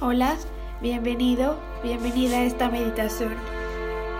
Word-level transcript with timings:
Hola, 0.00 0.36
bienvenido, 0.80 1.58
bienvenida 1.82 2.36
a 2.36 2.42
esta 2.42 2.68
meditación. 2.68 3.34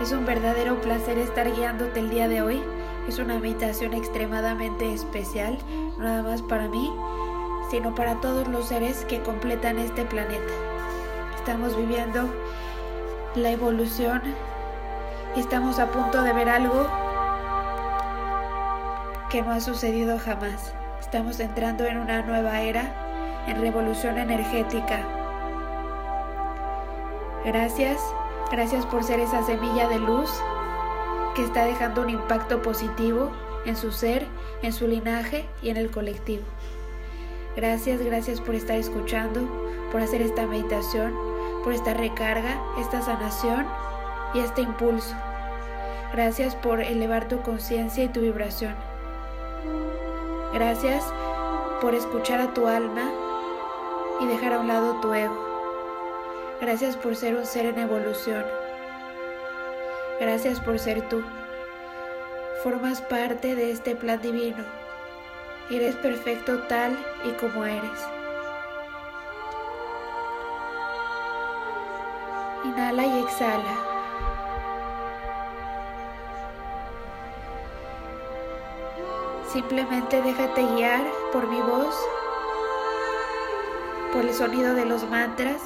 Es 0.02 0.10
un 0.10 0.26
verdadero 0.26 0.80
placer 0.80 1.18
estar 1.18 1.54
guiándote 1.54 2.00
el 2.00 2.10
día 2.10 2.26
de 2.26 2.42
hoy. 2.42 2.60
Es 3.06 3.20
una 3.20 3.38
meditación 3.38 3.94
extremadamente 3.94 4.92
especial, 4.92 5.56
nada 5.96 6.24
más 6.24 6.42
para 6.42 6.66
mí, 6.66 6.92
sino 7.70 7.94
para 7.94 8.20
todos 8.20 8.48
los 8.48 8.66
seres 8.66 9.04
que 9.04 9.22
completan 9.22 9.78
este 9.78 10.04
planeta. 10.04 10.52
Estamos 11.36 11.76
viviendo 11.76 12.28
la 13.36 13.52
evolución 13.52 14.20
y 15.36 15.38
estamos 15.38 15.78
a 15.78 15.92
punto 15.92 16.22
de 16.22 16.32
ver 16.32 16.48
algo 16.48 16.88
que 19.30 19.42
no 19.42 19.52
ha 19.52 19.60
sucedido 19.60 20.18
jamás. 20.18 20.74
Estamos 20.98 21.38
entrando 21.38 21.84
en 21.84 21.98
una 21.98 22.22
nueva 22.22 22.62
era, 22.62 23.44
en 23.46 23.60
revolución 23.60 24.18
energética 24.18 25.17
Gracias, 27.44 28.00
gracias 28.50 28.84
por 28.86 29.04
ser 29.04 29.20
esa 29.20 29.42
semilla 29.44 29.88
de 29.88 29.98
luz 29.98 30.30
que 31.34 31.44
está 31.44 31.64
dejando 31.64 32.02
un 32.02 32.10
impacto 32.10 32.62
positivo 32.62 33.30
en 33.64 33.76
su 33.76 33.92
ser, 33.92 34.26
en 34.62 34.72
su 34.72 34.86
linaje 34.86 35.46
y 35.62 35.70
en 35.70 35.76
el 35.76 35.90
colectivo. 35.90 36.44
Gracias, 37.56 38.02
gracias 38.02 38.40
por 38.40 38.54
estar 38.54 38.76
escuchando, 38.76 39.40
por 39.92 40.00
hacer 40.00 40.22
esta 40.22 40.46
meditación, 40.46 41.14
por 41.64 41.72
esta 41.72 41.94
recarga, 41.94 42.60
esta 42.78 43.02
sanación 43.02 43.66
y 44.34 44.40
este 44.40 44.62
impulso. 44.62 45.14
Gracias 46.12 46.54
por 46.54 46.80
elevar 46.80 47.28
tu 47.28 47.40
conciencia 47.42 48.04
y 48.04 48.08
tu 48.08 48.20
vibración. 48.20 48.74
Gracias 50.52 51.04
por 51.80 51.94
escuchar 51.94 52.40
a 52.40 52.54
tu 52.54 52.66
alma 52.66 53.10
y 54.20 54.26
dejar 54.26 54.54
a 54.54 54.60
un 54.60 54.68
lado 54.68 55.00
tu 55.00 55.12
ego. 55.12 55.47
Gracias 56.60 56.96
por 56.96 57.14
ser 57.14 57.36
un 57.36 57.46
ser 57.46 57.66
en 57.66 57.78
evolución. 57.78 58.44
Gracias 60.18 60.58
por 60.58 60.76
ser 60.80 61.08
tú. 61.08 61.22
Formas 62.64 63.00
parte 63.00 63.54
de 63.54 63.70
este 63.70 63.94
plan 63.94 64.20
divino. 64.20 64.64
Eres 65.70 65.94
perfecto 65.96 66.58
tal 66.62 66.98
y 67.24 67.30
como 67.40 67.64
eres. 67.64 68.00
Inhala 72.64 73.06
y 73.06 73.18
exhala. 73.20 73.76
Simplemente 79.52 80.20
déjate 80.22 80.62
guiar 80.74 81.04
por 81.32 81.46
mi 81.46 81.60
voz, 81.60 81.94
por 84.12 84.24
el 84.24 84.34
sonido 84.34 84.74
de 84.74 84.86
los 84.86 85.08
mantras 85.08 85.62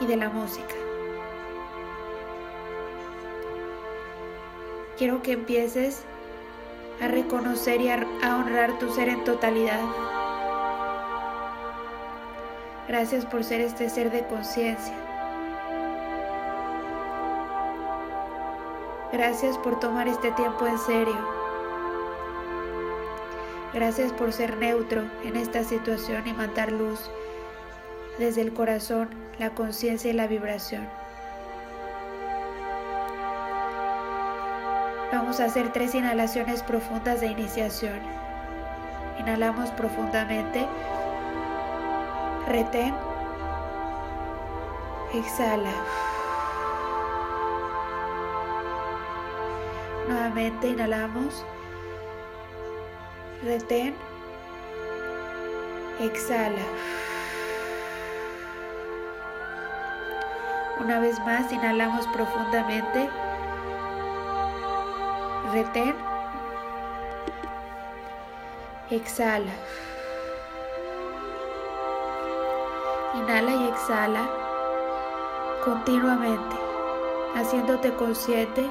y 0.00 0.06
de 0.06 0.16
la 0.16 0.28
música. 0.28 0.74
Quiero 4.96 5.22
que 5.22 5.32
empieces 5.32 6.04
a 7.00 7.08
reconocer 7.08 7.80
y 7.80 7.88
a, 7.88 8.06
honrar 8.22 8.78
tu 8.78 8.92
ser 8.92 9.08
en 9.08 9.24
totalidad. 9.24 9.80
Gracias 12.86 13.24
por 13.24 13.42
ser 13.42 13.60
este 13.60 13.88
ser 13.88 14.10
de 14.10 14.24
conciencia. 14.26 14.94
Gracias 19.12 19.58
por 19.58 19.80
tomar 19.80 20.06
este 20.08 20.30
tiempo 20.32 20.66
en 20.66 20.78
serio. 20.78 21.44
Gracias 23.72 24.12
por 24.12 24.32
ser 24.32 24.56
neutro 24.58 25.02
en 25.24 25.36
esta 25.36 25.64
situación 25.64 26.26
y 26.28 26.32
mandar 26.32 26.70
luz 26.70 27.10
desde 28.18 28.42
el 28.42 28.52
corazón, 28.52 29.08
la 29.38 29.50
conciencia 29.50 30.10
y 30.10 30.14
la 30.14 30.26
vibración. 30.26 30.86
Vamos 35.12 35.40
a 35.40 35.44
hacer 35.44 35.72
tres 35.72 35.94
inhalaciones 35.94 36.62
profundas 36.62 37.20
de 37.20 37.28
iniciación. 37.28 38.00
Inhalamos 39.18 39.70
profundamente. 39.70 40.66
Retén. 42.48 42.94
Exhala. 45.14 45.72
Nuevamente 50.08 50.68
inhalamos. 50.68 51.44
Retén. 53.44 53.94
Exhala. 56.00 56.62
Una 60.80 60.98
vez 60.98 61.18
más, 61.20 61.52
inhalamos 61.52 62.06
profundamente. 62.08 63.08
Retén. 65.52 65.94
Exhala. 68.90 69.52
Inhala 73.14 73.52
y 73.52 73.68
exhala 73.68 74.28
continuamente, 75.64 76.56
haciéndote 77.36 77.94
consciente 77.94 78.68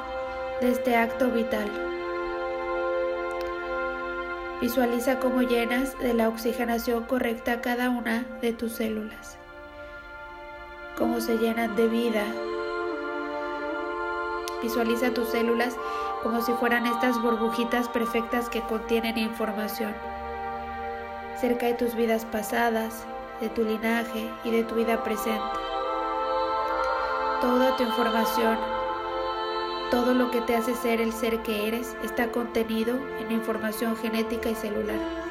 de 0.61 0.71
este 0.71 0.95
acto 0.95 1.29
vital. 1.31 1.71
Visualiza 4.61 5.19
cómo 5.19 5.41
llenas 5.41 5.97
de 5.99 6.13
la 6.13 6.29
oxigenación 6.29 7.05
correcta 7.05 7.61
cada 7.61 7.89
una 7.89 8.25
de 8.41 8.53
tus 8.53 8.73
células 8.73 9.42
cómo 10.97 11.19
se 11.21 11.37
llenan 11.37 11.75
de 11.75 11.87
vida. 11.87 12.23
Visualiza 14.61 15.13
tus 15.13 15.29
células 15.29 15.75
como 16.21 16.41
si 16.41 16.53
fueran 16.53 16.85
estas 16.85 17.21
burbujitas 17.21 17.89
perfectas 17.89 18.49
que 18.49 18.61
contienen 18.61 19.17
información 19.17 19.93
cerca 21.43 21.65
de 21.65 21.73
tus 21.73 21.93
vidas 21.93 22.23
pasadas, 22.23 23.05
de 23.41 23.49
tu 23.49 23.65
linaje 23.65 24.29
y 24.45 24.51
de 24.51 24.63
tu 24.63 24.75
vida 24.75 25.03
presente. 25.03 25.43
Toda 27.41 27.75
tu 27.75 27.83
información, 27.83 28.57
todo 29.91 30.13
lo 30.13 30.31
que 30.31 30.39
te 30.39 30.55
hace 30.55 30.73
ser 30.73 31.01
el 31.01 31.11
ser 31.11 31.43
que 31.43 31.67
eres, 31.67 31.97
está 32.01 32.31
contenido 32.31 32.97
en 33.19 33.33
información 33.33 33.97
genética 33.97 34.49
y 34.49 34.55
celular. 34.55 35.22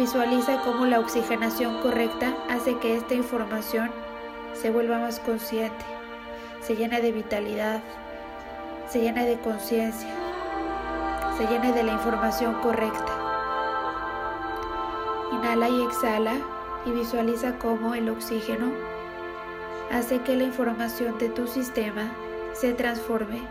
Visualiza 0.00 0.62
cómo 0.62 0.86
la 0.86 0.98
oxigenación 0.98 1.82
correcta 1.82 2.34
hace 2.48 2.78
que 2.78 2.96
esta 2.96 3.12
información 3.12 3.90
se 4.54 4.70
vuelva 4.70 4.98
más 4.98 5.20
consciente, 5.20 5.84
se 6.62 6.74
llene 6.74 7.02
de 7.02 7.12
vitalidad, 7.12 7.82
se 8.88 9.02
llene 9.02 9.26
de 9.26 9.38
conciencia, 9.40 10.08
se 11.36 11.46
llene 11.48 11.74
de 11.74 11.82
la 11.82 11.92
información 11.92 12.54
correcta. 12.62 13.12
Inhala 15.32 15.68
y 15.68 15.82
exhala 15.82 16.32
y 16.86 16.92
visualiza 16.92 17.58
cómo 17.58 17.94
el 17.94 18.08
oxígeno 18.08 18.72
hace 19.92 20.22
que 20.22 20.34
la 20.34 20.44
información 20.44 21.18
de 21.18 21.28
tu 21.28 21.46
sistema 21.46 22.10
se 22.54 22.72
transforme 22.72 23.42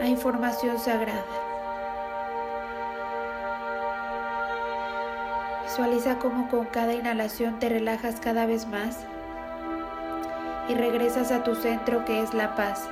a 0.00 0.06
información 0.08 0.76
sagrada. 0.80 1.47
Visualiza 5.78 6.18
cómo 6.18 6.48
con 6.48 6.66
cada 6.66 6.92
inhalación 6.92 7.60
te 7.60 7.68
relajas 7.68 8.18
cada 8.18 8.46
vez 8.46 8.66
más 8.66 8.98
y 10.68 10.74
regresas 10.74 11.30
a 11.30 11.44
tu 11.44 11.54
centro 11.54 12.04
que 12.04 12.20
es 12.20 12.34
la 12.34 12.56
paz. 12.56 12.88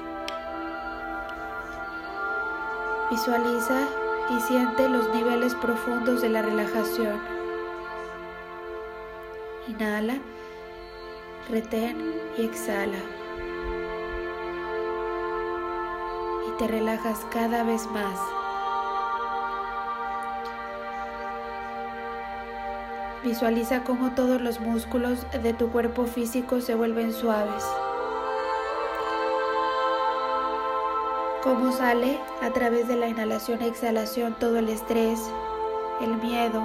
Visualiza 3.11 3.89
y 4.31 4.41
siente 4.43 4.89
los 4.89 5.13
niveles 5.13 5.57
profundos 5.57 6.23
de 6.23 6.29
la 6.29 6.43
relajación. 6.43 7.21
Inhala, 9.67 10.19
retén 11.51 12.15
y 12.39 12.45
exhala. 12.45 12.99
Y 16.49 16.57
te 16.57 16.69
relajas 16.69 17.27
cada 17.33 17.65
vez 17.65 17.85
más. 17.91 18.46
Visualiza 23.27 23.83
cómo 23.83 24.13
todos 24.13 24.41
los 24.41 24.61
músculos 24.61 25.27
de 25.43 25.53
tu 25.53 25.69
cuerpo 25.73 26.05
físico 26.05 26.61
se 26.61 26.77
vuelven 26.77 27.13
suaves. 27.13 27.65
Cómo 31.43 31.73
sale 31.73 32.21
a 32.41 32.51
través 32.51 32.87
de 32.87 32.95
la 32.95 33.09
inhalación 33.09 33.63
e 33.63 33.67
exhalación 33.67 34.37
todo 34.39 34.59
el 34.59 34.69
estrés, 34.69 35.19
el 36.01 36.15
miedo, 36.19 36.63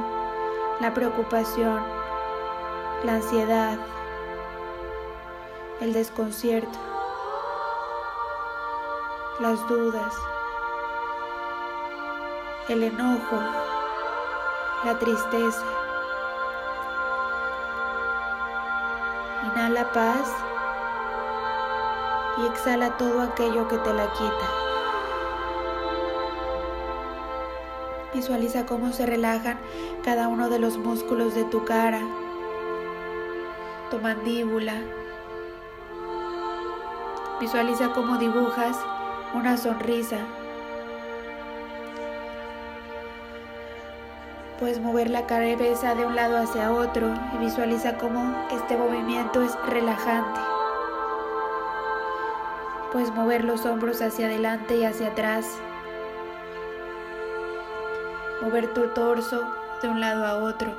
la 0.80 0.94
preocupación, 0.94 1.82
la 3.06 3.16
ansiedad, 3.16 3.80
el 5.80 5.94
desconcierto, 5.94 6.78
las 9.40 9.68
dudas, 9.68 10.14
el 12.70 12.84
enojo, 12.84 13.40
la 14.86 15.00
tristeza. 15.00 15.81
Paz 19.94 20.34
y 22.38 22.46
exhala 22.46 22.96
todo 22.96 23.22
aquello 23.22 23.68
que 23.68 23.78
te 23.78 23.94
la 23.94 24.10
quita. 24.14 24.48
Visualiza 28.14 28.66
cómo 28.66 28.94
se 28.94 29.06
relajan 29.06 29.60
cada 30.04 30.30
uno 30.30 30.50
de 30.50 30.60
los 30.60 30.78
músculos 30.78 31.36
de 31.36 31.44
tu 31.44 31.66
cara, 31.66 32.00
tu 33.90 34.00
mandíbula. 34.00 34.76
Visualiza 37.42 37.92
cómo 37.94 38.18
dibujas 38.18 38.80
una 39.34 39.58
sonrisa. 39.58 40.20
Puedes 44.62 44.80
mover 44.80 45.10
la 45.10 45.26
cabeza 45.26 45.96
de 45.96 46.06
un 46.06 46.16
lado 46.16 46.38
hacia 46.38 46.72
otro 46.72 47.12
y 47.34 47.38
visualiza 47.40 47.98
cómo 47.98 48.48
este 48.52 48.78
movimiento 48.78 49.42
es 49.42 49.56
relajante. 49.66 50.40
Puedes 52.92 53.12
mover 53.12 53.44
los 53.44 53.66
hombros 53.66 54.04
hacia 54.04 54.28
adelante 54.28 54.78
y 54.78 54.86
hacia 54.86 55.08
atrás. 55.08 55.48
Mover 58.44 58.72
tu 58.72 58.90
torso 58.90 59.42
de 59.82 59.88
un 59.88 60.00
lado 60.00 60.28
a 60.28 60.36
otro. 60.36 60.72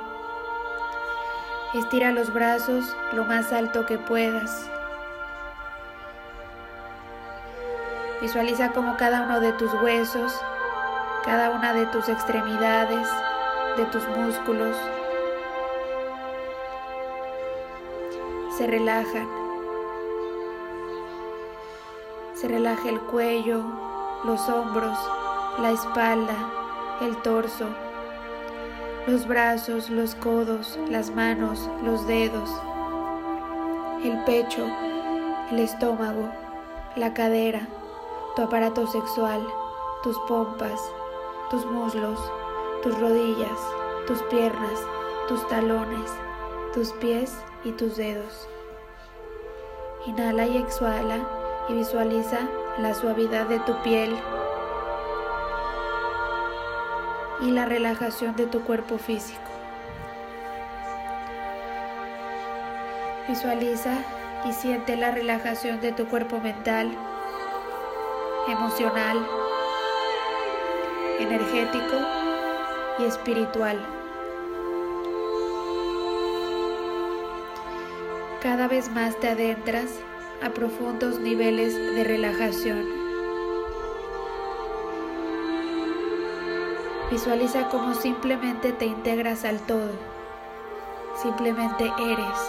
Estira 1.73 2.13
los 2.13 2.33
brazos 2.33 2.85
lo 3.11 3.25
más 3.25 3.51
alto 3.51 3.85
que 3.85 3.97
puedas. 3.97 4.65
Visualiza 8.21 8.69
como 8.69 8.95
cada 8.95 9.23
uno 9.23 9.41
de 9.41 9.51
tus 9.51 9.73
huesos, 9.81 10.39
cada 11.25 11.49
una 11.49 11.73
de 11.73 11.85
tus 11.87 12.07
extremidades, 12.07 13.09
de 13.77 13.85
tus 13.85 14.07
músculos, 14.09 14.75
se 18.57 18.67
relajan. 18.67 19.27
Se 22.35 22.47
relaja 22.47 22.89
el 22.89 22.99
cuello, 22.99 23.63
los 24.25 24.47
hombros, 24.47 24.97
la 25.59 25.71
espalda, 25.71 26.35
el 27.01 27.15
torso, 27.23 27.65
los 29.07 29.27
brazos, 29.27 29.89
los 29.89 30.13
codos, 30.15 30.77
las 30.89 31.09
manos, 31.09 31.69
los 31.83 32.05
dedos, 32.05 32.49
el 34.03 34.23
pecho, 34.25 34.67
el 35.51 35.59
estómago, 35.59 36.29
la 36.95 37.13
cadera, 37.13 37.67
tu 38.35 38.43
aparato 38.43 38.85
sexual, 38.87 39.41
tus 40.03 40.17
pompas, 40.27 40.79
tus 41.49 41.65
muslos, 41.65 42.19
tus 42.83 42.99
rodillas, 42.99 43.57
tus 44.07 44.21
piernas, 44.23 44.77
tus 45.29 45.47
talones, 45.47 46.11
tus 46.73 46.91
pies 46.91 47.33
y 47.63 47.71
tus 47.71 47.95
dedos. 47.95 48.49
Inhala 50.05 50.45
y 50.45 50.57
exhala 50.57 51.19
y 51.69 51.75
visualiza 51.75 52.39
la 52.79 52.93
suavidad 52.93 53.45
de 53.45 53.59
tu 53.59 53.73
piel 53.83 54.13
y 57.39 57.51
la 57.51 57.65
relajación 57.65 58.35
de 58.35 58.47
tu 58.47 58.61
cuerpo 58.63 58.97
físico. 58.97 59.39
Visualiza 63.29 63.93
y 64.43 64.51
siente 64.51 64.97
la 64.97 65.11
relajación 65.11 65.79
de 65.79 65.93
tu 65.93 66.05
cuerpo 66.07 66.41
mental 66.41 66.91
emocional, 68.49 69.25
energético 71.19 72.22
y 72.99 73.05
espiritual. 73.05 73.79
Cada 78.41 78.67
vez 78.67 78.91
más 78.91 79.17
te 79.19 79.29
adentras 79.29 79.99
a 80.43 80.49
profundos 80.49 81.19
niveles 81.19 81.75
de 81.75 82.03
relajación. 82.03 82.85
Visualiza 87.09 87.69
cómo 87.69 87.93
simplemente 87.93 88.73
te 88.73 88.85
integras 88.85 89.45
al 89.45 89.59
todo, 89.61 89.91
simplemente 91.21 91.85
eres. 91.99 92.39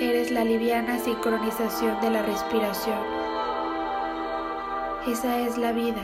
Eres 0.00 0.30
la 0.30 0.44
liviana 0.44 0.98
sincronización 0.98 2.00
de 2.02 2.10
la 2.10 2.22
respiración. 2.22 3.25
Esa 5.06 5.38
es 5.38 5.56
la 5.56 5.72
vida. 5.72 6.02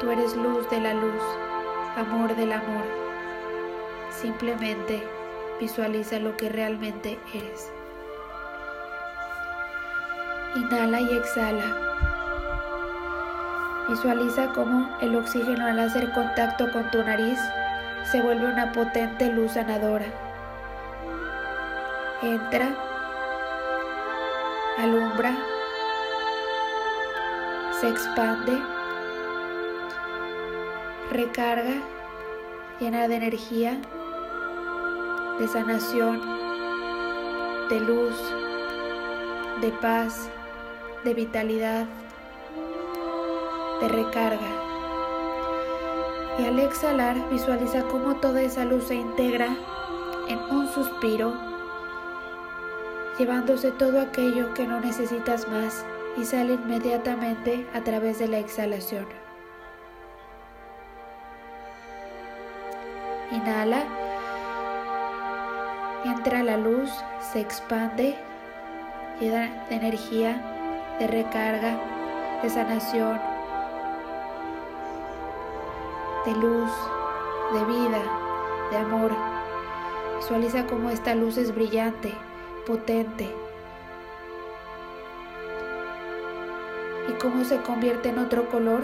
Tú 0.00 0.10
eres 0.10 0.36
luz 0.36 0.68
de 0.70 0.80
la 0.80 0.94
luz, 0.94 1.22
amor 1.96 2.36
del 2.36 2.52
amor. 2.52 2.84
Simplemente 4.10 5.02
visualiza 5.60 6.18
lo 6.18 6.36
que 6.36 6.48
realmente 6.48 7.18
eres. 7.34 7.72
Inhala 10.56 11.00
y 11.00 11.10
exhala. 11.16 11.76
Visualiza 13.88 14.52
cómo 14.52 14.88
el 15.00 15.16
oxígeno 15.16 15.66
al 15.66 15.80
hacer 15.80 16.12
contacto 16.12 16.70
con 16.72 16.90
tu 16.90 17.02
nariz 17.02 17.38
se 18.10 18.20
vuelve 18.20 18.52
una 18.52 18.72
potente 18.72 19.32
luz 19.32 19.52
sanadora 19.52 20.06
entra, 22.22 22.74
alumbra, 24.76 25.32
se 27.80 27.88
expande, 27.88 28.60
recarga, 31.12 31.80
llena 32.80 33.06
de 33.06 33.14
energía, 33.14 33.78
de 35.38 35.46
sanación, 35.46 36.20
de 37.68 37.80
luz, 37.80 38.16
de 39.60 39.70
paz, 39.80 40.28
de 41.04 41.14
vitalidad, 41.14 41.86
de 43.80 43.88
recarga. 43.88 44.50
Y 46.40 46.46
al 46.46 46.58
exhalar 46.58 47.16
visualiza 47.30 47.84
cómo 47.84 48.16
toda 48.16 48.42
esa 48.42 48.64
luz 48.64 48.84
se 48.84 48.96
integra 48.96 49.56
en 50.26 50.38
un 50.50 50.66
suspiro 50.72 51.32
llevándose 53.18 53.70
todo 53.72 54.00
aquello 54.00 54.52
que 54.54 54.66
no 54.66 54.80
necesitas 54.80 55.48
más 55.48 55.84
y 56.18 56.24
sale 56.24 56.54
inmediatamente 56.54 57.66
a 57.74 57.80
través 57.82 58.18
de 58.18 58.26
la 58.26 58.38
exhalación. 58.38 59.06
Inhala, 63.30 63.84
entra 66.04 66.42
la 66.42 66.56
luz, 66.56 66.90
se 67.32 67.40
expande, 67.40 68.16
llena 69.20 69.66
de 69.68 69.76
energía, 69.76 70.96
de 70.98 71.06
recarga, 71.06 71.78
de 72.42 72.50
sanación, 72.50 73.20
de 76.24 76.32
luz, 76.32 76.72
de 77.52 77.64
vida, 77.64 78.02
de 78.70 78.76
amor. 78.76 79.12
Visualiza 80.16 80.66
cómo 80.66 80.90
esta 80.90 81.14
luz 81.14 81.36
es 81.36 81.54
brillante, 81.54 82.12
potente. 82.66 83.47
Cómo 87.18 87.44
se 87.44 87.58
convierte 87.62 88.10
en 88.10 88.18
otro 88.18 88.48
color 88.48 88.82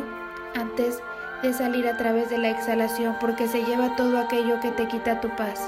antes 0.55 1.01
de 1.43 1.53
salir 1.53 1.87
a 1.89 1.97
través 1.97 2.31
de 2.31 2.39
la 2.39 2.51
exhalación 2.51 3.17
porque 3.21 3.49
se 3.49 3.65
lleva 3.65 3.97
todo 3.97 4.19
aquello 4.19 4.61
que 4.61 4.71
te 4.71 4.89
quita 4.89 5.21
tu 5.21 5.29
paz. 5.37 5.61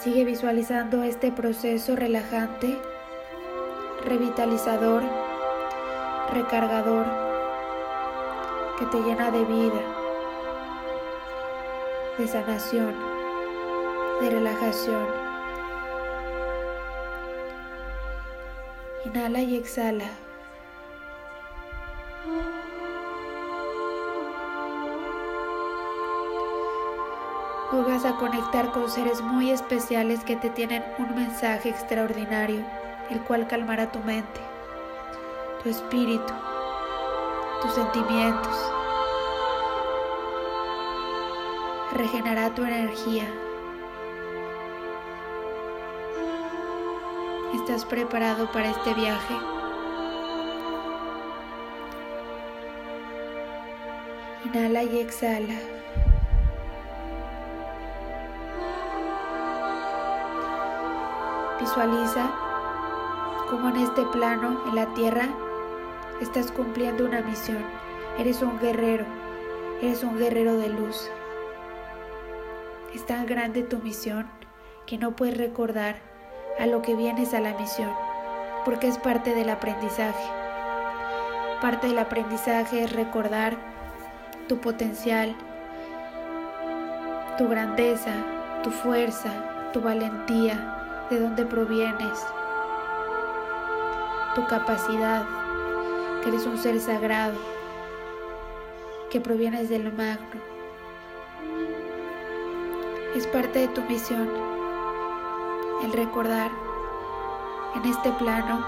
Sigue 0.00 0.24
visualizando 0.24 1.02
este 1.02 1.32
proceso 1.32 1.96
relajante, 1.96 2.78
revitalizador, 4.04 5.02
recargador, 6.32 7.06
que 8.78 8.86
te 8.86 9.00
llena 9.00 9.30
de 9.30 9.44
vida, 9.44 9.82
de 12.18 12.28
sanación 12.28 13.18
de 14.20 14.30
relajación. 14.30 15.27
Inhala 19.04 19.40
y 19.40 19.56
exhala. 19.56 20.06
Hoy 27.70 27.82
vas 27.86 28.04
a 28.04 28.16
conectar 28.16 28.72
con 28.72 28.90
seres 28.90 29.20
muy 29.20 29.50
especiales 29.50 30.24
que 30.24 30.34
te 30.34 30.50
tienen 30.50 30.82
un 30.98 31.14
mensaje 31.14 31.68
extraordinario, 31.68 32.64
el 33.10 33.20
cual 33.20 33.46
calmará 33.46 33.92
tu 33.92 34.00
mente, 34.00 34.40
tu 35.62 35.68
espíritu, 35.68 36.32
tus 37.62 37.72
sentimientos, 37.74 38.72
regenerará 41.92 42.52
tu 42.52 42.64
energía 42.64 43.28
¿Estás 47.68 47.84
preparado 47.84 48.50
para 48.50 48.70
este 48.70 48.94
viaje? 48.94 49.34
Inhala 54.46 54.84
y 54.84 55.00
exhala. 55.00 55.54
Visualiza 61.60 62.30
cómo 63.50 63.68
en 63.68 63.76
este 63.76 64.02
plano, 64.14 64.62
en 64.68 64.74
la 64.74 64.86
tierra, 64.94 65.28
estás 66.22 66.50
cumpliendo 66.50 67.04
una 67.04 67.20
misión. 67.20 67.62
Eres 68.18 68.40
un 68.40 68.58
guerrero, 68.60 69.04
eres 69.82 70.02
un 70.04 70.16
guerrero 70.16 70.56
de 70.56 70.70
luz. 70.70 71.10
Es 72.94 73.04
tan 73.04 73.26
grande 73.26 73.62
tu 73.62 73.76
misión 73.76 74.26
que 74.86 74.96
no 74.96 75.14
puedes 75.14 75.36
recordar 75.36 76.07
a 76.58 76.66
lo 76.66 76.82
que 76.82 76.94
vienes 76.94 77.34
a 77.34 77.40
la 77.40 77.54
misión, 77.54 77.90
porque 78.64 78.88
es 78.88 78.98
parte 78.98 79.34
del 79.34 79.48
aprendizaje. 79.48 80.28
Parte 81.60 81.88
del 81.88 81.98
aprendizaje 81.98 82.84
es 82.84 82.92
recordar 82.92 83.56
tu 84.48 84.58
potencial, 84.58 85.36
tu 87.36 87.48
grandeza, 87.48 88.12
tu 88.62 88.70
fuerza, 88.70 89.30
tu 89.72 89.80
valentía, 89.80 91.06
de 91.10 91.20
dónde 91.20 91.46
provienes, 91.46 92.26
tu 94.34 94.44
capacidad, 94.46 95.24
que 96.22 96.28
eres 96.28 96.44
un 96.44 96.58
ser 96.58 96.80
sagrado, 96.80 97.38
que 99.10 99.20
provienes 99.20 99.68
del 99.68 99.92
magno. 99.92 100.40
Es 103.14 103.26
parte 103.28 103.60
de 103.60 103.68
tu 103.68 103.82
misión 103.82 104.57
el 105.82 105.92
recordar 105.92 106.50
en 107.74 107.84
este 107.84 108.10
plano 108.12 108.64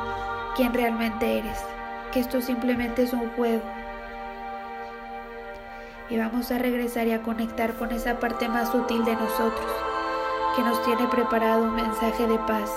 quién 0.57 0.73
realmente 0.73 1.39
eres, 1.39 1.59
que 2.13 2.21
esto 2.21 2.41
simplemente 2.41 3.03
es 3.03 3.13
un 3.13 3.29
juego. 3.31 3.63
Y 6.09 6.19
vamos 6.19 6.51
a 6.51 6.59
regresar 6.59 7.07
y 7.07 7.13
a 7.13 7.23
conectar 7.23 7.75
con 7.75 7.93
esa 7.93 8.19
parte 8.19 8.49
más 8.49 8.71
sutil 8.71 9.05
de 9.05 9.15
nosotros 9.15 9.71
que 10.57 10.63
nos 10.63 10.83
tiene 10.85 11.07
preparado 11.07 11.63
un 11.63 11.75
mensaje 11.75 12.27
de 12.27 12.39
paz, 12.39 12.71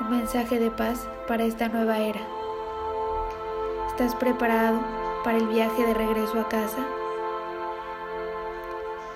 un 0.00 0.10
mensaje 0.10 0.58
de 0.58 0.70
paz 0.70 1.06
para 1.26 1.44
esta 1.44 1.68
nueva 1.68 1.98
era. 1.98 2.20
¿Estás 3.88 4.14
preparado 4.14 4.80
para 5.24 5.38
el 5.38 5.48
viaje 5.48 5.84
de 5.84 5.94
regreso 5.94 6.40
a 6.40 6.48
casa? 6.48 6.78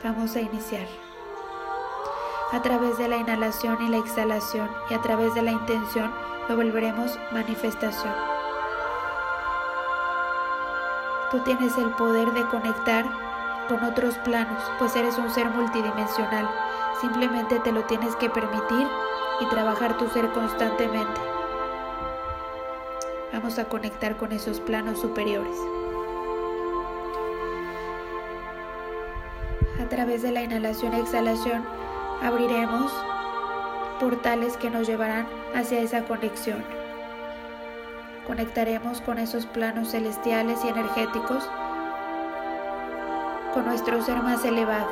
Vamos 0.04 0.36
a 0.36 0.40
iniciar. 0.40 1.01
A 2.52 2.62
través 2.62 2.98
de 2.98 3.08
la 3.08 3.16
inhalación 3.16 3.82
y 3.82 3.88
la 3.88 3.98
exhalación 3.98 4.70
y 4.90 4.94
a 4.94 5.00
través 5.00 5.34
de 5.34 5.42
la 5.42 5.52
intención 5.52 6.12
lo 6.48 6.56
volveremos 6.56 7.18
manifestación. 7.32 8.14
Tú 11.30 11.40
tienes 11.40 11.76
el 11.78 11.90
poder 11.92 12.30
de 12.32 12.46
conectar 12.48 13.06
con 13.68 13.82
otros 13.84 14.16
planos, 14.18 14.62
pues 14.78 14.94
eres 14.96 15.16
un 15.16 15.30
ser 15.30 15.48
multidimensional 15.48 16.48
Simplemente 17.02 17.58
te 17.58 17.72
lo 17.72 17.82
tienes 17.82 18.14
que 18.14 18.30
permitir 18.30 18.86
y 19.40 19.46
trabajar 19.46 19.98
tu 19.98 20.08
ser 20.10 20.30
constantemente. 20.30 21.20
Vamos 23.32 23.58
a 23.58 23.64
conectar 23.64 24.16
con 24.16 24.30
esos 24.30 24.60
planos 24.60 25.00
superiores. 25.00 25.56
A 29.80 29.88
través 29.88 30.22
de 30.22 30.30
la 30.30 30.42
inhalación 30.42 30.94
y 30.94 31.00
exhalación 31.00 31.64
abriremos 32.22 32.92
portales 34.00 34.56
que 34.56 34.70
nos 34.70 34.86
llevarán 34.86 35.26
hacia 35.54 35.80
esa 35.80 36.04
conexión. 36.04 36.64
Conectaremos 38.26 39.00
con 39.00 39.18
esos 39.18 39.46
planos 39.46 39.90
celestiales 39.90 40.64
y 40.64 40.68
energéticos, 40.68 41.48
con 43.52 43.66
nuestro 43.66 44.02
ser 44.02 44.22
más 44.22 44.44
elevado. 44.44 44.90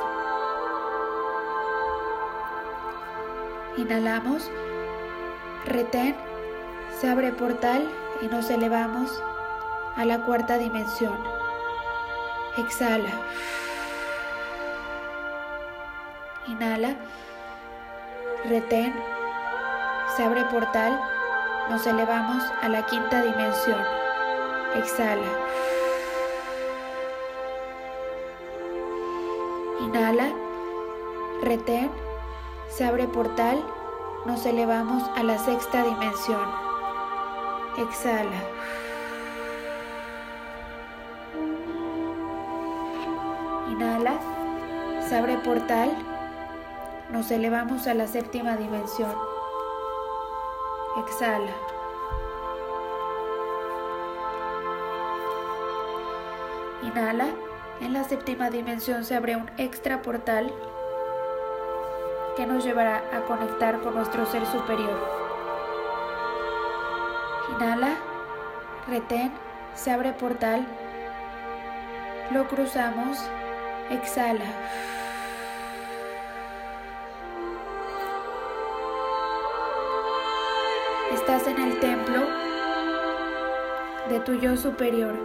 Inhalamos, 3.77 4.51
retén, 5.65 6.15
se 6.99 7.09
abre 7.09 7.31
portal 7.31 7.89
y 8.21 8.27
nos 8.27 8.49
elevamos 8.49 9.21
a 9.95 10.05
la 10.05 10.19
cuarta 10.25 10.57
dimensión. 10.57 11.17
Exhala. 12.57 13.11
Inhala, 16.61 16.93
retén, 18.47 18.93
se 20.15 20.23
abre 20.23 20.43
portal, 20.45 20.95
nos 21.71 21.87
elevamos 21.87 22.43
a 22.61 22.69
la 22.69 22.85
quinta 22.85 23.23
dimensión. 23.23 23.79
Exhala. 24.75 25.25
Inhala, 29.79 30.27
retén, 31.41 31.89
se 32.69 32.85
abre 32.85 33.07
portal, 33.07 33.65
nos 34.27 34.45
elevamos 34.45 35.01
a 35.15 35.23
la 35.23 35.39
sexta 35.39 35.83
dimensión. 35.83 36.47
Exhala. 37.79 38.39
Inhala, 43.67 44.13
se 45.09 45.15
abre 45.15 45.37
portal, 45.37 45.89
nos 47.11 47.29
elevamos 47.29 47.87
a 47.87 47.93
la 47.93 48.07
séptima 48.07 48.55
dimensión. 48.55 49.13
Exhala. 50.97 51.51
Inhala, 56.83 57.27
en 57.81 57.93
la 57.93 58.05
séptima 58.05 58.49
dimensión 58.49 59.03
se 59.03 59.15
abre 59.15 59.35
un 59.35 59.49
extra 59.57 60.01
portal 60.01 60.53
que 62.37 62.45
nos 62.47 62.63
llevará 62.63 63.03
a 63.13 63.21
conectar 63.21 63.81
con 63.81 63.93
nuestro 63.95 64.25
ser 64.25 64.45
superior. 64.45 64.97
Inhala, 67.55 67.95
retén, 68.87 69.31
se 69.75 69.91
abre 69.91 70.13
portal, 70.13 70.65
lo 72.31 72.47
cruzamos, 72.47 73.17
exhala. 73.89 75.00
Estás 81.31 81.47
en 81.47 81.61
el 81.61 81.79
templo 81.79 82.27
de 84.09 84.19
tu 84.19 84.33
yo 84.33 84.57
superior. 84.57 85.15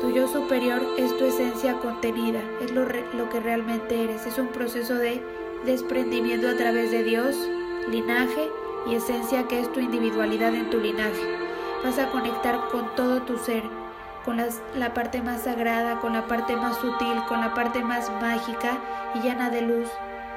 Tu 0.00 0.12
yo 0.12 0.28
superior 0.28 0.80
es 0.96 1.18
tu 1.18 1.24
esencia 1.24 1.80
contenida, 1.80 2.38
es 2.60 2.70
lo, 2.70 2.86
que 3.28 3.40
realmente 3.40 4.04
eres, 4.04 4.24
es 4.24 4.38
un 4.38 4.46
proceso 4.46 4.94
de 4.94 5.20
desprendimiento 5.64 6.48
a 6.48 6.54
través 6.54 6.92
de 6.92 7.02
Dios, 7.02 7.34
linaje 7.90 8.50
y 8.86 8.94
esencia 8.94 9.48
que 9.48 9.58
es 9.58 9.72
tu 9.72 9.80
individualidad 9.80 10.54
en 10.54 10.70
tu 10.70 10.78
linaje. 10.78 11.36
Vas 11.82 11.98
a 11.98 12.12
conectar 12.12 12.68
con 12.70 12.94
todo 12.94 13.22
tu 13.22 13.36
ser, 13.36 13.64
con 14.24 14.36
la 14.36 14.94
parte 14.94 15.22
más 15.22 15.42
sagrada, 15.42 15.98
con 15.98 16.12
la 16.12 16.28
parte 16.28 16.54
más 16.54 16.76
sutil, 16.76 17.20
con 17.26 17.40
la 17.40 17.52
parte 17.52 17.82
más 17.82 18.12
mágica 18.22 18.78
y 19.16 19.22
llena 19.22 19.50
de 19.50 19.62
luz 19.62 19.88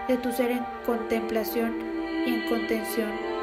de 0.08 0.18
tu 0.18 0.32
ser 0.32 0.50
en 0.50 0.66
contemplación 0.84 1.76
y 2.26 2.34
en 2.34 2.50
contención. 2.50 3.35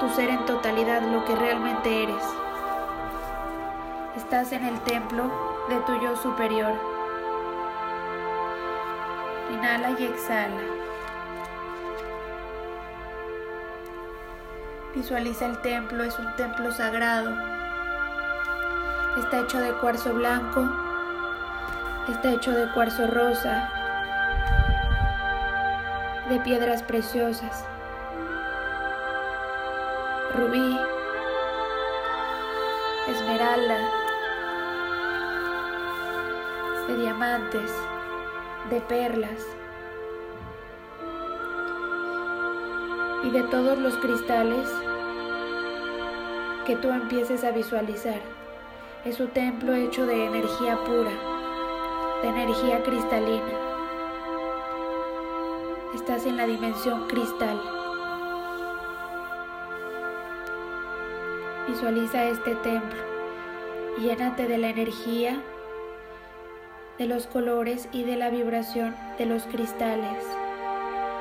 Tu 0.00 0.08
ser 0.10 0.30
en 0.30 0.44
totalidad, 0.44 1.02
lo 1.02 1.24
que 1.24 1.36
realmente 1.36 2.02
eres. 2.02 2.22
Estás 4.16 4.52
en 4.52 4.64
el 4.64 4.78
templo 4.80 5.24
de 5.68 5.76
tu 5.80 6.00
yo 6.00 6.16
superior. 6.16 6.72
Inhala 9.52 9.90
y 9.98 10.04
exhala. 10.04 10.60
Visualiza 14.94 15.46
el 15.46 15.60
templo, 15.60 16.04
es 16.04 16.18
un 16.18 16.36
templo 16.36 16.70
sagrado. 16.70 17.34
Está 19.18 19.40
hecho 19.40 19.58
de 19.58 19.72
cuarzo 19.74 20.12
blanco, 20.14 20.68
está 22.08 22.32
hecho 22.32 22.52
de 22.52 22.70
cuarzo 22.72 23.06
rosa, 23.06 23.70
de 26.28 26.38
piedras 26.40 26.82
preciosas, 26.82 27.64
rubí, 30.34 30.78
esmeralda, 33.08 33.78
de 36.88 36.96
diamantes, 36.96 37.70
de 38.70 38.80
perlas. 38.82 39.54
y 43.24 43.30
de 43.30 43.42
todos 43.44 43.78
los 43.78 43.96
cristales 43.96 44.68
que 46.66 46.76
tú 46.76 46.90
empieces 46.90 47.42
a 47.44 47.52
visualizar. 47.52 48.20
Es 49.04 49.18
un 49.18 49.28
templo 49.28 49.74
hecho 49.74 50.06
de 50.06 50.26
energía 50.26 50.78
pura, 50.84 51.10
de 52.22 52.28
energía 52.28 52.82
cristalina. 52.82 53.52
Estás 55.94 56.26
en 56.26 56.36
la 56.36 56.46
dimensión 56.46 57.06
cristal. 57.08 57.83
Visualiza 61.74 62.22
este 62.26 62.54
templo. 62.54 63.02
Llénate 63.98 64.46
de 64.46 64.58
la 64.58 64.68
energía, 64.68 65.42
de 66.98 67.06
los 67.06 67.26
colores 67.26 67.88
y 67.90 68.04
de 68.04 68.14
la 68.14 68.30
vibración 68.30 68.94
de 69.18 69.26
los 69.26 69.42
cristales, 69.46 70.24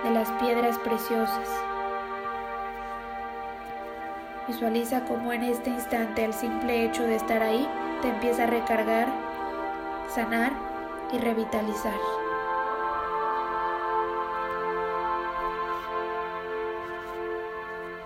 de 0.04 0.12
las 0.12 0.30
piedras 0.34 0.78
preciosas. 0.78 1.50
Visualiza 4.48 5.06
cómo 5.06 5.34
en 5.34 5.42
este 5.42 5.72
instante 5.72 6.24
el 6.24 6.34
simple 6.36 6.86
hecho 6.86 7.02
de 7.02 7.16
estar 7.16 7.42
ahí 7.42 7.68
te 8.04 8.10
empieza 8.10 8.44
a 8.44 8.48
recargar, 8.48 9.08
sanar 10.08 10.54
y 11.12 11.18
revitalizar. 11.18 12.23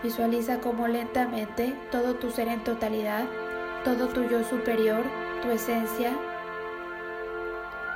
Visualiza 0.03 0.59
cómo 0.59 0.87
lentamente 0.87 1.75
todo 1.91 2.15
tu 2.15 2.29
ser 2.29 2.47
en 2.49 2.63
totalidad, 2.63 3.25
todo 3.83 4.07
tu 4.07 4.23
yo 4.23 4.43
superior, 4.43 5.03
tu 5.41 5.49
esencia, 5.49 6.11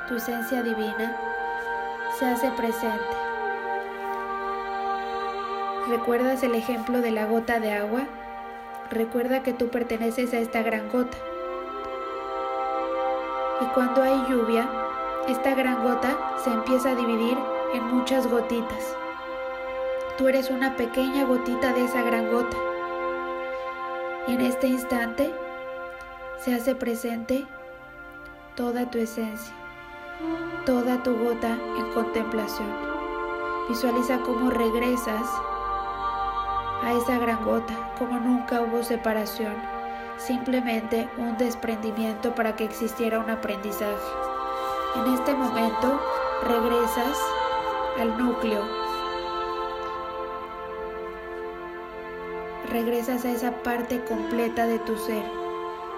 tu 0.08 0.16
esencia 0.16 0.64
divina, 0.64 1.16
se 2.18 2.26
hace 2.26 2.50
presente. 2.52 3.22
¿Recuerdas 5.90 6.42
el 6.42 6.56
ejemplo 6.56 7.02
de 7.02 7.12
la 7.12 7.26
gota 7.26 7.60
de 7.60 7.74
agua? 7.74 8.02
Recuerda 8.90 9.44
que 9.44 9.54
tú 9.54 9.70
perteneces 9.70 10.34
a 10.34 10.40
esta 10.40 10.64
gran 10.64 10.90
gota. 10.90 11.18
Y 13.62 13.66
cuando 13.76 14.02
hay 14.02 14.26
lluvia, 14.28 14.68
esta 15.28 15.54
gran 15.54 15.84
gota 15.84 16.18
se 16.44 16.50
empieza 16.50 16.92
a 16.92 16.96
dividir 16.96 17.38
en 17.74 17.84
muchas 17.96 18.26
gotitas. 18.26 18.98
Tú 20.18 20.28
eres 20.28 20.50
una 20.50 20.76
pequeña 20.76 21.24
gotita 21.26 21.74
de 21.74 21.86
esa 21.86 22.02
gran 22.02 22.32
gota. 22.32 22.58
Y 24.28 24.34
en 24.34 24.42
este 24.42 24.68
instante 24.68 25.34
se 26.40 26.54
hace 26.54 26.76
presente 26.76 27.46
toda 28.56 28.90
tu 28.90 28.98
esencia, 28.98 29.54
toda 30.66 31.02
tu 31.02 31.18
gota 31.18 31.58
en 31.78 31.92
contemplación. 31.94 32.68
Visualiza 33.70 34.20
cómo 34.20 34.52
regresas 34.52 35.28
a 36.84 36.94
esa 36.94 37.18
gran 37.18 37.44
gota, 37.46 37.74
como 37.98 38.20
nunca 38.20 38.62
hubo 38.62 38.84
separación, 38.84 39.54
simplemente 40.18 41.10
un 41.18 41.38
desprendimiento 41.38 42.36
para 42.36 42.56
que 42.56 42.66
existiera 42.66 43.20
un 43.20 43.30
aprendizaje. 43.30 43.96
En 44.96 45.14
este 45.14 45.34
momento 45.34 46.00
regresas 46.44 47.18
al 48.00 48.18
núcleo, 48.18 48.81
regresas 52.72 53.26
a 53.26 53.32
esa 53.32 53.52
parte 53.64 54.02
completa 54.06 54.66
de 54.66 54.80
tu 54.80 54.98
ser, 54.98 55.24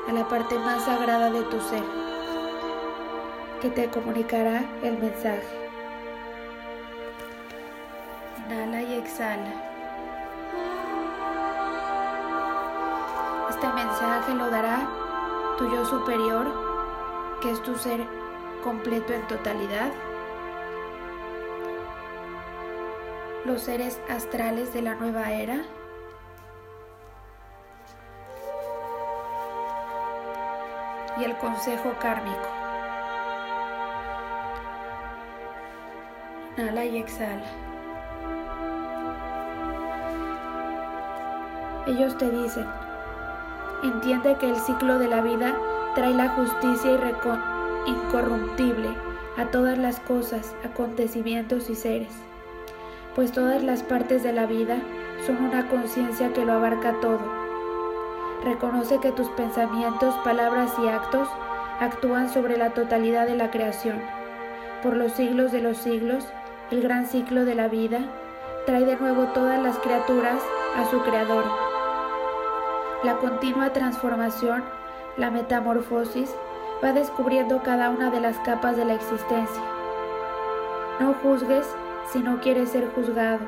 a 0.08 0.12
la 0.12 0.28
parte 0.28 0.58
más 0.58 0.84
sagrada 0.84 1.30
de 1.30 1.44
tu 1.44 1.60
ser, 1.62 1.84
que 3.62 3.70
te 3.70 3.90
comunicará 3.90 4.64
el 4.82 4.98
mensaje. 4.98 5.70
Inhala 8.38 8.82
y 8.82 8.94
exhala. 8.96 9.54
Este 13.50 13.68
mensaje 13.68 14.34
lo 14.34 14.50
dará 14.50 14.90
tu 15.58 15.70
yo 15.70 15.86
superior, 15.86 16.48
que 17.42 17.52
es 17.52 17.62
tu 17.62 17.78
ser 17.78 18.04
completo 18.64 19.14
en 19.14 19.28
totalidad. 19.28 19.92
Los 23.46 23.62
seres 23.62 24.02
astrales 24.10 24.74
de 24.74 24.82
la 24.82 24.96
nueva 24.96 25.32
era. 25.32 25.64
Y 31.20 31.24
el 31.24 31.38
consejo 31.38 31.94
kármico. 32.00 32.50
Inhala 36.58 36.86
y 36.86 36.98
exhala. 36.98 37.44
Ellos 41.86 42.18
te 42.18 42.30
dicen, 42.30 42.66
entiende 43.84 44.38
que 44.38 44.50
el 44.50 44.56
ciclo 44.56 44.98
de 44.98 45.08
la 45.08 45.22
vida 45.22 45.54
trae 45.96 46.14
la 46.14 46.30
justicia 46.30 46.92
incorruptible 47.86 48.90
a 49.38 49.46
todas 49.48 49.78
las 49.78 50.00
cosas, 50.00 50.56
acontecimientos 50.64 51.70
y 51.70 51.76
seres, 51.76 52.14
pues 53.16 53.32
todas 53.32 53.62
las 53.64 53.84
partes 53.84 54.24
de 54.24 54.32
la 54.32 54.46
vida 54.46 54.78
son 55.26 55.44
una 55.44 55.68
conciencia 55.68 56.32
que 56.34 56.46
lo 56.46 56.54
abarca 56.54 57.00
todo. 57.02 57.43
Reconoce 58.44 59.00
que 59.00 59.12
tus 59.12 59.30
pensamientos, 59.30 60.16
palabras 60.24 60.74
y 60.84 60.88
actos 60.88 61.28
actúan 61.80 62.30
sobre 62.30 62.58
la 62.58 62.72
totalidad 62.72 63.26
de 63.26 63.36
la 63.36 63.52
creación. 63.52 64.02
Por 64.82 64.96
los 64.96 65.14
siglos 65.14 65.52
de 65.52 65.62
los 65.62 65.78
siglos, 65.78 66.26
el 66.72 66.82
gran 66.82 67.08
ciclo 67.08 67.46
de 67.46 67.56
la 67.56 67.68
vida 67.68 68.00
trae 68.66 68.86
de 68.86 68.96
nuevo 68.98 69.26
todas 69.34 69.62
las 69.62 69.78
criaturas 69.78 70.42
a 70.78 70.90
su 70.90 71.02
Creador 71.02 71.44
la 73.04 73.18
continua 73.18 73.74
transformación, 73.74 74.64
la 75.18 75.30
metamorfosis, 75.30 76.34
va 76.82 76.94
descubriendo 76.94 77.62
cada 77.62 77.90
una 77.90 78.10
de 78.10 78.22
las 78.22 78.38
capas 78.40 78.78
de 78.78 78.86
la 78.86 78.94
existencia. 78.94 79.62
No 81.02 81.14
juzgues 81.16 81.68
si 82.14 82.20
no 82.20 82.40
quieres 82.40 82.70
ser 82.70 82.90
juzgado. 82.96 83.40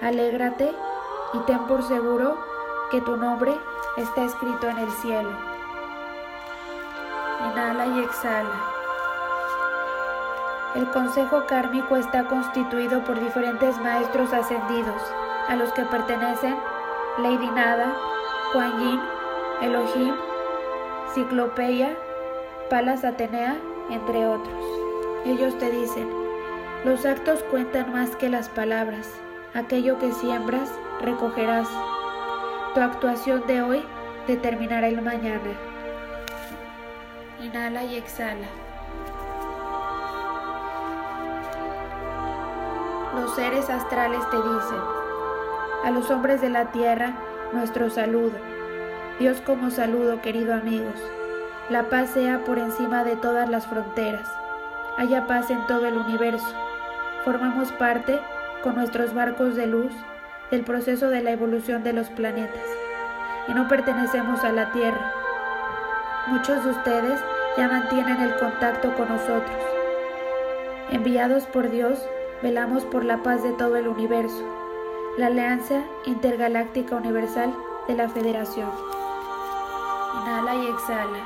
Alégrate 0.00 0.72
y 1.34 1.38
ten 1.40 1.58
por 1.66 1.82
seguro 1.82 2.38
que 2.92 3.00
tu 3.00 3.16
nombre 3.16 3.58
está 3.96 4.22
escrito 4.24 4.68
en 4.68 4.76
el 4.76 4.90
cielo. 4.90 5.30
Inhala 7.50 7.86
y 7.86 8.00
exhala. 8.00 8.50
El 10.74 10.86
consejo 10.90 11.46
kármico 11.46 11.96
está 11.96 12.24
constituido 12.24 13.02
por 13.04 13.18
diferentes 13.18 13.78
maestros 13.80 14.30
ascendidos, 14.34 15.02
a 15.48 15.56
los 15.56 15.72
que 15.72 15.84
pertenecen 15.84 16.54
Lady 17.18 17.50
Nada, 17.50 17.96
Kuan 18.52 18.78
Yin, 18.78 19.00
Elohim, 19.62 20.14
Ciclopeia, 21.14 21.96
Palas 22.68 23.04
Atenea, 23.04 23.56
entre 23.88 24.26
otros. 24.26 24.64
Ellos 25.24 25.56
te 25.56 25.70
dicen, 25.70 26.10
los 26.84 27.06
actos 27.06 27.42
cuentan 27.44 27.90
más 27.90 28.16
que 28.16 28.28
las 28.28 28.50
palabras, 28.50 29.08
aquello 29.54 29.98
que 29.98 30.12
siembras, 30.12 30.70
recogerás. 31.00 31.68
Tu 32.74 32.80
actuación 32.80 33.46
de 33.46 33.60
hoy 33.60 33.84
determinará 34.26 34.88
el 34.88 35.02
mañana. 35.02 35.52
Inhala 37.42 37.84
y 37.84 37.96
exhala. 37.96 38.46
Los 43.14 43.34
seres 43.34 43.68
astrales 43.68 44.20
te 44.30 44.36
dicen, 44.36 44.80
a 45.84 45.90
los 45.90 46.10
hombres 46.10 46.40
de 46.40 46.48
la 46.48 46.70
tierra, 46.70 47.12
nuestro 47.52 47.90
saludo. 47.90 48.38
Dios 49.18 49.42
como 49.42 49.70
saludo, 49.70 50.22
querido 50.22 50.54
amigos. 50.54 50.96
La 51.68 51.90
paz 51.90 52.08
sea 52.10 52.42
por 52.42 52.58
encima 52.58 53.04
de 53.04 53.16
todas 53.16 53.50
las 53.50 53.66
fronteras. 53.66 54.26
Haya 54.96 55.26
paz 55.26 55.50
en 55.50 55.66
todo 55.66 55.84
el 55.86 55.98
universo. 55.98 56.54
Formamos 57.22 57.70
parte, 57.72 58.18
con 58.62 58.76
nuestros 58.76 59.12
barcos 59.12 59.56
de 59.56 59.66
luz, 59.66 59.92
del 60.52 60.62
proceso 60.62 61.10
de 61.10 61.22
la 61.22 61.32
evolución 61.32 61.82
de 61.82 61.92
los 61.92 62.08
planetas. 62.10 62.62
Y 63.48 63.54
no 63.54 63.66
pertenecemos 63.66 64.44
a 64.44 64.52
la 64.52 64.70
Tierra. 64.70 65.12
Muchos 66.28 66.62
de 66.64 66.70
ustedes 66.70 67.20
ya 67.56 67.66
mantienen 67.66 68.20
el 68.20 68.36
contacto 68.36 68.94
con 68.94 69.08
nosotros. 69.08 69.58
Enviados 70.92 71.46
por 71.46 71.68
Dios, 71.72 71.98
velamos 72.40 72.84
por 72.84 73.04
la 73.04 73.24
paz 73.24 73.42
de 73.42 73.50
todo 73.54 73.74
el 73.76 73.88
universo 73.88 74.62
la 75.18 75.26
Alianza 75.26 75.84
Intergaláctica 76.06 76.96
Universal 76.96 77.54
de 77.86 77.94
la 77.94 78.08
Federación. 78.08 78.70
Inhala 80.14 80.54
y 80.54 80.66
exhala. 80.68 81.18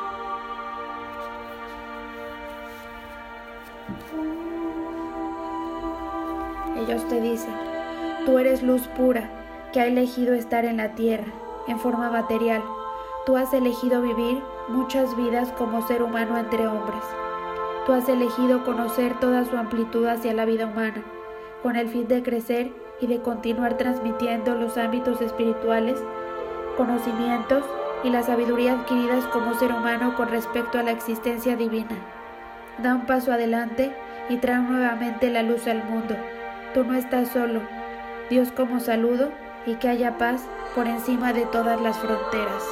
Ellos 6.77 7.07
te 7.09 7.21
dicen, 7.21 7.76
tú 8.27 8.41
eres 8.41 8.65
luz 8.65 8.83
pura 8.89 9.31
que 9.73 9.81
ha 9.81 9.87
elegido 9.87 10.35
estar 10.35 10.65
en 10.65 10.79
la 10.79 10.97
tierra, 10.97 11.33
en 11.69 11.79
forma 11.79 12.11
material. 12.11 12.63
Tú 13.25 13.37
has 13.37 13.55
elegido 13.55 14.03
vivir 14.03 14.43
muchas 14.69 15.17
vidas 15.17 15.53
como 15.53 15.87
ser 15.87 16.03
humano 16.03 16.37
entre 16.37 16.67
hombres. 16.67 17.03
Tú 17.87 17.93
has 17.93 18.09
elegido 18.09 18.65
conocer 18.65 19.19
toda 19.21 19.45
su 19.45 19.57
amplitud 19.57 20.07
hacia 20.07 20.35
la 20.35 20.45
vida 20.45 20.67
humana, 20.67 21.05
con 21.63 21.77
el 21.77 21.89
fin 21.89 22.09
de 22.09 22.25
crecer 22.25 22.73
y 23.01 23.07
de 23.07 23.21
continuar 23.23 23.77
transmitiendo 23.77 24.57
los 24.57 24.77
ámbitos 24.77 25.21
espirituales, 25.21 26.03
conocimientos 26.77 27.63
y 28.03 28.11
la 28.11 28.25
sabiduría 28.25 28.73
adquiridas 28.73 29.25
como 29.27 29.55
ser 29.55 29.71
humano 29.73 30.17
con 30.17 30.29
respecto 30.31 30.81
a 30.81 30.83
la 30.83 30.91
existencia 30.91 31.55
divina. 31.55 31.97
Da 32.79 32.95
un 32.97 33.07
paso 33.07 33.33
adelante 33.33 33.95
y 34.29 34.39
trae 34.39 34.59
nuevamente 34.59 35.31
la 35.31 35.43
luz 35.43 35.69
al 35.69 35.85
mundo. 35.85 36.17
Tú 36.75 36.83
no 36.83 36.95
estás 36.95 37.29
solo. 37.29 37.86
Dios 38.29 38.51
como 38.51 38.81
saludo 38.81 39.31
y 39.67 39.77
que 39.77 39.89
haya 39.89 40.19
paz 40.19 40.43
por 40.75 40.89
encima 40.89 41.33
de 41.33 41.47
todas 41.47 41.81
las 41.81 41.97
fronteras. 41.97 42.65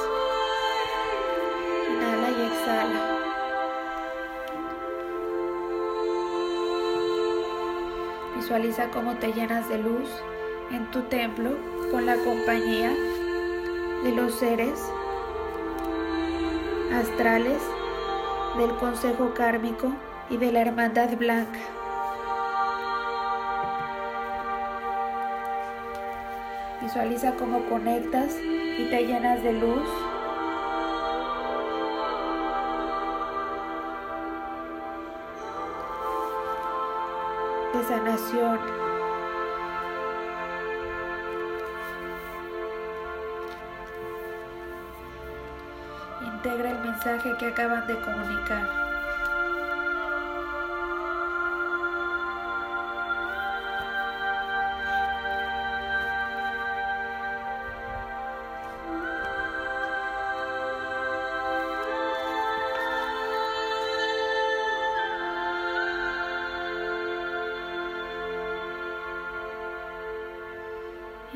Inhala 1.89 2.29
y 2.29 2.41
exhala. 2.41 3.15
Visualiza 8.35 8.89
cómo 8.89 9.15
te 9.15 9.31
llenas 9.31 9.69
de 9.69 9.77
luz 9.77 10.09
en 10.71 10.91
tu 10.91 11.03
templo 11.03 11.51
con 11.89 12.05
la 12.05 12.17
compañía 12.17 12.93
de 14.03 14.11
los 14.11 14.35
seres 14.35 14.77
astrales, 16.93 17.61
del 18.57 18.75
consejo 18.75 19.33
kármico 19.33 19.93
y 20.29 20.35
de 20.35 20.51
la 20.51 20.61
hermandad 20.61 21.15
blanca. 21.17 21.59
Visualiza 26.85 27.33
cómo 27.33 27.67
conectas 27.67 28.37
y 28.43 28.87
te 28.91 29.07
llenas 29.07 29.41
de 29.41 29.53
luz. 29.53 29.89
De 37.73 37.83
sanación. 37.85 38.59
Integra 46.21 46.69
el 46.69 46.79
mensaje 46.81 47.35
que 47.39 47.47
acaban 47.47 47.87
de 47.87 47.99
comunicar. 47.99 48.84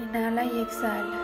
Inhala 0.02 0.46
y 0.46 0.62
exhala. 0.62 1.18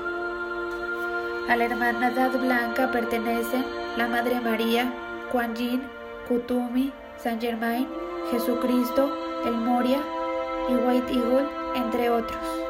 A 1.48 1.56
la 1.56 1.66
hermandad 1.66 2.32
blanca 2.32 2.92
pertenecen 2.92 3.64
la 3.98 4.08
Madre 4.08 4.42
María, 4.42 4.92
Kuan 5.32 5.56
Yin, 5.56 5.82
Kutumi, 6.28 6.92
San 7.18 7.40
Germain, 7.40 7.88
Jesucristo, 8.32 9.16
el 9.46 9.54
Moria 9.54 10.00
y 10.70 10.74
White 10.74 11.14
Eagle, 11.14 11.48
entre 11.76 12.10
otros. 12.10 12.66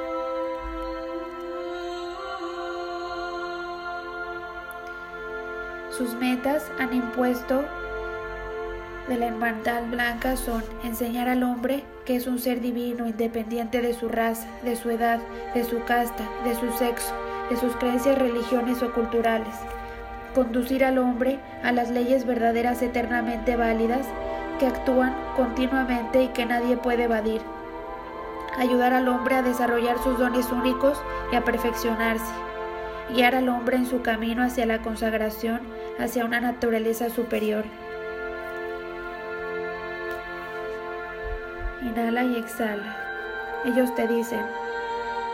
Sus 5.89 6.13
metas 6.15 6.70
han 6.78 6.94
impuesto 6.94 7.63
de 9.08 9.18
la 9.18 9.28
hermandad 9.28 9.84
blanca 9.89 10.36
son 10.36 10.63
enseñar 10.84 11.30
al 11.30 11.41
hombre 11.44 11.84
que 12.06 12.15
es 12.15 12.28
un 12.28 12.39
ser 12.39 12.62
divino 12.62 13.08
independiente 13.08 13.82
de 13.82 13.94
su 13.94 14.08
raza, 14.08 14.48
de 14.63 14.76
su 14.76 14.91
edad, 14.91 15.20
de 15.54 15.63
su 15.63 15.84
casta, 15.84 16.24
de 16.44 16.56
su 16.56 16.72
sexo, 16.78 17.13
de 17.50 17.58
sus 17.58 17.76
creencias, 17.76 18.18
religiones 18.18 18.82
o 18.84 18.94
culturales. 18.94 19.56
Conducir 20.36 20.86
al 20.86 20.98
hombre 20.98 21.39
a 21.63 21.72
las 21.72 21.89
leyes 21.89 22.26
verdaderas 22.26 22.82
eternamente 22.82 23.56
válidas 23.56 24.06
que 24.60 24.68
actúan 24.68 25.15
continuamente 25.36 26.24
y 26.24 26.28
que 26.30 26.46
nadie 26.46 26.78
puede 26.78 27.04
evadir. 27.04 27.41
Ayudar 28.58 28.94
al 28.94 29.08
hombre 29.08 29.36
a 29.36 29.41
desarrollar 29.41 29.98
sus 30.00 30.18
dones 30.20 30.52
únicos 30.52 31.02
y 31.32 31.36
a 31.36 31.44
perfeccionarse. 31.44 32.32
Guiar 33.13 33.36
al 33.36 33.50
hombre 33.50 33.78
en 33.78 33.86
su 33.86 34.02
camino 34.02 34.44
hacia 34.44 34.65
la 34.65 34.82
consagración, 34.82 35.62
hacia 36.00 36.26
una 36.26 36.39
naturaleza 36.39 37.10
superior. 37.10 37.65
Inhala 41.86 42.24
y 42.24 42.36
exhala. 42.38 42.98
Ellos 43.63 43.93
te 43.95 44.08
dicen, 44.08 44.41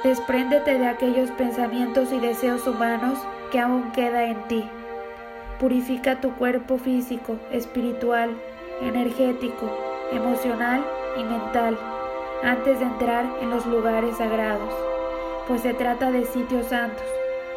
despréndete 0.04 0.78
de 0.78 0.88
aquellos 0.88 1.32
pensamientos 1.32 2.12
y 2.12 2.20
deseos 2.20 2.68
humanos 2.68 3.18
que 3.52 3.60
aún 3.60 3.92
queda 3.94 4.26
en 4.26 4.48
ti. 4.48 4.70
Purifica 5.60 6.20
tu 6.20 6.32
cuerpo 6.36 6.78
físico, 6.78 7.38
espiritual, 7.52 8.36
energético, 8.82 9.72
emocional 10.12 10.86
y 11.18 11.24
mental 11.24 11.78
antes 12.44 12.80
de 12.80 12.86
entrar 12.86 13.26
en 13.42 13.50
los 13.50 13.66
lugares 13.68 14.18
sagrados, 14.18 14.74
pues 15.48 15.62
se 15.62 15.74
trata 15.74 16.12
de 16.12 16.26
sitios 16.26 16.68
santos, 16.68 17.06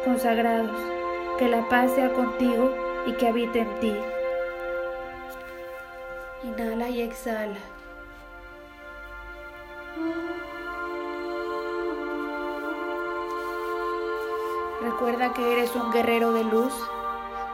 consagrados, 0.03 0.79
que 1.39 1.49
la 1.49 1.67
paz 1.67 1.91
sea 1.95 2.13
contigo 2.13 2.71
y 3.07 3.13
que 3.13 3.27
habite 3.27 3.59
en 3.59 3.79
ti. 3.79 3.95
Inhala 6.43 6.89
y 6.89 7.01
exhala. 7.01 7.74
Recuerda 14.81 15.33
que 15.33 15.51
eres 15.51 15.75
un 15.75 15.91
guerrero 15.91 16.31
de 16.31 16.43
luz 16.43 16.73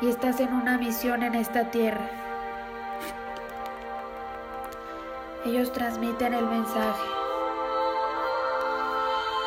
y 0.02 0.08
estás 0.10 0.40
en 0.40 0.54
una 0.54 0.78
misión 0.78 1.24
en 1.24 1.36
esta 1.36 1.72
tierra. 1.72 2.10
Ellos 5.46 5.72
transmiten 5.72 6.34
el 6.34 6.46
mensaje. 6.46 7.02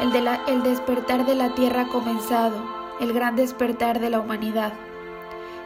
El, 0.00 0.62
despertar 0.62 1.24
de 1.24 1.34
la 1.34 1.54
tierra 1.54 1.82
ha 1.82 1.88
comenzado, 1.88 2.56
el 3.00 3.12
gran 3.12 3.36
despertar 3.36 4.00
de 4.00 4.10
la 4.10 4.20
humanidad. 4.20 4.72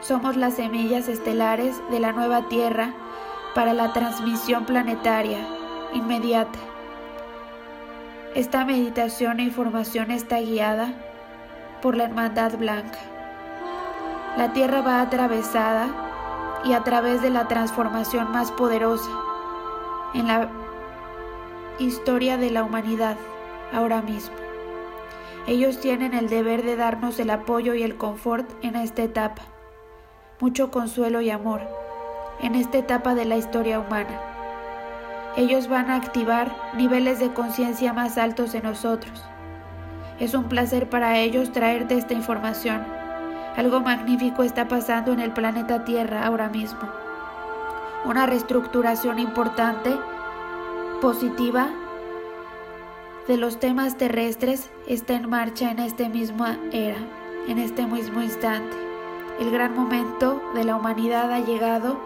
Somos 0.01 0.37
las 0.37 0.55
semillas 0.55 1.09
estelares 1.09 1.81
de 1.91 1.99
la 1.99 2.13
nueva 2.13 2.49
tierra 2.49 2.93
para 3.55 3.73
la 3.73 3.93
transmisión 3.93 4.65
planetaria 4.65 5.39
inmediata. 5.95 6.59
Esta 8.39 8.65
meditación 8.65 9.41
e 9.41 9.43
información 9.43 10.13
está 10.13 10.39
guiada 10.39 10.95
por 11.83 11.97
la 11.97 12.05
Hermandad 12.05 12.57
Blanca. 12.57 13.01
La 14.37 14.53
tierra 14.53 14.81
va 14.81 15.01
atravesada 15.01 15.89
y 16.65 16.73
a 16.73 16.85
través 16.85 17.21
de 17.21 17.31
la 17.31 17.49
transformación 17.49 18.31
más 18.31 18.53
poderosa 18.53 19.11
en 20.15 20.29
la 20.29 20.49
historia 21.81 22.37
de 22.37 22.53
la 22.53 22.63
humanidad 22.63 23.17
ahora 23.73 24.03
mismo. 24.03 24.37
Ellos 25.49 25.81
tienen 25.81 26.15
el 26.15 26.29
deber 26.29 26.63
de 26.63 26.77
darnos 26.77 27.19
el 27.19 27.31
apoyo 27.31 27.75
y 27.75 27.83
el 27.83 27.97
confort 27.97 28.49
en 28.63 28.77
esta 28.77 29.03
etapa, 29.03 29.43
mucho 30.39 30.71
consuelo 30.71 31.21
y 31.23 31.31
amor 31.31 31.63
en 32.41 32.55
esta 32.55 32.79
etapa 32.79 33.17
de 33.17 33.25
la 33.25 33.37
historia 33.37 33.81
humana 33.81 34.28
ellos 35.39 35.69
van 35.69 35.89
a 35.89 35.95
activar 35.95 36.53
niveles 36.75 37.21
de 37.21 37.33
conciencia 37.33 37.93
más 37.93 38.19
altos 38.19 38.57
en 38.57 38.65
nosotros. 38.65 39.23
Es 40.19 40.35
un 40.35 40.49
placer 40.49 40.91
para 40.91 41.17
ellos 41.17 41.53
traerte 41.53 41.97
esta 41.97 42.13
información. 42.13 42.85
Algo 43.57 43.81
magnífico 43.81 44.43
está 44.43 44.67
pasando 44.67 45.13
en 45.13 45.21
el 45.21 45.31
planeta 45.31 45.85
Tierra 45.85 46.27
ahora 46.27 46.49
mismo. 46.49 46.81
Una 48.05 48.27
reestructuración 48.27 49.21
importante, 49.21 49.97
positiva, 51.01 51.69
de 53.29 53.37
los 53.37 53.61
temas 53.61 53.97
terrestres 53.97 54.69
está 54.89 55.15
en 55.15 55.31
marcha 55.31 55.71
en 55.71 55.79
esta 55.79 56.09
misma 56.09 56.59
era, 56.73 56.99
en 57.47 57.59
este 57.59 57.87
mismo 57.87 58.23
instante. 58.23 58.77
El 59.39 59.53
gran 59.53 59.73
momento 59.77 60.43
de 60.57 60.65
la 60.65 60.75
humanidad 60.75 61.31
ha 61.31 61.39
llegado. 61.39 61.97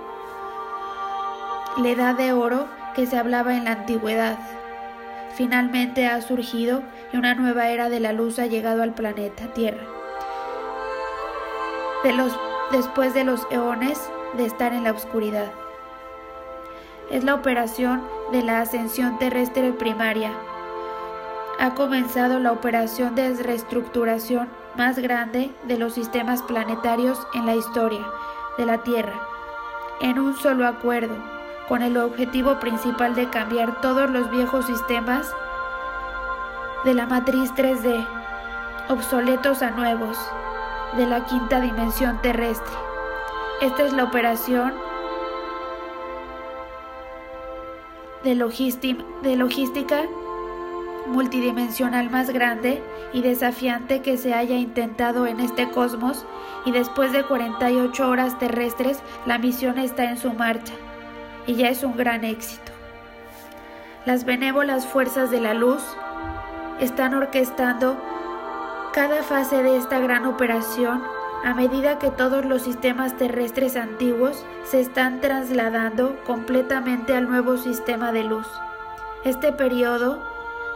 La 1.79 1.89
edad 1.89 2.15
de 2.15 2.35
oro 2.35 2.82
que 2.95 3.07
se 3.07 3.17
hablaba 3.17 3.55
en 3.55 3.65
la 3.65 3.73
antigüedad. 3.73 4.39
Finalmente 5.35 6.07
ha 6.07 6.21
surgido 6.21 6.83
y 7.13 7.17
una 7.17 7.35
nueva 7.35 7.69
era 7.69 7.89
de 7.89 8.01
la 8.01 8.13
luz 8.13 8.39
ha 8.39 8.47
llegado 8.47 8.83
al 8.83 8.95
planeta 8.95 9.53
Tierra. 9.55 9.83
Después 12.73 13.13
de 13.15 13.25
los 13.25 13.47
eones 13.51 14.01
de 14.37 14.47
estar 14.47 14.73
en 14.73 14.85
la 14.85 14.93
oscuridad. 14.93 15.53
Es 17.11 17.23
la 17.23 17.35
operación 17.35 18.03
de 18.33 18.43
la 18.43 18.61
ascensión 18.61 19.19
terrestre 19.19 19.73
primaria. 19.73 20.33
Ha 21.59 21.75
comenzado 21.75 22.39
la 22.39 22.51
operación 22.51 23.15
de 23.15 23.35
reestructuración 23.35 24.49
más 24.77 24.99
grande 24.99 25.51
de 25.65 25.79
los 25.79 25.93
sistemas 25.93 26.43
planetarios 26.43 27.21
en 27.35 27.45
la 27.45 27.55
historia 27.55 28.07
de 28.57 28.65
la 28.65 28.79
Tierra, 28.83 29.21
en 30.01 30.19
un 30.19 30.35
solo 30.37 30.67
acuerdo 30.67 31.32
con 31.73 31.81
el 31.81 31.97
objetivo 31.97 32.61
principal 32.61 33.15
de 33.15 33.31
cambiar 33.31 33.81
todos 33.81 34.11
los 34.11 34.31
viejos 34.31 34.67
sistemas 34.67 35.35
de 36.85 36.93
la 36.93 37.07
matriz 37.07 37.51
3D, 37.55 38.07
obsoletos 38.91 39.63
a 39.63 39.71
nuevos, 39.71 40.19
de 40.99 41.07
la 41.07 41.25
quinta 41.25 41.63
dimensión 41.63 42.21
terrestre. 42.21 42.75
Esta 43.63 43.85
es 43.85 43.95
la 43.95 44.05
operación 44.05 44.75
de, 48.23 48.35
logística 48.35 50.03
multidimensional 51.07 52.11
más 52.11 52.29
grande 52.29 52.83
y 53.15 53.23
desafiante 53.23 54.03
que 54.03 54.19
se 54.19 54.35
haya 54.35 54.57
intentado 54.57 55.27
en 55.27 55.41
este 55.41 55.71
cosmos 55.71 56.27
y 56.67 56.73
después 56.73 57.13
de 57.13 57.23
48 57.25 58.11
horas 58.11 58.39
terrestres 58.39 59.01
la 59.25 59.39
misión 59.39 59.79
está 59.79 60.05
en 60.05 60.19
su 60.19 60.35
marcha 60.35 60.75
y 61.47 61.55
ya 61.55 61.69
es 61.69 61.83
un 61.83 61.97
gran 61.97 62.25
éxito. 62.25 62.73
Las 64.05 64.25
benévolas 64.25 64.87
fuerzas 64.87 65.31
de 65.31 65.41
la 65.41 65.55
luz 65.55 65.83
están 66.81 67.15
orquestando 67.15 67.97
cada 68.93 69.23
fase 69.23 69.63
de 69.63 69.77
esta 69.77 70.01
gran 70.01 70.27
operación 70.27 71.03
a 71.45 71.55
medida 71.55 71.99
que 71.99 72.11
todos 72.11 72.45
los 72.45 72.63
sistemas 72.63 73.17
terrestres 73.17 73.77
antiguos 73.77 74.45
se 74.65 74.81
están 74.81 75.21
trasladando 75.21 76.17
completamente 76.25 77.15
al 77.17 77.29
nuevo 77.29 77.57
sistema 77.57 78.13
de 78.13 78.25
luz. 78.25 78.47
Este 79.25 79.53
periodo 79.53 80.23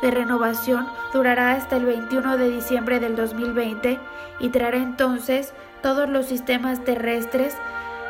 de 0.02 0.10
renovación 0.10 0.86
durará 1.12 1.52
hasta 1.52 1.76
el 1.76 1.86
21 1.86 2.36
de 2.36 2.50
diciembre 2.50 3.00
del 3.00 3.16
2020 3.16 3.98
y 4.40 4.48
traerá 4.50 4.78
entonces 4.78 5.52
todos 5.82 6.08
los 6.08 6.26
sistemas 6.26 6.84
terrestres 6.84 7.56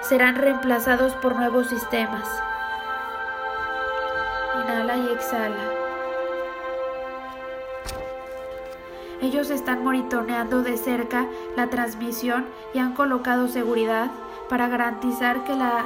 serán 0.02 0.36
reemplazados 0.36 1.12
por 1.14 1.36
nuevos 1.36 1.68
sistemas. 1.68 2.28
Inhala 4.62 4.96
y 4.96 5.12
exhala. 5.12 5.86
Ellos 9.22 9.50
están 9.50 9.82
monitoreando 9.82 10.62
de 10.62 10.76
cerca 10.76 11.26
la 11.56 11.68
transmisión 11.68 12.46
y 12.74 12.78
han 12.78 12.92
colocado 12.92 13.48
seguridad 13.48 14.10
para 14.48 14.68
garantizar 14.68 15.44
que 15.44 15.54
la 15.54 15.84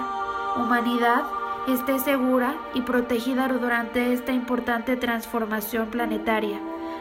humanidad 0.56 1.22
esté 1.68 1.98
segura 1.98 2.54
y 2.74 2.82
protegida 2.82 3.48
durante 3.48 4.12
esta 4.12 4.32
importante 4.32 4.96
transformación 4.96 5.88
planetaria. 5.88 6.58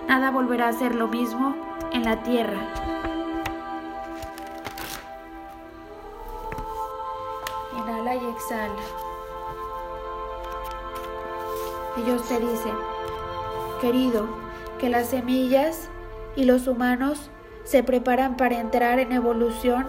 Nada 0.07 0.31
volverá 0.31 0.67
a 0.67 0.73
ser 0.73 0.95
lo 0.95 1.07
mismo 1.07 1.55
en 1.91 2.03
la 2.03 2.21
Tierra. 2.23 3.18
Y 7.99 8.29
exhala. 8.29 8.81
Ellos 11.97 12.25
te 12.29 12.39
dicen, 12.39 12.73
querido, 13.81 14.25
que 14.79 14.89
las 14.89 15.09
semillas 15.09 15.89
y 16.37 16.45
los 16.45 16.67
humanos 16.67 17.29
se 17.65 17.83
preparan 17.83 18.37
para 18.37 18.57
entrar 18.57 18.99
en 18.99 19.11
evolución 19.11 19.85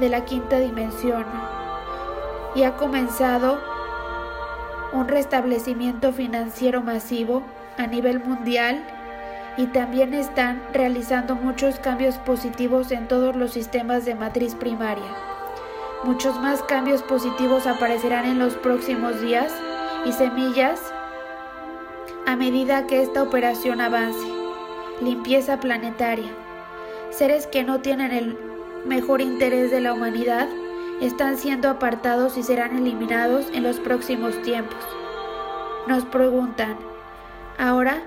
de 0.00 0.08
la 0.08 0.24
quinta 0.24 0.60
dimensión 0.60 1.26
y 2.54 2.62
ha 2.62 2.76
comenzado 2.78 3.60
un 4.94 5.08
restablecimiento 5.08 6.12
financiero 6.12 6.80
masivo 6.80 7.42
a 7.76 7.86
nivel 7.86 8.20
mundial 8.20 8.82
y 9.58 9.66
también 9.66 10.14
están 10.14 10.62
realizando 10.72 11.34
muchos 11.34 11.78
cambios 11.78 12.16
positivos 12.16 12.90
en 12.92 13.08
todos 13.08 13.36
los 13.36 13.52
sistemas 13.52 14.06
de 14.06 14.14
matriz 14.14 14.54
primaria. 14.54 15.31
Muchos 16.04 16.40
más 16.40 16.64
cambios 16.64 17.00
positivos 17.00 17.68
aparecerán 17.68 18.24
en 18.24 18.40
los 18.40 18.54
próximos 18.54 19.20
días 19.20 19.54
y 20.04 20.10
semillas 20.10 20.80
a 22.26 22.34
medida 22.34 22.88
que 22.88 23.02
esta 23.02 23.22
operación 23.22 23.80
avance. 23.80 24.26
Limpieza 25.00 25.60
planetaria. 25.60 26.30
Seres 27.10 27.46
que 27.46 27.62
no 27.62 27.82
tienen 27.82 28.10
el 28.10 28.36
mejor 28.84 29.20
interés 29.20 29.70
de 29.70 29.80
la 29.80 29.92
humanidad 29.92 30.48
están 31.00 31.38
siendo 31.38 31.70
apartados 31.70 32.36
y 32.36 32.42
serán 32.42 32.76
eliminados 32.76 33.46
en 33.52 33.62
los 33.62 33.78
próximos 33.78 34.42
tiempos. 34.42 34.84
Nos 35.86 36.04
preguntan, 36.04 36.78
¿ahora 37.58 38.02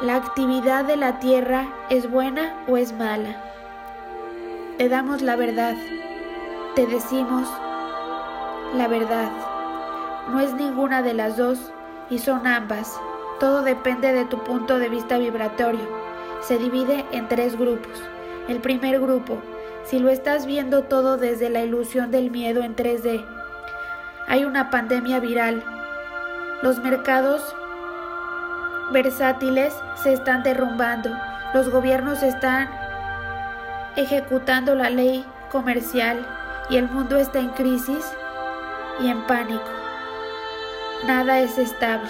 la 0.00 0.16
actividad 0.16 0.86
de 0.86 0.96
la 0.96 1.18
Tierra 1.18 1.66
es 1.90 2.10
buena 2.10 2.64
o 2.68 2.78
es 2.78 2.94
mala? 2.94 3.53
Te 4.78 4.88
damos 4.88 5.22
la 5.22 5.36
verdad, 5.36 5.76
te 6.74 6.84
decimos 6.86 7.48
la 8.74 8.88
verdad. 8.88 9.30
No 10.32 10.40
es 10.40 10.52
ninguna 10.52 11.00
de 11.00 11.14
las 11.14 11.36
dos 11.36 11.72
y 12.10 12.18
son 12.18 12.48
ambas. 12.48 13.00
Todo 13.38 13.62
depende 13.62 14.12
de 14.12 14.24
tu 14.24 14.42
punto 14.42 14.80
de 14.80 14.88
vista 14.88 15.16
vibratorio. 15.16 15.86
Se 16.40 16.58
divide 16.58 17.04
en 17.12 17.28
tres 17.28 17.56
grupos. 17.56 18.02
El 18.48 18.58
primer 18.58 19.00
grupo, 19.00 19.38
si 19.84 20.00
lo 20.00 20.10
estás 20.10 20.44
viendo 20.44 20.82
todo 20.82 21.18
desde 21.18 21.50
la 21.50 21.62
ilusión 21.62 22.10
del 22.10 22.32
miedo 22.32 22.64
en 22.64 22.74
3D. 22.74 23.24
Hay 24.26 24.44
una 24.44 24.70
pandemia 24.70 25.20
viral. 25.20 25.62
Los 26.62 26.82
mercados 26.82 27.54
versátiles 28.92 29.72
se 30.02 30.12
están 30.12 30.42
derrumbando. 30.42 31.10
Los 31.54 31.70
gobiernos 31.70 32.24
están 32.24 32.83
ejecutando 33.96 34.74
la 34.74 34.90
ley 34.90 35.24
comercial 35.50 36.26
y 36.70 36.76
el 36.76 36.88
mundo 36.88 37.16
está 37.16 37.38
en 37.38 37.50
crisis 37.50 38.04
y 39.00 39.08
en 39.08 39.26
pánico. 39.26 39.62
Nada 41.06 41.40
es 41.40 41.58
estable. 41.58 42.08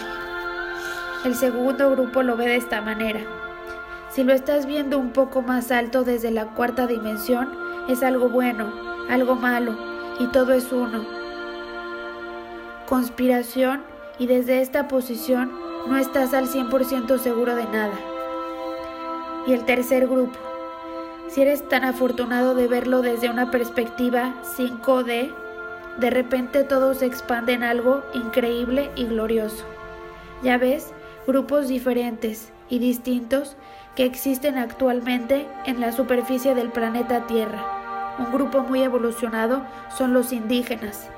El 1.24 1.34
segundo 1.34 1.90
grupo 1.90 2.22
lo 2.22 2.36
ve 2.36 2.46
de 2.46 2.56
esta 2.56 2.80
manera. 2.80 3.20
Si 4.10 4.22
lo 4.22 4.32
estás 4.32 4.66
viendo 4.66 4.98
un 4.98 5.10
poco 5.10 5.42
más 5.42 5.72
alto 5.72 6.04
desde 6.04 6.30
la 6.30 6.46
cuarta 6.46 6.86
dimensión, 6.86 7.50
es 7.88 8.02
algo 8.02 8.28
bueno, 8.28 8.72
algo 9.10 9.34
malo, 9.34 9.74
y 10.20 10.26
todo 10.28 10.52
es 10.52 10.70
uno. 10.70 11.04
Conspiración, 12.86 13.82
y 14.18 14.26
desde 14.26 14.60
esta 14.60 14.86
posición 14.86 15.50
no 15.88 15.96
estás 15.96 16.34
al 16.34 16.46
100% 16.46 17.18
seguro 17.18 17.56
de 17.56 17.64
nada. 17.64 17.94
Y 19.46 19.52
el 19.52 19.64
tercer 19.64 20.06
grupo, 20.06 20.38
si 21.34 21.42
eres 21.42 21.68
tan 21.68 21.82
afortunado 21.82 22.54
de 22.54 22.68
verlo 22.68 23.02
desde 23.02 23.28
una 23.28 23.50
perspectiva 23.50 24.34
5D, 24.56 25.34
de 25.98 26.10
repente 26.10 26.62
todo 26.62 26.94
se 26.94 27.06
expande 27.06 27.54
en 27.54 27.64
algo 27.64 28.04
increíble 28.14 28.92
y 28.94 29.06
glorioso. 29.06 29.64
Ya 30.44 30.58
ves, 30.58 30.92
grupos 31.26 31.66
diferentes 31.66 32.52
y 32.68 32.78
distintos 32.78 33.56
que 33.96 34.04
existen 34.04 34.58
actualmente 34.58 35.48
en 35.66 35.80
la 35.80 35.90
superficie 35.90 36.54
del 36.54 36.70
planeta 36.70 37.26
Tierra. 37.26 38.14
Un 38.20 38.32
grupo 38.32 38.60
muy 38.60 38.84
evolucionado 38.84 39.62
son 39.88 40.14
los 40.14 40.32
indígenas. 40.32 41.08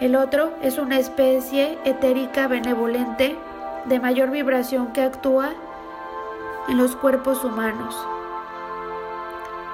El 0.00 0.16
otro 0.16 0.50
es 0.62 0.78
una 0.78 0.98
especie 0.98 1.76
etérica 1.84 2.48
benevolente 2.48 3.36
de 3.84 4.00
mayor 4.00 4.30
vibración 4.30 4.94
que 4.94 5.02
actúa 5.02 5.50
en 6.70 6.78
los 6.78 6.96
cuerpos 6.96 7.44
humanos. 7.44 7.94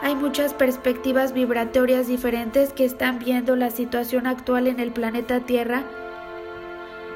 Hay 0.03 0.15
muchas 0.15 0.55
perspectivas 0.55 1.33
vibratorias 1.33 2.07
diferentes 2.07 2.73
que 2.73 2.85
están 2.85 3.19
viendo 3.19 3.57
la 3.57 3.71
situación 3.71 4.27
actual 4.27 4.67
en 4.67 4.81
el 4.81 4.93
planeta 4.93 5.41
Tierra 5.41 5.83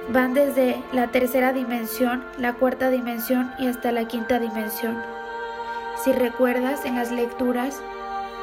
Van 0.08 0.34
desde 0.34 0.82
la 0.92 1.08
tercera 1.08 1.52
dimensión, 1.52 2.24
la 2.36 2.54
cuarta 2.54 2.90
dimensión 2.90 3.52
y 3.58 3.68
hasta 3.68 3.92
la 3.92 4.08
quinta 4.08 4.40
dimensión. 4.40 5.00
Si 6.02 6.12
recuerdas 6.12 6.84
en 6.84 6.96
las 6.96 7.12
lecturas, 7.12 7.80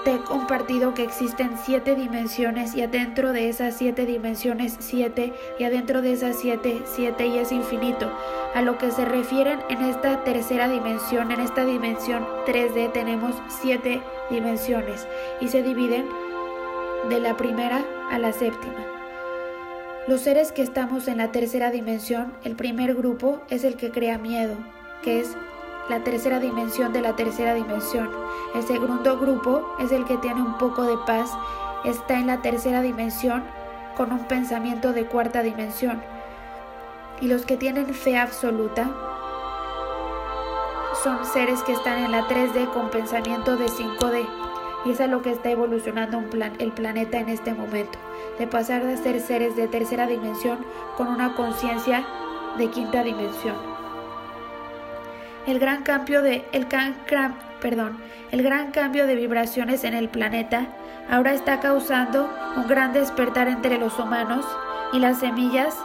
te 0.04 0.16
he 0.16 0.20
compartido 0.20 0.94
que 0.94 1.04
existen 1.04 1.52
siete 1.64 1.96
dimensiones 1.96 2.76
y 2.76 2.82
adentro 2.82 3.34
de 3.34 3.50
esas 3.50 3.76
siete 3.76 4.06
dimensiones 4.06 4.78
siete 4.80 5.34
y 5.58 5.64
adentro 5.64 6.02
de 6.02 6.14
esas 6.14 6.40
siete 6.40 6.82
siete 6.86 7.28
y 7.28 7.38
es 7.38 7.52
infinito. 7.52 8.12
A 8.56 8.62
lo 8.62 8.78
que 8.78 8.92
se 8.92 9.06
refieren 9.06 9.60
en 9.70 9.82
esta 9.84 10.24
tercera 10.24 10.68
dimensión, 10.68 11.32
en 11.32 11.42
esta 11.42 11.66
dimensión 11.66 12.26
3D 12.46 12.92
tenemos 12.92 13.36
siete 13.62 14.02
dimensiones 14.30 15.08
y 15.42 15.48
se 15.48 15.64
dividen 15.64 16.08
de 17.10 17.20
la 17.20 17.38
primera 17.38 17.86
a 18.12 18.18
la 18.18 18.32
séptima. 18.34 18.86
Los 20.08 20.22
seres 20.22 20.52
que 20.52 20.64
estamos 20.64 21.08
en 21.08 21.18
la 21.18 21.32
tercera 21.32 21.72
dimensión, 21.72 22.34
el 22.44 22.56
primer 22.56 22.96
grupo 22.96 23.42
es 23.50 23.64
el 23.64 23.76
que 23.76 23.92
crea 23.92 24.18
miedo, 24.18 24.56
que 25.04 25.20
es 25.20 25.36
la 25.90 26.04
tercera 26.04 26.40
dimensión 26.40 26.94
de 26.94 27.02
la 27.02 27.16
tercera 27.16 27.54
dimensión. 27.54 28.10
El 28.54 28.64
segundo 28.64 29.18
grupo 29.18 29.76
es 29.80 29.92
el 29.92 30.06
que 30.06 30.18
tiene 30.18 30.42
un 30.42 30.58
poco 30.58 30.84
de 30.84 30.98
paz, 31.06 31.32
está 31.84 32.20
en 32.20 32.28
la 32.28 32.42
tercera 32.42 32.82
dimensión 32.82 33.44
con 33.98 34.14
un 34.14 34.26
pensamiento 34.26 34.94
de 34.94 35.06
cuarta 35.06 35.42
dimensión. 35.42 36.02
Y 37.20 37.28
los 37.28 37.46
que 37.46 37.58
tienen 37.58 37.94
fe 37.94 38.18
absoluta 38.18 38.90
son 41.04 41.26
seres 41.26 41.64
que 41.64 41.74
están 41.74 42.04
en 42.04 42.12
la 42.12 42.28
3D 42.28 42.72
con 42.72 42.90
pensamiento 42.90 43.58
de 43.58 43.66
5D. 43.66 44.28
Y 44.86 44.92
es 44.92 45.02
a 45.02 45.08
lo 45.08 45.22
que 45.22 45.32
está 45.32 45.50
evolucionando 45.50 46.24
el 46.60 46.72
planeta 46.72 47.20
en 47.20 47.30
este 47.30 47.54
momento 47.54 48.00
de 48.38 48.48
pasar 48.48 48.86
de 48.86 48.96
ser 48.96 49.20
seres 49.20 49.56
de 49.58 49.68
tercera 49.68 50.08
dimensión 50.08 50.60
con 50.96 51.08
una 51.08 51.36
conciencia 51.36 52.06
de 52.58 52.68
quinta 52.70 53.04
dimensión. 53.04 53.79
El 55.48 55.60
gran 55.60 55.84
cambio 55.84 56.22
de 56.22 56.46
el 58.32 58.44
gran 58.44 58.72
cambio 58.72 59.08
de 59.08 59.16
vibraciones 59.16 59.84
en 59.84 59.94
el 59.94 60.10
planeta 60.10 60.68
ahora 61.10 61.34
está 61.34 61.60
causando 61.60 62.30
un 62.56 62.68
gran 62.68 62.94
despertar 62.94 63.48
entre 63.48 63.78
los 63.78 63.98
humanos 64.00 64.46
y 64.94 65.00
las 65.00 65.20
semillas 65.20 65.76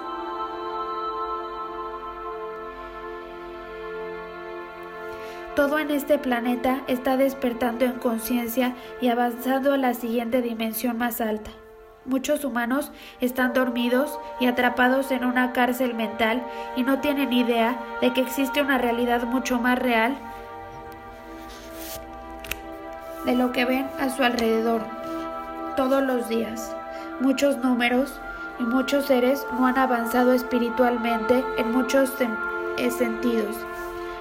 Todo 5.57 5.79
en 5.79 5.93
este 5.93 6.19
planeta 6.19 6.83
está 6.89 7.17
despertando 7.17 7.85
en 7.85 7.93
conciencia 7.93 8.75
y 9.01 9.09
avanzando 9.09 9.73
a 9.73 9.79
la 9.79 9.95
siguiente 9.95 10.43
dimensión 10.43 10.99
más 10.99 11.21
alta. 11.21 11.53
Muchos 12.07 12.45
humanos 12.45 12.93
están 13.21 13.55
dormidos 13.55 14.19
y 14.39 14.47
atrapados 14.47 15.11
en 15.11 15.25
una 15.25 15.53
cárcel 15.53 15.95
mental 15.95 16.43
y 16.77 16.83
no 16.83 17.01
tienen 17.01 17.33
idea 17.33 17.79
de 18.03 18.13
que 18.13 18.21
existe 18.21 18.61
una 18.61 18.77
realidad 18.77 19.23
mucho 19.25 19.59
más 19.59 19.79
real 19.79 20.15
de 23.25 23.35
lo 23.35 23.53
que 23.53 23.65
ven 23.65 23.87
a 23.99 24.11
su 24.11 24.23
alrededor 24.23 24.83
todos 25.77 26.03
los 26.03 26.29
días. 26.29 26.77
Muchos 27.21 27.57
números 27.59 28.21
y 28.59 28.65
muchos 28.65 29.07
seres 29.07 29.47
no 29.59 29.67
han 29.67 29.79
avanzado 29.79 30.35
espiritualmente 30.35 31.43
en 31.57 31.73
muchos 31.73 32.13
eh, 32.79 32.91
sentidos, 32.91 33.57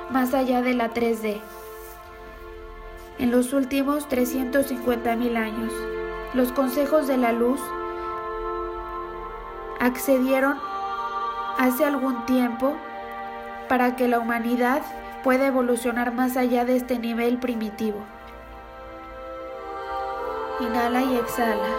más 0.10 0.34
allá 0.34 0.62
de 0.62 0.74
la 0.74 0.93
3D. 0.93 1.41
En 3.19 3.32
los 3.32 3.52
últimos 3.52 4.08
350.000 4.10 5.38
años, 5.38 5.74
los 6.34 6.52
consejos 6.52 7.08
de 7.08 7.17
la 7.17 7.32
luz 7.32 7.62
accedieron 9.80 10.58
hace 11.60 11.86
algún 11.86 12.26
tiempo 12.26 12.76
para 13.69 13.96
que 13.96 14.08
la 14.08 14.19
humanidad 14.19 14.82
pueda 15.24 15.48
evolucionar 15.48 16.13
más 16.13 16.36
allá 16.36 16.65
de 16.65 16.76
este 16.76 16.98
nivel 16.98 17.38
primitivo. 17.38 18.00
Inhala 20.60 21.02
y 21.02 21.15
exhala. 21.17 21.69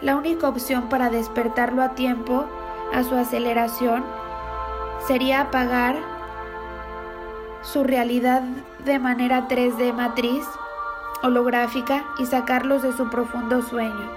La 0.00 0.16
única 0.16 0.48
opción 0.48 0.88
para 0.88 1.10
despertarlo 1.10 1.82
a 1.82 1.90
tiempo 1.90 2.46
a 2.92 3.02
su 3.04 3.16
aceleración 3.16 4.04
sería 5.06 5.42
apagar 5.42 6.11
su 7.62 7.84
realidad 7.84 8.42
de 8.84 8.98
manera 8.98 9.48
3D 9.48 9.92
matriz 9.94 10.44
holográfica 11.22 12.04
y 12.18 12.26
sacarlos 12.26 12.82
de 12.82 12.92
su 12.92 13.08
profundo 13.08 13.62
sueño. 13.62 14.10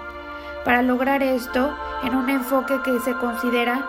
Para 0.64 0.82
lograr 0.82 1.22
esto, 1.22 1.72
en 2.02 2.16
un 2.16 2.28
enfoque 2.28 2.74
que 2.84 2.98
se 3.00 3.14
considera 3.14 3.86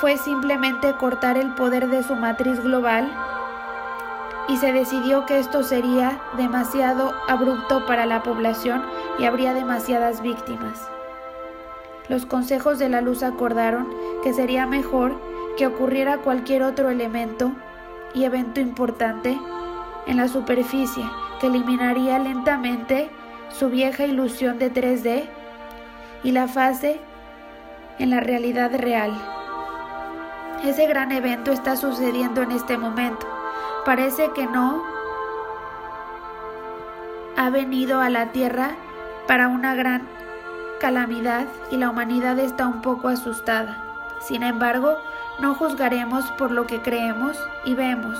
fue 0.00 0.16
simplemente 0.16 0.94
cortar 0.94 1.36
el 1.36 1.54
poder 1.54 1.88
de 1.88 2.02
su 2.02 2.16
matriz 2.16 2.60
global 2.62 3.12
y 4.48 4.56
se 4.56 4.72
decidió 4.72 5.26
que 5.26 5.38
esto 5.38 5.62
sería 5.62 6.20
demasiado 6.36 7.12
abrupto 7.28 7.86
para 7.86 8.06
la 8.06 8.22
población 8.22 8.82
y 9.18 9.26
habría 9.26 9.54
demasiadas 9.54 10.22
víctimas. 10.22 10.88
Los 12.08 12.26
consejos 12.26 12.78
de 12.78 12.88
la 12.88 13.00
luz 13.00 13.22
acordaron 13.22 13.88
que 14.24 14.32
sería 14.32 14.66
mejor 14.66 15.14
que 15.56 15.66
ocurriera 15.66 16.18
cualquier 16.18 16.62
otro 16.62 16.88
elemento 16.88 17.52
y 18.14 18.24
evento 18.24 18.60
importante 18.60 19.38
en 20.06 20.16
la 20.16 20.28
superficie 20.28 21.04
que 21.40 21.46
eliminaría 21.46 22.18
lentamente 22.18 23.10
su 23.50 23.68
vieja 23.68 24.04
ilusión 24.04 24.58
de 24.58 24.72
3D 24.72 25.24
y 26.24 26.32
la 26.32 26.48
fase 26.48 27.00
en 27.98 28.10
la 28.10 28.20
realidad 28.20 28.70
real. 28.74 29.12
Ese 30.64 30.86
gran 30.86 31.12
evento 31.12 31.50
está 31.50 31.76
sucediendo 31.76 32.42
en 32.42 32.52
este 32.52 32.78
momento. 32.78 33.26
Parece 33.84 34.30
que 34.32 34.46
no 34.46 34.82
ha 37.36 37.50
venido 37.50 38.00
a 38.00 38.10
la 38.10 38.30
Tierra 38.32 38.76
para 39.26 39.48
una 39.48 39.74
gran 39.74 40.06
calamidad 40.80 41.46
y 41.70 41.76
la 41.76 41.90
humanidad 41.90 42.38
está 42.38 42.66
un 42.66 42.82
poco 42.82 43.08
asustada. 43.08 43.84
Sin 44.20 44.42
embargo, 44.42 44.96
no 45.38 45.54
juzgaremos 45.54 46.24
por 46.32 46.50
lo 46.50 46.66
que 46.66 46.80
creemos 46.80 47.36
y 47.64 47.74
vemos. 47.74 48.18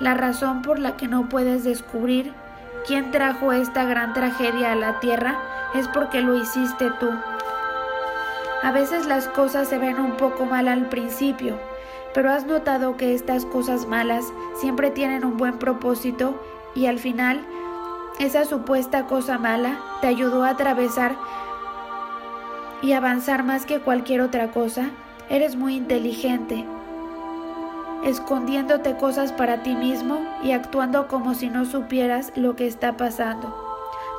La 0.00 0.14
razón 0.14 0.62
por 0.62 0.78
la 0.78 0.96
que 0.96 1.08
no 1.08 1.28
puedes 1.28 1.64
descubrir 1.64 2.32
quién 2.86 3.10
trajo 3.10 3.52
esta 3.52 3.84
gran 3.84 4.12
tragedia 4.12 4.72
a 4.72 4.76
la 4.76 5.00
tierra 5.00 5.38
es 5.74 5.88
porque 5.88 6.20
lo 6.20 6.36
hiciste 6.36 6.90
tú. 7.00 7.10
A 8.62 8.72
veces 8.72 9.06
las 9.06 9.28
cosas 9.28 9.68
se 9.68 9.78
ven 9.78 10.00
un 10.00 10.16
poco 10.16 10.46
mal 10.46 10.68
al 10.68 10.88
principio, 10.88 11.58
pero 12.14 12.30
has 12.30 12.46
notado 12.46 12.96
que 12.96 13.14
estas 13.14 13.44
cosas 13.44 13.86
malas 13.86 14.24
siempre 14.60 14.90
tienen 14.90 15.24
un 15.24 15.36
buen 15.36 15.58
propósito 15.58 16.40
y 16.74 16.86
al 16.86 16.98
final 16.98 17.44
esa 18.18 18.44
supuesta 18.44 19.06
cosa 19.06 19.38
mala 19.38 19.78
te 20.00 20.06
ayudó 20.06 20.44
a 20.44 20.50
atravesar 20.50 21.16
y 22.80 22.92
avanzar 22.92 23.44
más 23.44 23.66
que 23.66 23.80
cualquier 23.80 24.20
otra 24.20 24.50
cosa 24.50 24.90
Eres 25.34 25.56
muy 25.56 25.74
inteligente, 25.74 26.64
escondiéndote 28.04 28.96
cosas 28.96 29.32
para 29.32 29.64
ti 29.64 29.74
mismo 29.74 30.20
y 30.44 30.52
actuando 30.52 31.08
como 31.08 31.34
si 31.34 31.50
no 31.50 31.64
supieras 31.64 32.30
lo 32.36 32.54
que 32.54 32.68
está 32.68 32.96
pasando. 32.96 33.52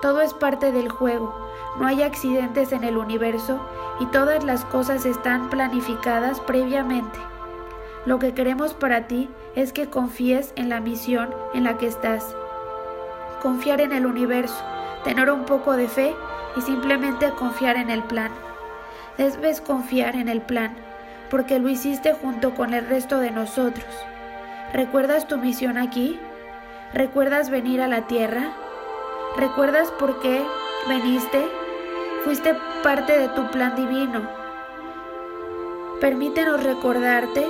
Todo 0.02 0.20
es 0.20 0.34
parte 0.34 0.74
del 0.74 0.90
juego, 0.90 1.34
no 1.80 1.88
hay 1.88 2.04
accidentes 2.04 2.74
en 2.74 2.84
el 2.84 2.98
universo 2.98 3.66
y 4.02 4.08
todas 4.08 4.44
las 4.44 4.66
cosas 4.66 5.06
están 5.06 5.50
planificadas 5.50 6.42
previamente. 6.42 7.18
Lo 8.06 8.20
que 8.20 8.34
queremos 8.34 8.74
para 8.74 9.08
ti 9.08 9.30
es 9.56 9.72
que 9.72 9.90
confíes 9.90 10.52
en 10.58 10.68
la 10.68 10.82
misión 10.82 11.30
en 11.54 11.64
la 11.64 11.78
que 11.78 11.88
estás. 11.88 12.36
Confiar 13.42 13.80
en 13.80 13.94
el 13.94 14.06
universo, 14.06 14.62
tener 15.06 15.32
un 15.32 15.46
poco 15.46 15.78
de 15.78 15.88
fe 15.88 16.14
y 16.58 16.62
simplemente 16.62 17.32
confiar 17.40 17.78
en 17.78 17.90
el 17.90 18.04
plan. 18.04 18.34
Debes 19.18 19.62
confiar 19.62 20.18
en 20.18 20.28
el 20.28 20.42
plan, 20.42 20.76
porque 21.36 21.60
lo 21.60 21.68
hiciste 21.68 22.14
junto 22.14 22.56
con 22.56 22.74
el 22.74 22.88
resto 22.88 23.20
de 23.20 23.30
nosotros. 23.30 23.86
¿Recuerdas 24.72 25.28
tu 25.28 25.38
misión 25.38 25.78
aquí? 25.78 26.18
¿Recuerdas 26.94 27.50
venir 27.50 27.82
a 27.82 27.90
la 27.90 28.08
tierra? 28.08 28.54
¿Recuerdas 29.36 29.92
por 30.00 30.22
qué 30.22 30.42
veniste? 30.88 31.46
Fuiste 32.24 32.56
parte 32.84 33.18
de 33.18 33.28
tu 33.28 33.52
plan 33.52 33.76
divino. 33.76 34.22
Permítenos 36.00 36.64
recordarte 36.64 37.46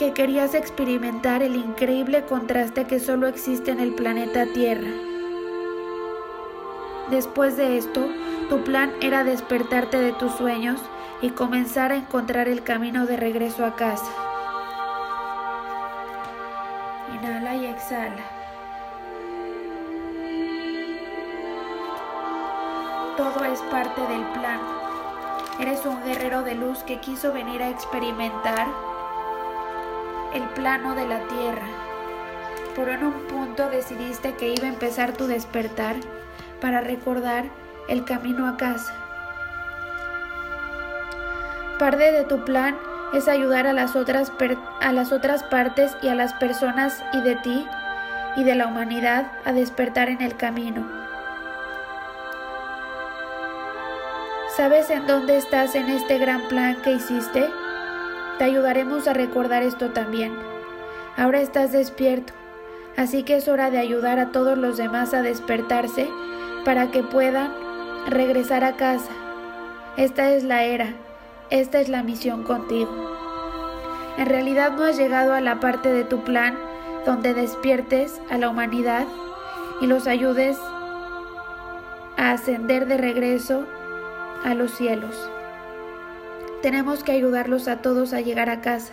que 0.00 0.12
querías 0.12 0.54
experimentar 0.54 1.40
el 1.44 1.54
increíble 1.54 2.24
contraste 2.24 2.88
que 2.88 2.98
solo 2.98 3.28
existe 3.28 3.70
en 3.70 3.78
el 3.78 3.94
planeta 3.94 4.44
Tierra. 4.52 4.90
Después 7.12 7.56
de 7.56 7.78
esto, 7.78 8.08
tu 8.48 8.64
plan 8.64 8.90
era 9.00 9.22
despertarte 9.22 10.00
de 10.00 10.10
tus 10.14 10.32
sueños 10.32 10.80
y 11.20 11.30
comenzar 11.30 11.90
a 11.90 11.96
encontrar 11.96 12.48
el 12.48 12.62
camino 12.62 13.06
de 13.06 13.16
regreso 13.16 13.64
a 13.64 13.74
casa. 13.74 14.12
Inhala 17.12 17.56
y 17.56 17.66
exhala. 17.66 18.24
Todo 23.16 23.44
es 23.44 23.60
parte 23.62 24.00
del 24.00 24.22
plan. 24.26 24.60
Eres 25.58 25.84
un 25.86 26.04
guerrero 26.04 26.42
de 26.42 26.54
luz 26.54 26.84
que 26.84 27.00
quiso 27.00 27.32
venir 27.32 27.62
a 27.62 27.68
experimentar 27.68 28.68
el 30.34 30.42
plano 30.50 30.94
de 30.94 31.08
la 31.08 31.26
tierra. 31.26 31.66
Pero 32.76 32.92
en 32.92 33.02
un 33.02 33.26
punto 33.26 33.68
decidiste 33.70 34.34
que 34.34 34.54
iba 34.54 34.68
a 34.68 34.72
empezar 34.72 35.14
tu 35.14 35.26
despertar 35.26 35.96
para 36.60 36.80
recordar 36.80 37.46
el 37.88 38.04
camino 38.04 38.46
a 38.46 38.56
casa. 38.56 39.07
Parte 41.78 42.10
de 42.10 42.24
tu 42.24 42.44
plan 42.44 42.76
es 43.14 43.28
ayudar 43.28 43.68
a 43.68 43.72
las 43.72 43.94
otras, 43.94 44.32
partes 45.44 45.96
y 46.02 46.08
a 46.08 46.14
las 46.16 46.32
personas 46.34 47.04
y 47.12 47.20
de 47.20 47.36
ti 47.36 47.64
y 48.34 48.42
de 48.42 48.56
la 48.56 48.66
humanidad 48.66 49.30
a 49.44 49.52
despertar 49.52 50.08
en 50.08 50.20
el 50.20 50.36
camino. 50.36 50.84
¿Sabes 54.56 54.90
en 54.90 55.06
dónde 55.06 55.36
estás 55.36 55.76
en 55.76 55.88
este 55.88 56.18
gran 56.18 56.48
plan 56.48 56.82
que 56.82 56.94
hiciste? 56.94 57.48
Te 58.38 58.44
ayudaremos 58.44 59.06
a 59.06 59.12
recordar 59.12 59.62
esto 59.62 59.90
también. 59.90 60.36
Ahora 61.16 61.40
estás 61.40 61.70
despierto, 61.70 62.32
así 62.96 63.22
que 63.22 63.36
es 63.36 63.46
hora 63.46 63.70
de 63.70 63.78
ayudar 63.78 64.18
a 64.18 64.30
todos 64.30 64.58
los 64.58 64.78
demás 64.78 65.14
a 65.14 65.22
despertarse 65.22 66.10
para 66.64 66.90
que 66.90 67.04
puedan 67.04 67.52
regresar 68.08 68.64
a 68.64 68.74
casa. 68.74 69.12
Esta 69.96 70.30
es 70.32 70.42
la 70.42 70.64
era 70.64 70.92
esta 71.50 71.80
es 71.80 71.88
la 71.88 72.02
misión 72.02 72.42
contigo. 72.42 72.90
En 74.16 74.26
realidad 74.26 74.72
no 74.72 74.84
has 74.84 74.98
llegado 74.98 75.32
a 75.32 75.40
la 75.40 75.60
parte 75.60 75.92
de 75.92 76.04
tu 76.04 76.24
plan 76.24 76.58
donde 77.06 77.34
despiertes 77.34 78.20
a 78.30 78.36
la 78.36 78.50
humanidad 78.50 79.06
y 79.80 79.86
los 79.86 80.06
ayudes 80.06 80.58
a 82.16 82.32
ascender 82.32 82.86
de 82.86 82.96
regreso 82.96 83.64
a 84.44 84.54
los 84.54 84.72
cielos. 84.72 85.30
Tenemos 86.62 87.04
que 87.04 87.12
ayudarlos 87.12 87.68
a 87.68 87.76
todos 87.76 88.12
a 88.12 88.20
llegar 88.20 88.50
a 88.50 88.60
casa. 88.60 88.92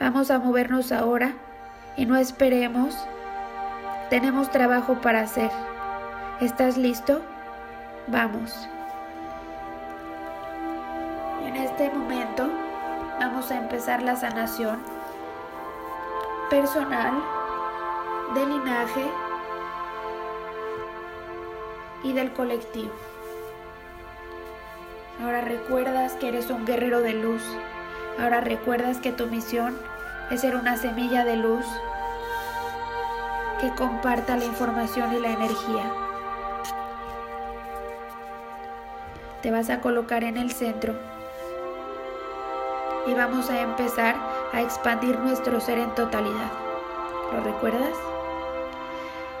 Vamos 0.00 0.30
a 0.30 0.38
movernos 0.38 0.90
ahora 0.90 1.34
y 1.96 2.06
no 2.06 2.16
esperemos. 2.16 2.96
Tenemos 4.08 4.50
trabajo 4.50 5.00
para 5.02 5.20
hacer. 5.20 5.50
¿Estás 6.40 6.78
listo? 6.78 7.20
Vamos. 8.06 8.68
Este 11.80 11.96
momento 11.96 12.50
vamos 13.20 13.52
a 13.52 13.56
empezar 13.56 14.02
la 14.02 14.16
sanación 14.16 14.80
personal, 16.50 17.12
de 18.34 18.46
linaje 18.46 19.04
y 22.02 22.12
del 22.14 22.32
colectivo. 22.32 22.90
Ahora 25.22 25.40
recuerdas 25.40 26.14
que 26.14 26.30
eres 26.30 26.50
un 26.50 26.66
guerrero 26.66 27.00
de 27.00 27.12
luz. 27.12 27.44
Ahora 28.18 28.40
recuerdas 28.40 28.98
que 28.98 29.12
tu 29.12 29.28
misión 29.28 29.78
es 30.32 30.40
ser 30.40 30.56
una 30.56 30.76
semilla 30.76 31.24
de 31.24 31.36
luz 31.36 31.64
que 33.60 33.72
comparta 33.76 34.36
la 34.36 34.46
información 34.46 35.14
y 35.14 35.20
la 35.20 35.30
energía. 35.30 35.92
Te 39.42 39.52
vas 39.52 39.70
a 39.70 39.80
colocar 39.80 40.24
en 40.24 40.38
el 40.38 40.50
centro 40.50 41.17
y 43.08 43.14
vamos 43.14 43.48
a 43.48 43.60
empezar 43.62 44.16
a 44.52 44.60
expandir 44.60 45.18
nuestro 45.18 45.60
ser 45.60 45.78
en 45.78 45.94
totalidad. 45.94 46.52
¿Lo 47.32 47.40
recuerdas? 47.40 47.94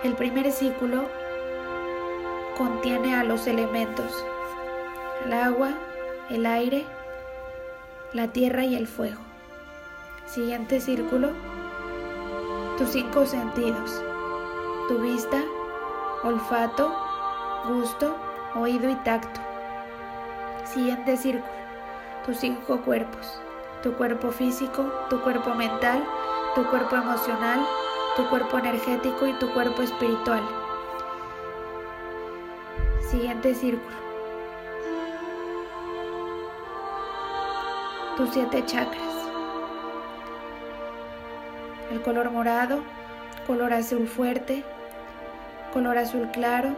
El 0.02 0.14
primer 0.14 0.50
círculo 0.52 1.04
contiene 2.56 3.14
a 3.14 3.24
los 3.24 3.46
elementos, 3.46 4.24
el 5.24 5.32
agua, 5.34 5.74
el 6.30 6.46
aire, 6.46 6.86
la 8.12 8.28
tierra 8.28 8.64
y 8.64 8.74
el 8.74 8.86
fuego. 8.86 9.20
Siguiente 10.24 10.80
círculo, 10.80 11.30
tus 12.78 12.90
cinco 12.90 13.26
sentidos, 13.26 14.02
tu 14.88 14.98
vista, 14.98 15.42
olfato, 16.22 16.94
gusto, 17.68 18.16
oído 18.54 18.88
y 18.88 18.94
tacto. 18.96 19.40
Siguiente 20.64 21.16
círculo, 21.16 21.52
tus 22.24 22.38
cinco 22.38 22.80
cuerpos, 22.82 23.40
tu 23.82 23.92
cuerpo 23.94 24.30
físico, 24.30 24.92
tu 25.08 25.20
cuerpo 25.20 25.54
mental, 25.54 26.04
tu 26.54 26.64
cuerpo 26.64 26.96
emocional, 26.96 27.64
tu 28.16 28.28
cuerpo 28.28 28.58
energético 28.58 29.26
y 29.26 29.32
tu 29.34 29.52
cuerpo 29.52 29.82
espiritual. 29.82 30.42
Siguiente 33.00 33.54
círculo. 33.54 33.96
Tus 38.16 38.30
siete 38.30 38.64
chakras. 38.66 39.28
El 41.92 42.02
color 42.02 42.30
morado, 42.30 42.80
color 43.46 43.72
azul 43.72 44.08
fuerte, 44.08 44.64
color 45.72 45.96
azul 45.98 46.28
claro, 46.32 46.70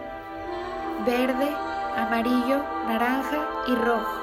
verde, 1.06 1.48
amarillo, 1.96 2.62
naranja 2.86 3.38
y 3.66 3.74
rojo. 3.74 4.19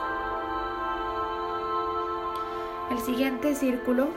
El 2.90 3.00
siguiente 3.00 3.54
círculo 3.54 4.08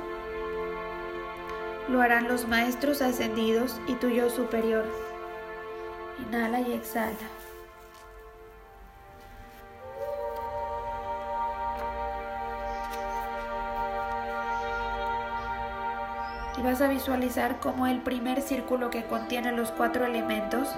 lo 1.88 2.00
harán 2.00 2.28
los 2.28 2.46
maestros 2.46 3.02
ascendidos 3.02 3.80
y 3.88 3.94
tu 3.94 4.08
yo 4.08 4.30
superior. 4.30 4.84
Inhala 6.20 6.60
y 6.60 6.72
exhala. 6.74 7.16
Y 16.56 16.62
vas 16.62 16.80
a 16.80 16.86
visualizar 16.86 17.58
cómo 17.58 17.88
el 17.88 18.00
primer 18.02 18.40
círculo 18.40 18.90
que 18.90 19.04
contiene 19.04 19.50
los 19.50 19.72
cuatro 19.72 20.04
elementos 20.04 20.68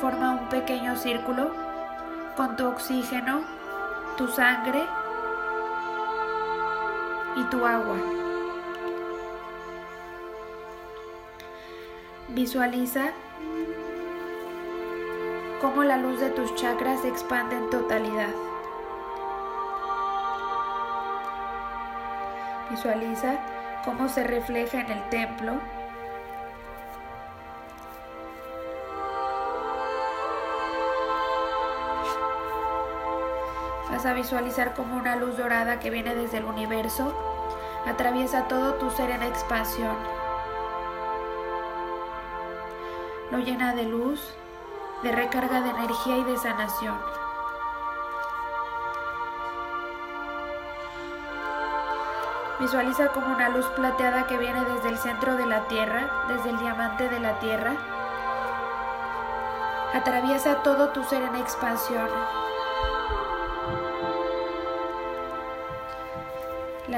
forma 0.00 0.34
un 0.34 0.48
pequeño 0.50 0.96
círculo 0.96 1.52
con 2.36 2.54
tu 2.54 2.64
oxígeno, 2.66 3.42
tu 4.16 4.28
sangre 4.28 4.84
y 7.36 7.44
tu 7.44 7.64
agua. 7.64 7.96
Visualiza 12.28 13.10
cómo 15.60 15.82
la 15.82 15.96
luz 15.96 16.20
de 16.20 16.30
tus 16.30 16.54
chakras 16.54 17.00
se 17.00 17.08
expande 17.08 17.56
en 17.56 17.70
totalidad. 17.70 18.28
Visualiza 22.70 23.38
cómo 23.84 24.08
se 24.08 24.24
refleja 24.24 24.80
en 24.80 24.90
el 24.90 25.08
templo. 25.08 25.54
Vas 33.98 34.06
a 34.06 34.12
visualizar 34.12 34.74
como 34.74 34.96
una 34.96 35.16
luz 35.16 35.36
dorada 35.36 35.80
que 35.80 35.90
viene 35.90 36.14
desde 36.14 36.38
el 36.38 36.44
universo 36.44 37.12
atraviesa 37.84 38.46
todo 38.46 38.74
tu 38.74 38.92
ser 38.92 39.10
en 39.10 39.24
expansión. 39.24 39.96
Lo 43.32 43.38
llena 43.38 43.74
de 43.74 43.82
luz, 43.82 44.20
de 45.02 45.10
recarga 45.10 45.62
de 45.62 45.70
energía 45.70 46.16
y 46.16 46.22
de 46.22 46.38
sanación. 46.38 46.96
Visualiza 52.60 53.08
como 53.08 53.34
una 53.34 53.48
luz 53.48 53.66
plateada 53.74 54.28
que 54.28 54.38
viene 54.38 54.64
desde 54.64 54.90
el 54.90 54.98
centro 54.98 55.34
de 55.36 55.46
la 55.46 55.66
Tierra, 55.66 56.08
desde 56.28 56.50
el 56.50 56.58
diamante 56.60 57.08
de 57.08 57.18
la 57.18 57.40
Tierra. 57.40 57.72
Atraviesa 59.92 60.62
todo 60.62 60.90
tu 60.90 61.02
ser 61.02 61.20
en 61.22 61.34
expansión. 61.34 62.08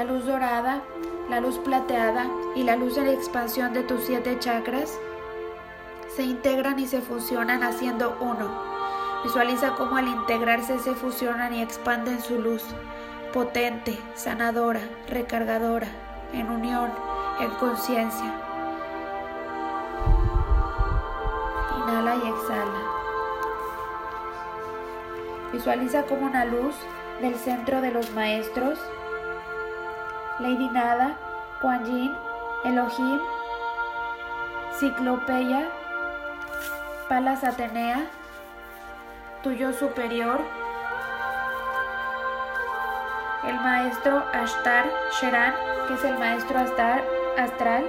La 0.01 0.07
luz 0.07 0.25
dorada, 0.25 0.81
la 1.29 1.39
luz 1.39 1.59
plateada 1.59 2.25
y 2.55 2.63
la 2.63 2.75
luz 2.75 2.95
de 2.95 3.03
la 3.03 3.11
expansión 3.11 3.71
de 3.71 3.83
tus 3.83 4.01
siete 4.01 4.39
chakras 4.39 4.97
se 6.15 6.23
integran 6.23 6.79
y 6.79 6.87
se 6.87 7.01
fusionan 7.01 7.61
haciendo 7.61 8.17
uno. 8.19 8.49
Visualiza 9.23 9.75
cómo 9.75 9.97
al 9.97 10.07
integrarse 10.07 10.79
se 10.79 10.95
fusionan 10.95 11.53
y 11.53 11.61
expanden 11.61 12.19
su 12.19 12.39
luz 12.41 12.63
potente, 13.31 13.95
sanadora, 14.15 14.81
recargadora, 15.07 15.85
en 16.33 16.49
unión, 16.49 16.91
en 17.39 17.51
conciencia. 17.51 18.33
Inhala 21.77 22.15
y 22.15 22.27
exhala. 22.27 22.81
Visualiza 25.53 26.03
como 26.07 26.25
una 26.25 26.45
luz 26.45 26.73
del 27.21 27.35
centro 27.35 27.81
de 27.81 27.91
los 27.91 28.09
maestros, 28.13 28.79
Lady 30.41 30.69
Nada, 30.69 31.13
Kuan 31.61 31.85
Yin, 31.85 32.11
Elohim, 32.65 33.19
Ciclopeya, 34.73 35.69
Palas 37.07 37.43
Atenea, 37.43 38.09
tuyo 39.43 39.71
superior, 39.71 40.41
el 43.47 43.55
maestro 43.59 44.23
Ashtar 44.33 44.85
Sheran, 45.19 45.53
que 45.87 45.93
es 45.93 46.03
el 46.05 46.17
maestro 46.17 46.57
astral, 47.37 47.85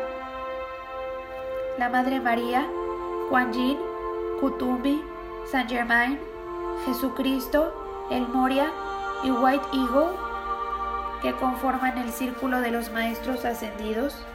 la 1.78 1.88
Madre 1.88 2.20
María, 2.20 2.66
Kuan 3.30 3.50
Yin, 3.54 3.78
Kutumbi, 4.40 5.02
San 5.50 5.66
Germain, 5.68 6.20
Jesucristo, 6.84 7.72
el 8.10 8.28
Moria 8.28 8.70
y 9.24 9.30
White 9.30 9.64
Eagle, 9.72 10.31
que 11.22 11.32
conforman 11.34 11.98
el 11.98 12.10
círculo 12.10 12.60
de 12.60 12.72
los 12.72 12.90
maestros 12.90 13.44
ascendidos, 13.44 14.26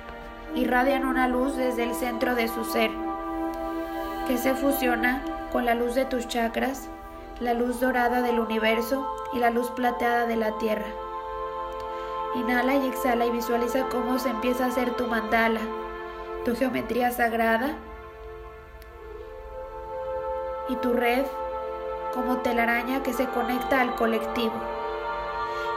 irradian 0.55 1.05
una 1.05 1.27
luz 1.27 1.55
desde 1.57 1.83
el 1.83 1.93
centro 1.93 2.33
de 2.33 2.47
su 2.47 2.63
ser, 2.63 2.89
que 4.27 4.37
se 4.37 4.55
fusiona 4.55 5.21
con 5.51 5.65
la 5.65 5.75
luz 5.75 5.95
de 5.95 6.05
tus 6.05 6.27
chakras, 6.27 6.89
la 7.41 7.53
luz 7.53 7.81
dorada 7.81 8.21
del 8.21 8.39
universo 8.39 9.07
y 9.33 9.39
la 9.39 9.51
luz 9.51 9.69
plateada 9.71 10.25
de 10.25 10.37
la 10.37 10.57
tierra. 10.57 10.87
Inhala 12.35 12.75
y 12.75 12.87
exhala 12.87 13.25
y 13.25 13.31
visualiza 13.31 13.87
cómo 13.89 14.17
se 14.17 14.29
empieza 14.29 14.65
a 14.65 14.67
hacer 14.69 14.95
tu 14.95 15.07
mandala, 15.07 15.61
tu 16.45 16.55
geometría 16.55 17.11
sagrada 17.11 17.75
y 20.69 20.75
tu 20.77 20.93
red 20.93 21.25
como 22.13 22.37
telaraña 22.37 23.03
que 23.03 23.13
se 23.13 23.27
conecta 23.27 23.81
al 23.81 23.95
colectivo. 23.95 24.76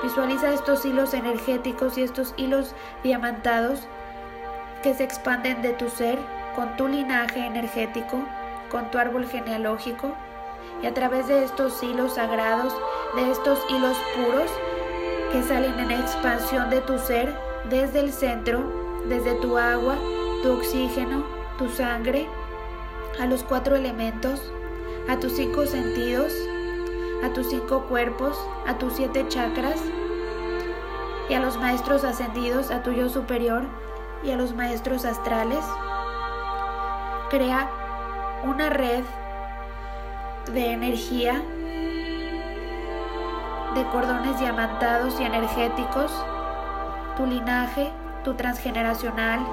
Visualiza 0.03 0.53
estos 0.53 0.85
hilos 0.85 1.13
energéticos 1.13 1.99
y 1.99 2.03
estos 2.03 2.35
hilos 2.37 2.75
diamantados 3.03 3.81
que 4.83 4.95
se 4.95 5.05
expanden 5.05 5.61
de 5.61 5.75
tu 5.75 5.91
ser 5.91 6.19
con 6.57 6.77
tu 6.77 6.89
linaje 6.89 7.45
energético, 7.45 8.19
con 8.71 8.91
tu 8.91 8.99
árbol 8.99 9.27
genealógico. 9.27 10.15
Y 10.83 10.87
a 10.87 10.95
través 10.95 11.29
de 11.29 11.45
estos 11.45 11.83
hilos 11.83 12.15
sagrados, 12.15 12.75
de 13.15 13.31
estos 13.31 13.59
hilos 13.69 13.97
puros, 14.17 14.51
que 15.33 15.43
salen 15.43 15.79
en 15.79 15.91
expansión 15.91 16.71
de 16.71 16.81
tu 16.81 16.99
ser 16.99 17.35
desde 17.69 18.01
el 18.01 18.13
centro, 18.13 18.63
desde 19.07 19.35
tu 19.35 19.59
agua, 19.59 19.97
tu 20.43 20.53
oxígeno, 20.53 21.25
tu 21.59 21.69
sangre, 21.69 22.27
a 23.21 23.27
los 23.27 23.45
cuatro 23.45 23.77
elementos, 23.77 24.41
a 25.09 25.19
tus 25.19 25.33
cinco 25.33 25.67
sentidos, 25.67 26.33
a 27.23 27.33
tus 27.33 27.49
cinco 27.49 27.83
cuerpos, 27.83 28.39
a 28.67 28.79
tus 28.79 28.95
siete 28.95 29.27
chakras 29.29 29.81
y 31.29 31.35
a 31.35 31.41
los 31.41 31.59
maestros 31.59 32.05
ascendidos, 32.05 32.71
a 32.71 32.83
tu 32.83 32.93
yo 32.93 33.09
superior 33.09 33.65
y 34.25 34.31
a 34.31 34.37
los 34.37 34.55
maestros 34.55 35.05
astrales. 35.05 35.65
Crea 37.31 37.71
una 38.45 38.71
red 38.71 39.05
de 40.53 40.73
energía, 40.73 41.41
de 43.75 43.85
cordones 43.93 44.39
diamantados 44.41 45.21
y 45.21 45.25
energéticos, 45.25 46.11
tu 47.17 47.27
linaje, 47.27 47.93
tu 48.25 48.35
transgeneracional, 48.35 49.47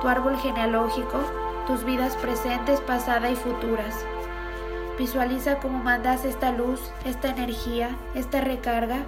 tu 0.00 0.08
árbol 0.08 0.36
genealógico, 0.36 1.18
tus 1.66 1.84
vidas 1.84 2.14
presentes, 2.16 2.80
pasada 2.82 3.30
y 3.30 3.36
futuras. 3.36 4.04
Visualiza 4.98 5.58
cómo 5.58 5.82
mandas 5.82 6.24
esta 6.24 6.52
luz, 6.52 6.80
esta 7.04 7.28
energía, 7.28 7.96
esta 8.14 8.40
recarga 8.40 8.98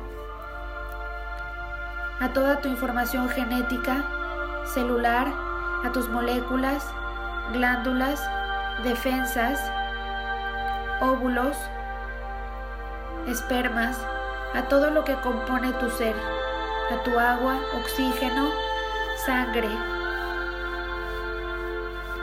a 2.18 2.32
toda 2.32 2.60
tu 2.60 2.68
información 2.68 3.28
genética, 3.28 4.04
celular, 4.74 5.28
a 5.84 5.92
tus 5.92 6.08
moléculas, 6.08 6.84
glándulas, 7.52 8.20
defensas, 8.82 9.60
óvulos, 11.00 11.56
espermas, 13.28 13.96
a 14.54 14.62
todo 14.62 14.90
lo 14.90 15.04
que 15.04 15.14
compone 15.16 15.72
tu 15.74 15.90
ser, 15.90 16.16
a 16.90 17.02
tu 17.04 17.18
agua, 17.18 17.60
oxígeno, 17.78 18.50
sangre, 19.24 19.68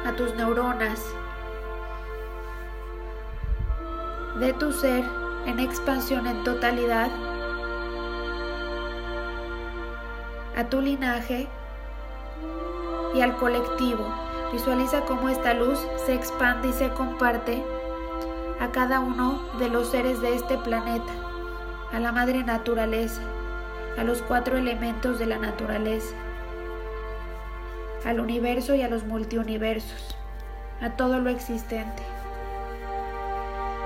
a 0.05 0.11
tus 0.18 0.34
neuronas, 0.36 0.99
de 4.39 4.51
tu 4.53 4.71
ser 4.71 5.03
en 5.45 5.59
expansión 5.59 6.25
en 6.25 6.43
totalidad, 6.43 7.09
a 10.55 10.63
tu 10.65 10.81
linaje 10.81 11.47
y 13.13 13.21
al 13.21 13.36
colectivo. 13.38 14.05
Visualiza 14.51 15.01
cómo 15.01 15.29
esta 15.29 15.53
luz 15.53 15.79
se 16.05 16.13
expande 16.13 16.69
y 16.69 16.73
se 16.73 16.89
comparte 16.89 17.63
a 18.59 18.71
cada 18.71 18.99
uno 18.99 19.39
de 19.59 19.69
los 19.69 19.89
seres 19.89 20.21
de 20.21 20.36
este 20.36 20.57
planeta, 20.57 21.11
a 21.91 21.99
la 21.99 22.11
madre 22.11 22.43
naturaleza, 22.43 23.21
a 23.97 24.03
los 24.03 24.21
cuatro 24.21 24.57
elementos 24.57 25.19
de 25.19 25.25
la 25.25 25.38
naturaleza, 25.38 26.15
al 28.05 28.19
universo 28.19 28.73
y 28.75 28.81
a 28.81 28.89
los 28.89 29.03
multiuniversos, 29.05 30.15
a 30.81 30.91
todo 30.91 31.19
lo 31.19 31.29
existente. 31.29 32.03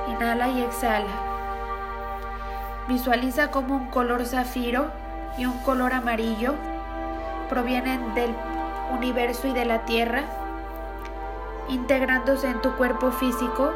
Inhala 0.07 0.49
y 0.49 0.61
exhala. 0.61 1.09
Visualiza 2.87 3.51
como 3.51 3.75
un 3.75 3.87
color 3.87 4.25
zafiro 4.25 4.91
y 5.37 5.45
un 5.45 5.57
color 5.63 5.93
amarillo 5.93 6.55
provienen 7.49 8.13
del 8.13 8.33
universo 8.91 9.47
y 9.47 9.53
de 9.53 9.65
la 9.65 9.85
tierra, 9.85 10.23
integrándose 11.69 12.47
en 12.47 12.61
tu 12.61 12.75
cuerpo 12.75 13.11
físico 13.11 13.73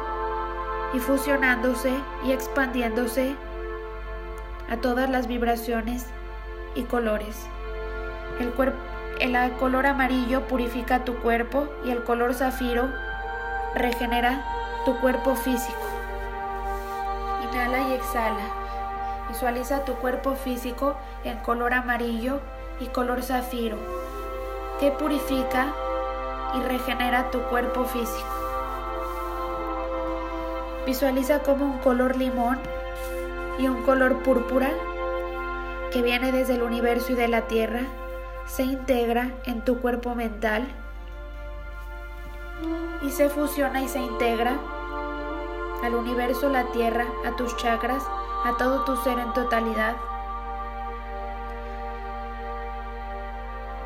y 0.94 0.98
fusionándose 0.98 1.92
y 2.24 2.32
expandiéndose 2.32 3.34
a 4.70 4.76
todas 4.76 5.10
las 5.10 5.26
vibraciones 5.26 6.06
y 6.74 6.82
colores. 6.84 7.46
El, 8.40 8.52
el 9.20 9.52
color 9.52 9.86
amarillo 9.86 10.46
purifica 10.48 11.04
tu 11.04 11.16
cuerpo 11.16 11.68
y 11.84 11.90
el 11.90 12.02
color 12.04 12.34
zafiro 12.34 12.88
regenera 13.74 14.44
tu 14.84 14.98
cuerpo 15.00 15.34
físico. 15.34 15.81
Inhala 17.52 17.88
y 17.88 17.92
exhala. 17.92 18.44
Visualiza 19.28 19.84
tu 19.84 19.94
cuerpo 19.96 20.34
físico 20.36 20.96
en 21.22 21.36
color 21.38 21.74
amarillo 21.74 22.40
y 22.80 22.86
color 22.86 23.22
zafiro, 23.22 23.76
que 24.80 24.90
purifica 24.90 25.74
y 26.54 26.60
regenera 26.62 27.30
tu 27.30 27.42
cuerpo 27.42 27.84
físico. 27.84 28.28
Visualiza 30.86 31.40
como 31.40 31.66
un 31.66 31.78
color 31.78 32.16
limón 32.16 32.58
y 33.58 33.68
un 33.68 33.82
color 33.82 34.22
púrpura 34.22 34.70
que 35.92 36.00
viene 36.00 36.32
desde 36.32 36.54
el 36.54 36.62
universo 36.62 37.12
y 37.12 37.16
de 37.16 37.28
la 37.28 37.42
tierra 37.42 37.82
se 38.46 38.62
integra 38.62 39.30
en 39.44 39.62
tu 39.62 39.78
cuerpo 39.78 40.14
mental 40.14 40.66
y 43.02 43.10
se 43.10 43.28
fusiona 43.28 43.82
y 43.82 43.88
se 43.88 43.98
integra 43.98 44.56
al 45.82 45.94
universo, 45.94 46.48
la 46.48 46.64
tierra, 46.66 47.06
a 47.24 47.36
tus 47.36 47.56
chakras 47.56 48.02
a 48.44 48.56
todo 48.56 48.84
tu 48.84 48.96
ser 48.96 49.18
en 49.18 49.32
totalidad. 49.32 49.96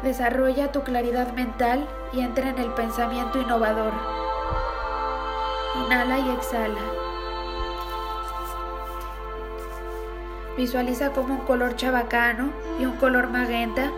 Desarrolla 0.03 0.73
tu 0.73 0.83
claridad 0.83 1.33
mental 1.35 1.87
y 2.13 2.21
entra 2.21 2.51
en 2.51 2.59
el 2.59 2.71
pensamiento 2.71 3.41
innovador. 3.41 3.93
Inhala 5.85 6.19
y 6.19 6.31
exhala. 6.31 6.81
Visualiza 10.57 11.13
como 11.13 11.35
un 11.35 11.41
color 11.41 11.77
chabacano 11.77 12.51
y 12.79 12.87
un 12.87 12.97
color 12.97 13.29
magenta 13.29 13.91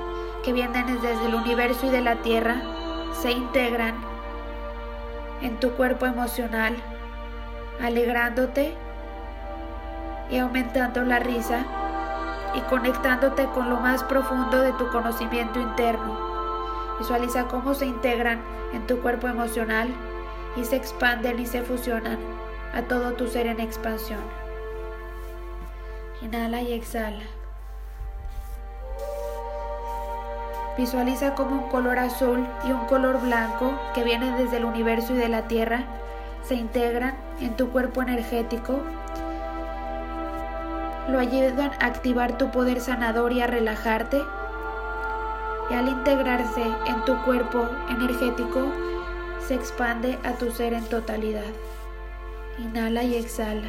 que 0.43 0.53
vienen 0.53 0.87
desde 1.01 1.27
el 1.27 1.35
universo 1.35 1.87
y 1.87 1.91
de 1.91 2.01
la 2.01 2.17
tierra 2.17 2.57
se 3.13 3.31
integran 3.31 3.95
en 5.41 5.61
tu 5.61 5.71
cuerpo 5.73 6.07
emocional, 6.07 6.77
alegrándote 7.81 8.75
y 10.31 10.39
aumentando 10.39 11.03
la 11.03 11.19
risa 11.19 11.65
y 12.55 12.61
conectándote 12.63 13.47
con 13.47 13.71
lo 13.71 13.77
más 13.77 14.03
profundo 14.05 14.61
de 14.61 14.73
tu 14.73 14.89
conocimiento 14.89 15.61
interno. 15.61 16.19
Visualiza 16.99 17.45
cómo 17.45 17.75
se 17.75 17.87
integran 17.87 18.41
en 18.73 18.87
tu 18.87 19.01
cuerpo 19.01 19.29
emocional 19.29 19.89
y 20.57 20.65
se 20.65 20.77
expanden 20.77 21.39
y 21.39 21.47
se 21.47 21.63
fusionan 21.63 22.19
a 22.75 22.83
todo 22.83 23.13
tu 23.13 23.29
ser 23.29 23.47
en 23.47 23.61
expansión. 23.61 24.21
Inhala 26.21 26.63
y 26.63 26.73
exhala. 26.73 27.25
Visualiza 30.77 31.35
como 31.35 31.63
un 31.63 31.69
color 31.71 31.99
azul 31.99 32.47
y 32.65 32.71
un 32.71 32.85
color 32.87 33.21
blanco 33.21 33.73
que 33.95 34.05
vienen 34.05 34.37
desde 34.37 34.59
el 34.59 34.65
universo 34.65 35.13
y 35.15 35.17
de 35.17 35.29
la 35.29 35.49
tierra 35.49 35.85
se 36.49 36.55
integran 36.55 37.15
en 37.41 37.57
tu 37.57 37.71
cuerpo 37.71 38.03
energético 38.03 38.81
lo 41.09 41.19
ayudan 41.19 41.71
a 41.81 41.87
activar 41.87 42.37
tu 42.37 42.51
poder 42.51 42.81
sanador 42.81 43.33
y 43.33 43.41
a 43.41 43.47
relajarte. 43.47 44.23
Y 45.71 45.75
al 45.75 45.89
integrarse 45.89 46.63
en 46.63 47.05
tu 47.05 47.17
cuerpo 47.25 47.67
energético, 47.89 48.73
se 49.47 49.55
expande 49.55 50.19
a 50.25 50.33
tu 50.33 50.51
ser 50.51 50.75
en 50.75 50.85
totalidad. 50.85 51.51
Inhala 52.59 53.05
y 53.05 53.17
exhala. 53.17 53.69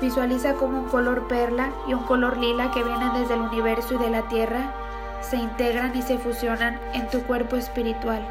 Visualiza 0.00 0.54
como 0.54 0.78
un 0.80 0.88
color 0.88 1.26
perla 1.26 1.70
y 1.88 1.94
un 1.94 2.04
color 2.04 2.36
lila 2.36 2.70
que 2.70 2.84
vienen 2.84 3.12
desde 3.14 3.34
el 3.34 3.40
universo 3.40 3.94
y 3.94 3.98
de 3.98 4.10
la 4.10 4.22
tierra 4.28 4.72
se 5.20 5.36
integran 5.36 5.96
y 5.96 6.02
se 6.02 6.18
fusionan 6.18 6.80
en 6.94 7.08
tu 7.08 7.22
cuerpo 7.24 7.56
espiritual, 7.56 8.24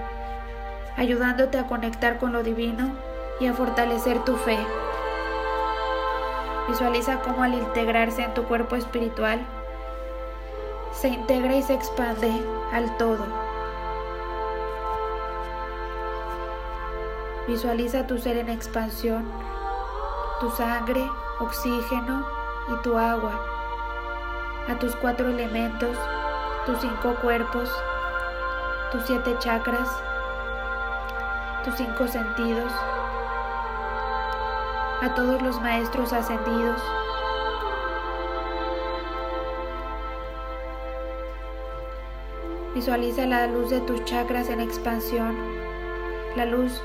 ayudándote 0.97 1.59
a 1.59 1.67
conectar 1.67 2.17
con 2.17 2.33
lo 2.33 2.43
divino 2.43 2.91
y 3.39 3.45
a 3.45 3.53
fortalecer 3.53 4.23
tu 4.25 4.35
fe. 4.35 4.57
Visualiza 6.67 7.21
cómo 7.21 7.43
al 7.43 7.53
integrarse 7.53 8.23
en 8.23 8.33
tu 8.33 8.43
cuerpo 8.43 8.75
espiritual, 8.75 9.39
se 10.91 11.09
integra 11.09 11.55
y 11.55 11.61
se 11.61 11.75
expande 11.75 12.31
al 12.73 12.97
todo. 12.97 13.25
Visualiza 17.47 18.07
tu 18.07 18.17
ser 18.17 18.37
en 18.37 18.49
expansión, 18.49 19.31
tu 20.41 20.49
sangre, 20.49 21.07
oxígeno 21.39 22.27
y 22.69 22.81
tu 22.81 22.97
agua, 22.97 23.39
a 24.67 24.77
tus 24.79 24.95
cuatro 24.97 25.29
elementos, 25.29 25.95
tus 26.65 26.79
cinco 26.81 27.15
cuerpos, 27.21 27.71
tus 28.91 29.03
siete 29.05 29.35
chakras, 29.39 29.87
tus 31.68 31.76
cinco 31.76 32.07
sentidos, 32.07 32.72
a 35.01 35.13
todos 35.15 35.41
los 35.41 35.59
maestros 35.61 36.13
ascendidos. 36.13 36.82
Visualiza 42.74 43.26
la 43.26 43.47
luz 43.47 43.70
de 43.70 43.82
tus 43.82 44.05
chakras 44.05 44.47
en 44.47 44.61
expansión, 44.61 45.36
la 46.38 46.45
luz 46.45 46.82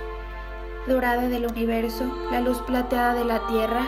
dorada 0.89 1.29
del 1.29 1.47
universo, 1.47 2.05
la 2.33 2.41
luz 2.41 2.59
plateada 2.63 3.15
de 3.15 3.25
la 3.25 3.47
tierra, 3.47 3.87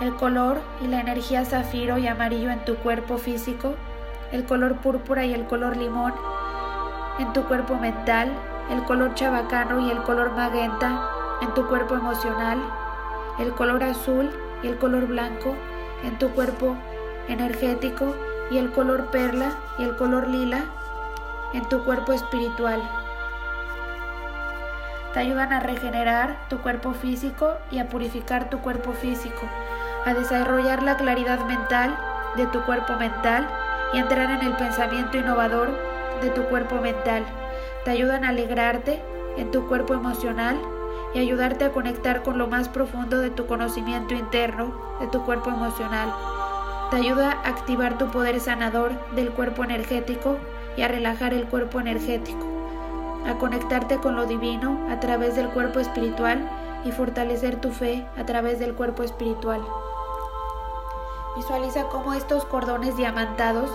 el 0.00 0.14
color 0.14 0.60
y 0.80 0.86
la 0.86 1.00
energía 1.00 1.44
zafiro 1.44 1.98
y 1.98 2.06
amarillo 2.06 2.50
en 2.52 2.64
tu 2.64 2.76
cuerpo 2.76 3.18
físico, 3.18 3.74
el 4.30 4.44
color 4.44 4.76
púrpura 4.76 5.24
y 5.24 5.34
el 5.34 5.44
color 5.46 5.76
limón 5.76 6.14
en 7.18 7.32
tu 7.32 7.42
cuerpo 7.46 7.74
mental, 7.74 8.32
el 8.70 8.82
color 8.84 9.14
chabacano 9.14 9.80
y 9.80 9.90
el 9.90 10.02
color 10.02 10.32
magenta 10.32 11.00
en 11.40 11.52
tu 11.54 11.66
cuerpo 11.66 11.94
emocional, 11.94 12.58
el 13.38 13.52
color 13.52 13.82
azul 13.82 14.30
y 14.62 14.68
el 14.68 14.78
color 14.78 15.06
blanco 15.06 15.54
en 16.02 16.18
tu 16.18 16.30
cuerpo 16.30 16.76
energético 17.28 18.14
y 18.50 18.58
el 18.58 18.72
color 18.72 19.10
perla 19.10 19.52
y 19.78 19.84
el 19.84 19.96
color 19.96 20.28
lila 20.28 20.64
en 21.52 21.68
tu 21.68 21.84
cuerpo 21.84 22.12
espiritual. 22.12 22.82
Te 25.12 25.20
ayudan 25.20 25.52
a 25.52 25.60
regenerar 25.60 26.36
tu 26.48 26.58
cuerpo 26.60 26.92
físico 26.92 27.54
y 27.70 27.78
a 27.78 27.88
purificar 27.88 28.50
tu 28.50 28.58
cuerpo 28.60 28.92
físico, 28.92 29.42
a 30.04 30.12
desarrollar 30.12 30.82
la 30.82 30.96
claridad 30.96 31.44
mental 31.46 31.96
de 32.36 32.46
tu 32.46 32.60
cuerpo 32.62 32.94
mental 32.94 33.48
y 33.92 33.98
entrar 33.98 34.30
en 34.30 34.42
el 34.42 34.56
pensamiento 34.56 35.16
innovador 35.16 35.70
de 36.20 36.30
tu 36.30 36.42
cuerpo 36.44 36.76
mental. 36.76 37.24
Te 37.84 37.90
ayudan 37.90 38.24
a 38.24 38.30
alegrarte 38.30 39.02
en 39.36 39.50
tu 39.50 39.68
cuerpo 39.68 39.94
emocional 39.94 40.58
y 41.14 41.18
ayudarte 41.18 41.64
a 41.64 41.72
conectar 41.72 42.22
con 42.22 42.38
lo 42.38 42.46
más 42.46 42.68
profundo 42.68 43.18
de 43.18 43.30
tu 43.30 43.46
conocimiento 43.46 44.14
interno, 44.14 44.72
de 45.00 45.06
tu 45.08 45.24
cuerpo 45.24 45.50
emocional. 45.50 46.12
Te 46.90 46.96
ayuda 46.96 47.32
a 47.32 47.48
activar 47.48 47.98
tu 47.98 48.10
poder 48.10 48.40
sanador 48.40 48.92
del 49.14 49.30
cuerpo 49.30 49.64
energético 49.64 50.38
y 50.76 50.82
a 50.82 50.88
relajar 50.88 51.34
el 51.34 51.46
cuerpo 51.46 51.78
energético, 51.78 52.46
a 53.26 53.34
conectarte 53.34 53.98
con 53.98 54.16
lo 54.16 54.26
divino 54.26 54.86
a 54.90 54.98
través 54.98 55.36
del 55.36 55.48
cuerpo 55.48 55.78
espiritual 55.78 56.48
y 56.84 56.92
fortalecer 56.92 57.60
tu 57.60 57.70
fe 57.70 58.06
a 58.16 58.24
través 58.24 58.58
del 58.58 58.74
cuerpo 58.74 59.02
espiritual. 59.02 59.60
Visualiza 61.36 61.84
cómo 61.88 62.14
estos 62.14 62.44
cordones 62.44 62.96
diamantados, 62.96 63.70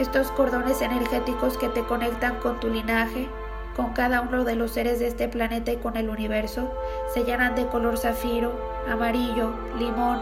estos 0.00 0.30
cordones 0.32 0.80
energéticos 0.80 1.56
que 1.56 1.68
te 1.68 1.84
conectan 1.84 2.36
con 2.40 2.58
tu 2.60 2.68
linaje, 2.68 3.28
con 3.76 3.92
cada 3.92 4.20
uno 4.20 4.44
de 4.44 4.56
los 4.56 4.72
seres 4.72 4.98
de 4.98 5.08
este 5.08 5.28
planeta 5.28 5.72
y 5.72 5.76
con 5.76 5.96
el 5.96 6.08
universo, 6.08 6.72
se 7.12 7.24
llenan 7.24 7.54
de 7.54 7.66
color 7.66 7.98
zafiro, 7.98 8.52
amarillo, 8.90 9.52
limón, 9.78 10.20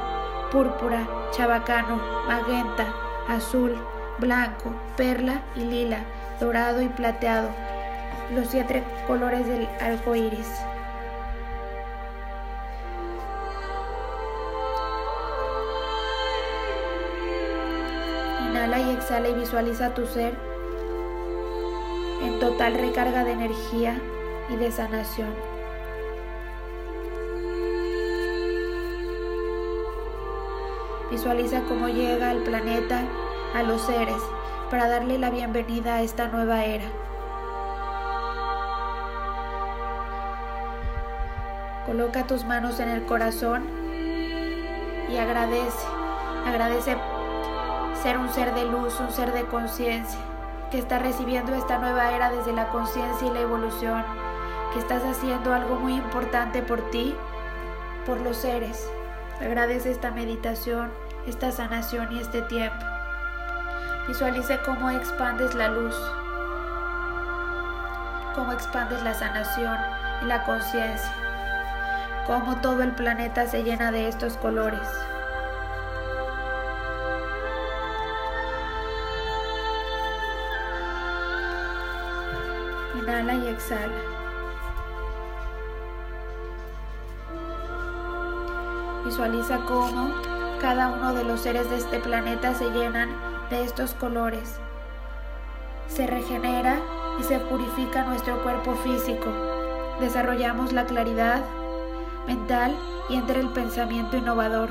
púrpura, 0.50 1.06
chabacano, 1.32 2.00
magenta, 2.26 2.86
azul, 3.28 3.74
blanco, 4.18 4.72
perla 4.96 5.42
y 5.56 5.60
lila, 5.60 6.04
dorado 6.40 6.82
y 6.82 6.88
plateado, 6.88 7.48
los 8.34 8.48
siete 8.48 8.82
colores 9.06 9.46
del 9.46 9.68
arco 9.80 10.14
iris. 10.14 10.48
Exhala 19.12 19.28
y 19.28 19.34
visualiza 19.34 19.92
tu 19.92 20.06
ser 20.06 20.32
en 22.22 22.40
total 22.40 22.72
recarga 22.72 23.24
de 23.24 23.32
energía 23.32 24.00
y 24.48 24.56
de 24.56 24.72
sanación. 24.72 25.34
Visualiza 31.10 31.60
cómo 31.68 31.88
llega 31.88 32.32
el 32.32 32.42
planeta 32.42 33.02
a 33.54 33.62
los 33.62 33.82
seres 33.82 34.22
para 34.70 34.88
darle 34.88 35.18
la 35.18 35.28
bienvenida 35.28 35.96
a 35.96 36.02
esta 36.02 36.28
nueva 36.28 36.64
era. 36.64 36.86
Coloca 41.84 42.26
tus 42.26 42.46
manos 42.46 42.80
en 42.80 42.88
el 42.88 43.04
corazón 43.04 43.64
y 45.10 45.18
agradece, 45.18 45.86
agradece 46.46 46.96
ser 48.03 48.18
un 48.18 48.28
ser 48.30 48.53
de 48.55 48.64
luz, 48.64 48.98
un 48.98 49.12
ser 49.12 49.32
de 49.32 49.44
conciencia, 49.44 50.18
que 50.72 50.78
está 50.78 50.98
recibiendo 50.98 51.55
esta 51.55 51.78
nueva 51.78 52.11
era 52.11 52.30
desde 52.30 52.53
la 52.53 52.68
conciencia 52.70 53.28
y 53.28 53.30
la 53.30 53.40
evolución, 53.40 54.05
que 54.72 54.80
estás 54.80 55.05
haciendo 55.05 55.55
algo 55.55 55.76
muy 55.76 55.94
importante 55.94 56.62
por 56.62 56.90
ti, 56.90 57.14
por 58.05 58.20
los 58.20 58.38
seres. 58.38 58.90
Agradece 59.40 59.92
esta 59.92 60.11
meditación, 60.11 60.90
esta 61.28 61.53
sanación 61.53 62.11
y 62.11 62.18
este 62.18 62.42
tiempo. 62.42 62.84
Visualice 64.09 64.59
cómo 64.64 64.90
expandes 64.90 65.55
la 65.55 65.68
luz, 65.68 65.94
cómo 68.34 68.50
expandes 68.50 69.00
la 69.05 69.14
sanación 69.14 69.78
y 70.22 70.24
la 70.24 70.42
conciencia, 70.42 71.14
cómo 72.26 72.57
todo 72.57 72.82
el 72.82 72.90
planeta 72.96 73.46
se 73.46 73.62
llena 73.62 73.92
de 73.92 74.09
estos 74.09 74.36
colores. 74.38 74.88
Inhala 83.12 83.34
y 83.34 83.46
exhala. 83.48 83.92
Visualiza 89.04 89.58
cómo 89.68 90.14
cada 90.62 90.88
uno 90.88 91.12
de 91.12 91.22
los 91.24 91.42
seres 91.42 91.68
de 91.68 91.76
este 91.76 91.98
planeta 91.98 92.54
se 92.54 92.70
llenan 92.70 93.10
de 93.50 93.64
estos 93.64 93.92
colores. 93.92 94.58
Se 95.88 96.06
regenera 96.06 96.80
y 97.20 97.24
se 97.24 97.38
purifica 97.38 98.04
nuestro 98.04 98.42
cuerpo 98.42 98.76
físico. 98.76 99.30
Desarrollamos 100.00 100.72
la 100.72 100.86
claridad 100.86 101.44
mental 102.26 102.74
y 103.10 103.16
entra 103.16 103.40
el 103.40 103.50
pensamiento 103.50 104.16
innovador. 104.16 104.70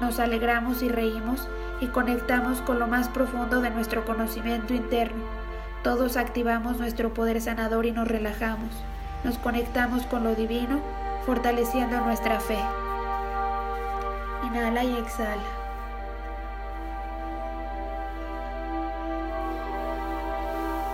Nos 0.00 0.20
alegramos 0.20 0.80
y 0.80 0.88
reímos 0.88 1.48
y 1.82 1.88
conectamos 1.88 2.62
con 2.62 2.78
lo 2.78 2.86
más 2.86 3.10
profundo 3.10 3.60
de 3.60 3.68
nuestro 3.68 4.06
conocimiento 4.06 4.72
interno. 4.72 5.43
Todos 5.84 6.16
activamos 6.16 6.78
nuestro 6.78 7.12
poder 7.12 7.42
sanador 7.42 7.84
y 7.84 7.92
nos 7.92 8.08
relajamos. 8.08 8.70
Nos 9.22 9.36
conectamos 9.36 10.06
con 10.06 10.24
lo 10.24 10.34
divino, 10.34 10.80
fortaleciendo 11.26 12.00
nuestra 12.00 12.40
fe. 12.40 12.56
Inhala 14.44 14.82
y 14.82 14.96
exhala. 14.96 15.42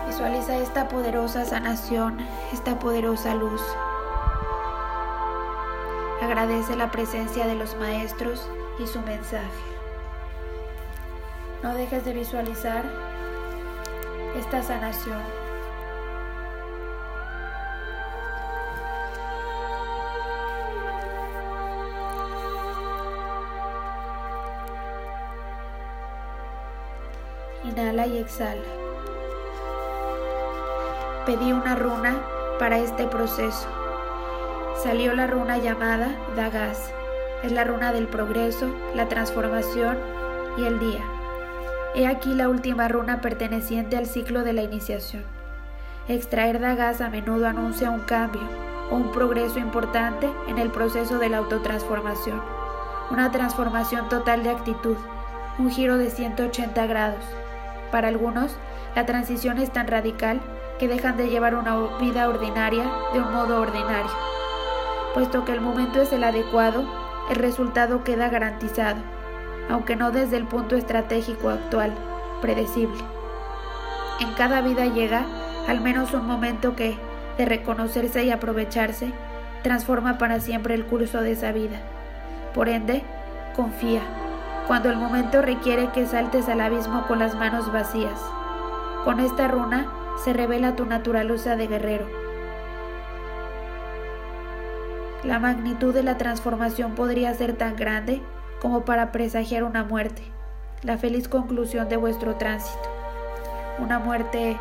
Visualiza 0.08 0.58
esta 0.58 0.88
poderosa 0.88 1.44
sanación, 1.44 2.18
esta 2.52 2.80
poderosa 2.80 3.36
luz. 3.36 3.62
Agradece 6.20 6.74
la 6.74 6.90
presencia 6.90 7.46
de 7.46 7.54
los 7.54 7.76
maestros 7.76 8.50
y 8.80 8.88
su 8.88 9.00
mensaje. 9.02 9.46
No 11.62 11.74
dejes 11.74 12.04
de 12.04 12.12
visualizar 12.12 13.09
esta 14.40 14.62
sanación. 14.62 15.22
Inhala 27.64 28.06
y 28.06 28.18
exhala. 28.18 28.62
Pedí 31.26 31.52
una 31.52 31.76
runa 31.76 32.18
para 32.58 32.78
este 32.78 33.06
proceso. 33.06 33.68
Salió 34.82 35.14
la 35.14 35.26
runa 35.26 35.58
llamada 35.58 36.16
Dagas. 36.34 36.90
Es 37.42 37.52
la 37.52 37.64
runa 37.64 37.92
del 37.92 38.06
progreso, 38.06 38.74
la 38.94 39.08
transformación 39.08 39.98
y 40.56 40.64
el 40.64 40.78
día. 40.78 41.19
He 41.94 42.06
aquí 42.06 42.34
la 42.34 42.48
última 42.48 42.88
runa 42.88 43.20
perteneciente 43.20 43.96
al 43.96 44.06
ciclo 44.06 44.44
de 44.44 44.52
la 44.52 44.62
iniciación. 44.62 45.24
Extraer 46.08 46.60
Dagas 46.60 47.00
a 47.00 47.10
menudo 47.10 47.46
anuncia 47.46 47.90
un 47.90 48.00
cambio 48.00 48.42
un 48.90 49.12
progreso 49.12 49.58
importante 49.58 50.28
en 50.48 50.58
el 50.58 50.70
proceso 50.70 51.18
de 51.18 51.28
la 51.28 51.38
autotransformación, 51.38 52.42
una 53.10 53.30
transformación 53.30 54.08
total 54.08 54.42
de 54.42 54.50
actitud, 54.50 54.96
un 55.58 55.70
giro 55.70 55.96
de 55.96 56.10
180 56.10 56.86
grados. 56.86 57.24
Para 57.92 58.08
algunos, 58.08 58.56
la 58.96 59.06
transición 59.06 59.58
es 59.58 59.72
tan 59.72 59.86
radical 59.86 60.40
que 60.78 60.88
dejan 60.88 61.16
de 61.16 61.28
llevar 61.28 61.54
una 61.54 61.76
vida 61.98 62.28
ordinaria 62.28 62.90
de 63.12 63.20
un 63.20 63.32
modo 63.32 63.60
ordinario. 63.60 64.10
Puesto 65.14 65.44
que 65.44 65.52
el 65.52 65.60
momento 65.60 66.02
es 66.02 66.12
el 66.12 66.24
adecuado, 66.24 66.84
el 67.30 67.36
resultado 67.36 68.02
queda 68.02 68.28
garantizado 68.28 69.00
aunque 69.70 69.94
no 69.94 70.10
desde 70.10 70.36
el 70.36 70.46
punto 70.46 70.76
estratégico 70.76 71.48
actual, 71.48 71.94
predecible. 72.42 73.02
En 74.18 74.32
cada 74.34 74.60
vida 74.62 74.86
llega 74.86 75.24
al 75.68 75.80
menos 75.80 76.12
un 76.12 76.26
momento 76.26 76.74
que, 76.74 76.98
de 77.38 77.44
reconocerse 77.44 78.24
y 78.24 78.32
aprovecharse, 78.32 79.12
transforma 79.62 80.18
para 80.18 80.40
siempre 80.40 80.74
el 80.74 80.86
curso 80.86 81.20
de 81.20 81.32
esa 81.32 81.52
vida. 81.52 81.80
Por 82.52 82.68
ende, 82.68 83.04
confía, 83.54 84.00
cuando 84.66 84.90
el 84.90 84.96
momento 84.96 85.40
requiere 85.40 85.90
que 85.92 86.06
saltes 86.06 86.48
al 86.48 86.60
abismo 86.60 87.06
con 87.06 87.20
las 87.20 87.36
manos 87.36 87.72
vacías. 87.72 88.20
Con 89.04 89.20
esta 89.20 89.46
runa 89.46 89.86
se 90.24 90.32
revela 90.32 90.74
tu 90.74 90.84
naturaleza 90.84 91.54
de 91.54 91.68
guerrero. 91.68 92.06
La 95.22 95.38
magnitud 95.38 95.94
de 95.94 96.02
la 96.02 96.18
transformación 96.18 96.94
podría 96.94 97.32
ser 97.34 97.52
tan 97.52 97.76
grande 97.76 98.20
como 98.60 98.84
para 98.84 99.12
presagiar 99.12 99.64
una 99.64 99.84
muerte, 99.84 100.22
la 100.82 100.98
feliz 100.98 101.28
conclusión 101.28 101.88
de 101.88 101.96
vuestro 101.96 102.36
tránsito. 102.36 102.88
Una 103.78 103.98
muerte 103.98 104.56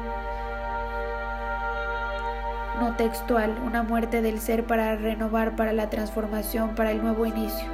no 2.80 2.95
textual, 2.95 3.58
una 3.66 3.84
muerte 3.84 4.22
del 4.22 4.39
ser 4.39 4.66
para 4.66 4.95
renovar, 4.95 5.56
para 5.56 5.74
la 5.74 5.89
transformación, 5.89 6.76
para 6.76 6.91
el 6.91 7.02
nuevo 7.02 7.26
inicio. 7.26 7.68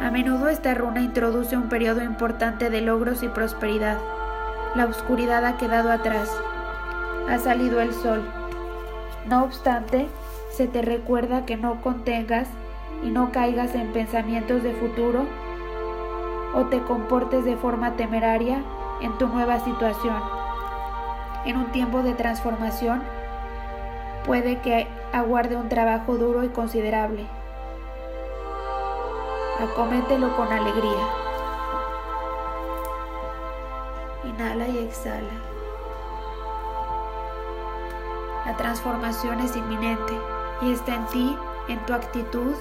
A 0.00 0.10
menudo 0.10 0.48
esta 0.48 0.74
runa 0.74 1.00
introduce 1.00 1.56
un 1.56 1.70
periodo 1.70 2.02
importante 2.02 2.68
de 2.68 2.82
logros 2.82 3.22
y 3.22 3.28
prosperidad. 3.28 3.98
La 4.74 4.84
oscuridad 4.84 5.46
ha 5.46 5.56
quedado 5.56 5.90
atrás. 5.90 6.28
Ha 7.28 7.38
salido 7.38 7.80
el 7.80 7.94
sol. 7.94 8.22
No 9.26 9.44
obstante, 9.44 10.08
se 10.50 10.66
te 10.66 10.82
recuerda 10.82 11.46
que 11.46 11.56
no 11.56 11.80
contengas 11.80 12.48
y 13.02 13.10
no 13.10 13.32
caigas 13.32 13.74
en 13.74 13.92
pensamientos 13.92 14.62
de 14.62 14.72
futuro 14.74 15.26
o 16.54 16.66
te 16.66 16.82
comportes 16.82 17.44
de 17.44 17.56
forma 17.56 17.96
temeraria 17.96 18.62
en 19.00 19.16
tu 19.18 19.26
nueva 19.28 19.60
situación. 19.60 20.22
En 21.44 21.56
un 21.56 21.66
tiempo 21.72 22.02
de 22.02 22.14
transformación, 22.14 23.02
puede 24.24 24.60
que 24.60 24.86
aguarde 25.12 25.56
un 25.56 25.68
trabajo 25.68 26.16
duro 26.16 26.44
y 26.44 26.48
considerable. 26.48 27.26
Acomételo 29.60 30.34
con 30.36 30.50
alegría. 30.52 31.06
Inhala 34.24 34.68
y 34.68 34.78
exhala. 34.78 35.54
La 38.46 38.56
transformación 38.56 39.40
es 39.40 39.56
inminente 39.56 40.12
y 40.62 40.72
está 40.72 40.94
en 40.94 41.06
ti, 41.06 41.38
en 41.68 41.78
tu 41.86 41.94
actitud, 41.94 42.54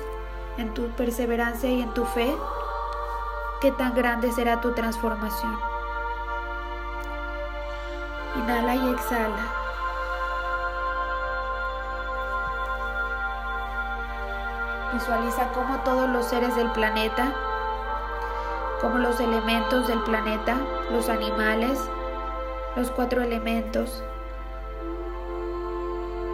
en 0.58 0.74
tu 0.74 0.88
perseverancia 0.90 1.70
y 1.70 1.82
en 1.82 1.94
tu 1.94 2.06
fe. 2.06 2.36
Qué 3.62 3.72
tan 3.72 3.94
grande 3.94 4.32
será 4.32 4.62
tu 4.62 4.74
transformación. 4.74 5.58
Inhala 8.36 8.76
y 8.76 8.90
exhala. 8.90 9.64
Visualiza 14.94 15.48
cómo 15.54 15.80
todos 15.80 16.10
los 16.10 16.26
seres 16.28 16.56
del 16.56 16.72
planeta, 16.72 17.34
como 18.82 18.98
los 18.98 19.20
elementos 19.20 19.88
del 19.88 20.04
planeta, 20.04 20.58
los 20.92 21.10
animales, 21.10 21.80
los 22.76 22.92
cuatro 22.92 23.22
elementos, 23.22 24.04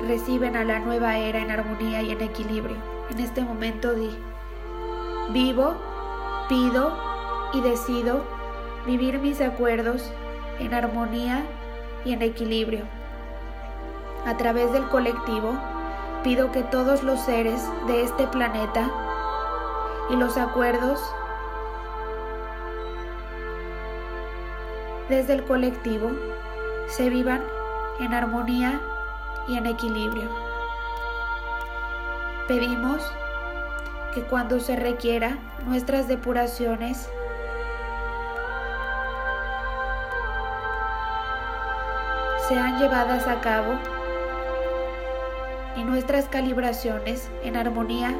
reciben 0.08 0.58
a 0.58 0.64
la 0.64 0.80
nueva 0.80 1.18
era 1.18 1.40
en 1.40 1.52
armonía 1.52 2.02
y 2.02 2.12
en 2.12 2.22
equilibrio. 2.22 2.89
En 3.12 3.20
este 3.20 3.42
momento 3.42 3.94
di, 3.94 4.10
vivo, 5.32 5.74
pido 6.48 6.96
y 7.54 7.62
decido 7.62 8.24
vivir 8.86 9.20
mis 9.20 9.42
acuerdos 9.42 10.12
en 10.60 10.74
armonía 10.74 11.44
y 12.06 12.14
en 12.14 12.22
equilibrio. 12.22 12.84
A 14.26 14.38
través 14.38 14.72
del 14.72 14.88
colectivo, 14.90 15.54
pido 16.24 16.52
que 16.52 16.64
todos 16.64 17.04
los 17.04 17.20
seres 17.22 17.62
de 17.88 18.04
este 18.04 18.28
planeta 18.28 18.90
y 20.10 20.16
los 20.16 20.38
acuerdos 20.38 21.02
desde 25.08 25.34
el 25.34 25.44
colectivo 25.46 26.12
se 26.88 27.10
vivan 27.10 27.44
en 28.00 28.14
armonía 28.14 28.80
y 29.48 29.58
en 29.58 29.66
equilibrio. 29.66 30.49
Pedimos 32.50 33.04
que 34.16 34.24
cuando 34.24 34.60
se 34.60 34.76
requiera 34.76 35.38
nuestras 35.68 36.08
depuraciones 36.08 37.08
sean 42.48 42.80
llevadas 42.80 43.28
a 43.28 43.40
cabo 43.42 43.74
y 45.76 45.84
nuestras 45.84 46.28
calibraciones 46.28 47.30
en 47.44 47.56
armonía 47.56 48.18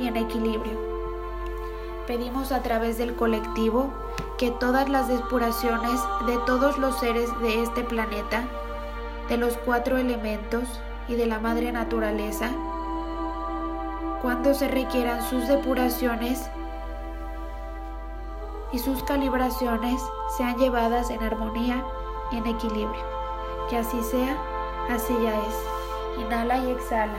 y 0.00 0.08
en 0.08 0.16
equilibrio. 0.16 0.76
Pedimos 2.08 2.50
a 2.50 2.64
través 2.64 2.98
del 2.98 3.14
colectivo 3.14 3.94
que 4.36 4.50
todas 4.50 4.88
las 4.88 5.06
depuraciones 5.06 6.00
de 6.26 6.36
todos 6.44 6.76
los 6.76 6.98
seres 6.98 7.28
de 7.38 7.62
este 7.62 7.84
planeta, 7.84 8.42
de 9.28 9.36
los 9.36 9.56
cuatro 9.58 9.96
elementos 9.96 10.64
y 11.06 11.14
de 11.14 11.26
la 11.26 11.38
madre 11.38 11.70
naturaleza, 11.70 12.50
cuando 14.22 14.52
se 14.54 14.68
requieran 14.68 15.22
sus 15.28 15.48
depuraciones 15.48 16.50
y 18.72 18.78
sus 18.78 19.02
calibraciones 19.02 20.00
sean 20.36 20.56
llevadas 20.58 21.10
en 21.10 21.22
armonía 21.22 21.84
y 22.30 22.36
en 22.36 22.46
equilibrio. 22.46 23.04
Que 23.68 23.78
así 23.78 24.02
sea, 24.02 24.36
así 24.90 25.14
ya 25.22 25.36
es. 25.36 26.20
Inhala 26.20 26.58
y 26.58 26.70
exhala. 26.70 27.18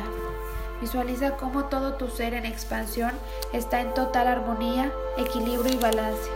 Visualiza 0.80 1.38
cómo 1.38 1.66
todo 1.66 1.94
tu 1.94 2.08
ser 2.08 2.34
en 2.34 2.46
expansión 2.46 3.12
está 3.54 3.82
en 3.82 3.94
total 3.94 4.28
armonía, 4.28 4.92
equilibrio 5.18 5.74
y 5.74 5.78
balance. 5.78 6.30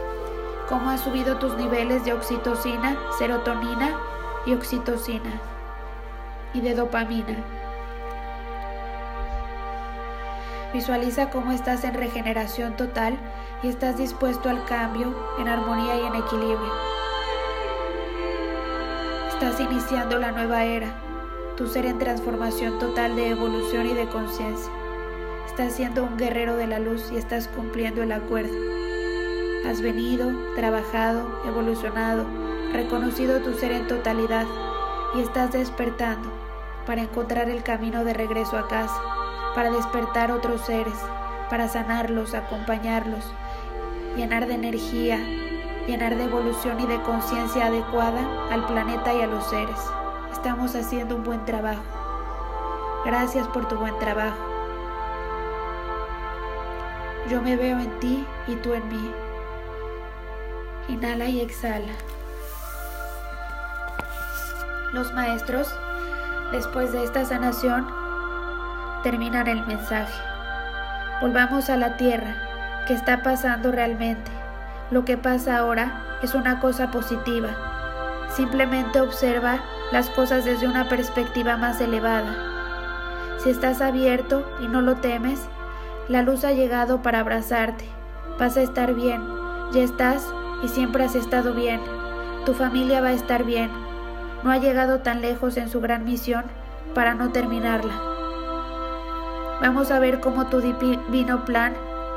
Cómo 0.69 0.89
has 0.89 1.01
subido 1.01 1.37
tus 1.37 1.55
niveles 1.57 2.05
de 2.05 2.13
oxitocina, 2.13 2.97
serotonina 3.17 3.99
y 4.45 4.53
oxitocina 4.53 5.41
y 6.53 6.61
de 6.61 6.73
dopamina. 6.73 7.64
Visualiza 10.75 11.29
cómo 11.29 11.53
estás 11.53 11.85
en 11.85 11.93
regeneración 11.93 12.75
total 12.75 13.17
y 13.63 13.69
estás 13.69 13.97
dispuesto 13.97 14.49
al 14.49 14.65
cambio 14.65 15.15
en 15.39 15.47
armonía 15.47 15.95
y 15.95 16.05
en 16.05 16.15
equilibrio. 16.15 16.73
Estás 19.29 19.57
iniciando 19.61 20.19
la 20.19 20.33
nueva 20.33 20.65
era, 20.65 20.93
tu 21.55 21.67
ser 21.67 21.85
en 21.85 21.97
transformación 21.97 22.77
total 22.77 23.15
de 23.15 23.29
evolución 23.29 23.85
y 23.85 23.93
de 23.93 24.09
conciencia. 24.09 24.69
Estás 25.47 25.71
siendo 25.71 26.03
un 26.03 26.17
guerrero 26.17 26.57
de 26.57 26.67
la 26.67 26.79
luz 26.79 27.09
y 27.09 27.15
estás 27.15 27.47
cumpliendo 27.47 28.03
el 28.03 28.11
acuerdo. 28.11 28.57
Has 29.69 29.79
venido, 29.79 30.29
trabajado, 30.57 31.41
evolucionado, 31.47 32.25
reconocido 32.73 33.39
tu 33.39 33.53
ser 33.53 33.71
en 33.71 33.87
totalidad 33.87 34.45
y 35.15 35.21
estás 35.21 35.53
despertando 35.53 36.29
para 36.85 37.03
encontrar 37.03 37.49
el 37.49 37.63
camino 37.63 38.03
de 38.03 38.13
regreso 38.13 38.57
a 38.57 38.67
casa, 38.67 39.14
para 39.55 39.71
despertar 39.71 40.31
otros 40.31 40.61
seres, 40.61 40.93
para 41.49 41.69
sanarlos, 41.69 42.33
acompañarlos, 42.33 43.23
llenar 44.17 44.47
de 44.47 44.55
energía, 44.55 45.17
llenar 45.87 46.17
de 46.17 46.25
evolución 46.25 46.79
y 46.81 46.85
de 46.85 47.01
conciencia 47.03 47.67
adecuada 47.67 48.21
al 48.51 48.65
planeta 48.65 49.13
y 49.13 49.21
a 49.21 49.27
los 49.27 49.47
seres. 49.49 49.79
Estamos 50.33 50.75
haciendo 50.75 51.15
un 51.15 51.23
buen 51.23 51.45
trabajo. 51.45 51.83
Gracias 53.05 53.47
por 53.47 53.67
tu 53.67 53.77
buen 53.77 53.97
trabajo. 53.99 54.37
Yo 57.29 57.41
me 57.41 57.55
veo 57.55 57.79
en 57.79 57.99
ti 57.99 58.25
y 58.47 58.55
tú 58.57 58.73
en 58.73 58.87
mí. 58.89 59.11
Inhala 60.89 61.25
y 61.25 61.41
exhala. 61.41 61.93
Los 64.91 65.13
maestros, 65.13 65.73
después 66.51 66.91
de 66.91 67.03
esta 67.03 67.25
sanación, 67.25 68.04
terminan 69.05 69.45
el 69.45 69.63
mensaje. 69.67 70.19
Volvamos 71.21 71.69
a 71.69 71.77
la 71.77 71.95
tierra. 71.95 72.33
¿Qué 72.87 72.95
está 72.95 73.21
pasando 73.21 73.71
realmente? 73.71 74.31
Lo 74.89 75.05
que 75.05 75.15
pasa 75.15 75.59
ahora 75.59 76.17
es 76.23 76.33
una 76.33 76.59
cosa 76.59 76.89
positiva. 76.89 77.49
Simplemente 78.35 78.99
observa 78.99 79.59
las 79.91 80.09
cosas 80.09 80.43
desde 80.43 80.67
una 80.67 80.89
perspectiva 80.89 81.55
más 81.55 81.79
elevada. 81.81 83.37
Si 83.43 83.51
estás 83.51 83.79
abierto 83.79 84.43
y 84.59 84.67
no 84.67 84.81
lo 84.81 84.95
temes, 84.95 85.39
la 86.07 86.23
luz 86.23 86.43
ha 86.43 86.53
llegado 86.53 87.03
para 87.03 87.19
abrazarte. 87.19 87.85
Vas 88.39 88.57
a 88.57 88.63
estar 88.63 88.95
bien. 88.95 89.21
Ya 89.71 89.83
estás 89.83 90.27
y 90.63 90.67
siempre 90.67 91.03
has 91.03 91.13
estado 91.13 91.53
bien. 91.53 91.79
Tu 92.47 92.55
familia 92.55 93.01
va 93.01 93.09
a 93.09 93.13
estar 93.13 93.43
bien. 93.43 93.69
No 94.43 94.49
ha 94.49 94.57
llegado 94.57 95.01
tan 95.01 95.21
lejos 95.21 95.57
en 95.57 95.69
su 95.69 95.79
gran 95.79 96.05
misión 96.05 96.45
para 96.95 97.13
no 97.13 97.31
terminarla. 97.31 98.14
Vamos 99.61 99.89
a 99.89 99.99
ver 99.99 100.19
cómo 100.19 100.47
tu 100.47 100.59
divino 100.59 101.45
plan, 101.45 101.73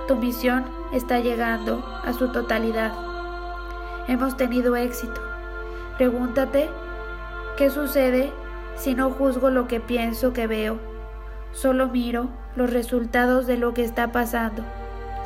tu 0.08 0.16
misión, 0.16 0.64
está 0.92 1.20
llegando 1.20 1.84
a 2.04 2.12
su 2.12 2.28
totalidad. 2.32 2.92
Hemos 4.08 4.36
tenido 4.36 4.74
éxito. 4.74 5.20
Pregúntate, 5.96 6.68
¿qué 7.56 7.70
sucede 7.70 8.32
si 8.76 8.94
no 8.94 9.10
juzgo 9.10 9.50
lo 9.50 9.68
que 9.68 9.80
pienso 9.80 10.32
que 10.32 10.46
veo? 10.46 10.78
Solo 11.52 11.88
miro 11.88 12.28
los 12.56 12.72
resultados 12.72 13.46
de 13.46 13.56
lo 13.56 13.72
que 13.72 13.84
está 13.84 14.12
pasando. 14.12 14.64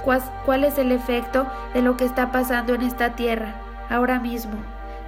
¿Cuál 0.05 0.65
es 0.65 0.79
el 0.79 0.93
efecto 0.93 1.47
de 1.75 1.83
lo 1.83 1.97
que 1.97 2.05
está 2.05 2.33
pasando 2.33 2.75
en 2.75 2.83
esta 2.83 3.15
tierra, 3.15 3.55
ahora 3.89 4.19
mismo? 4.19 4.55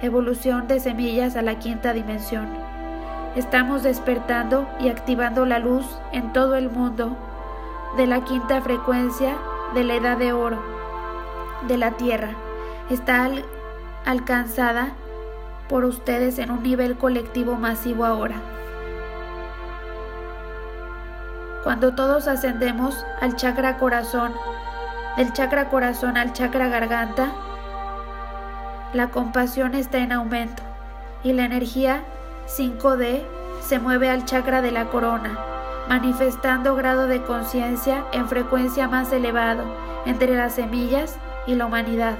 Evolución 0.01 0.67
de 0.67 0.79
semillas 0.79 1.35
a 1.35 1.41
la 1.41 1.59
quinta 1.59 1.93
dimensión. 1.93 2.74
Estamos 3.35 3.83
despertando 3.83 4.65
y 4.79 4.87
activando 4.87 5.45
la 5.45 5.59
luz 5.59 5.85
en 6.13 6.31
todo 6.31 6.55
el 6.55 6.69
mundo 6.69 7.17
de 7.97 8.07
la 8.07 8.23
quinta 8.23 8.61
frecuencia 8.61 9.35
de 9.73 9.83
la 9.83 9.95
edad 9.95 10.17
de 10.17 10.31
oro 10.31 10.75
de 11.67 11.77
la 11.77 11.91
tierra 11.91 12.29
está 12.89 13.29
alcanzada 14.05 14.89
por 15.67 15.83
ustedes 15.83 16.37
en 16.39 16.51
un 16.51 16.63
nivel 16.63 16.97
colectivo 16.97 17.55
masivo 17.55 18.05
ahora. 18.05 18.35
Cuando 21.63 21.95
todos 21.95 22.27
ascendemos 22.27 23.05
al 23.19 23.35
chakra 23.35 23.77
corazón, 23.77 24.31
del 25.17 25.33
chakra 25.33 25.69
corazón 25.69 26.17
al 26.17 26.33
chakra 26.33 26.67
garganta, 26.67 27.31
la 28.93 29.09
compasión 29.09 29.73
está 29.73 29.97
en 29.97 30.11
aumento 30.11 30.61
y 31.23 31.33
la 31.33 31.45
energía 31.45 32.03
5D 32.47 33.23
se 33.61 33.79
mueve 33.79 34.09
al 34.09 34.25
chakra 34.25 34.61
de 34.61 34.71
la 34.71 34.85
corona, 34.85 35.39
manifestando 35.89 36.75
grado 36.75 37.07
de 37.07 37.23
conciencia 37.23 38.05
en 38.11 38.27
frecuencia 38.27 38.87
más 38.87 39.11
elevado 39.11 39.63
entre 40.05 40.35
las 40.35 40.55
semillas 40.55 41.17
y 41.47 41.55
la 41.55 41.65
humanidad. 41.65 42.15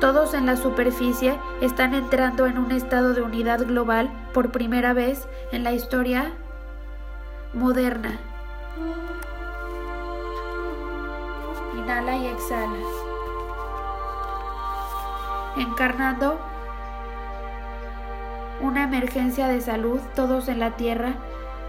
Todos 0.00 0.34
en 0.34 0.46
la 0.46 0.56
superficie 0.56 1.38
están 1.60 1.94
entrando 1.94 2.46
en 2.46 2.58
un 2.58 2.72
estado 2.72 3.14
de 3.14 3.22
unidad 3.22 3.64
global 3.64 4.10
por 4.32 4.50
primera 4.50 4.92
vez 4.92 5.26
en 5.52 5.64
la 5.64 5.72
historia 5.72 6.32
moderna. 7.52 8.18
Inhala 11.76 12.16
y 12.16 12.26
exhala. 12.26 12.76
Encarnando 15.56 16.38
una 18.64 18.84
emergencia 18.84 19.46
de 19.46 19.60
salud, 19.60 20.00
todos 20.16 20.48
en 20.48 20.58
la 20.58 20.70
Tierra 20.70 21.12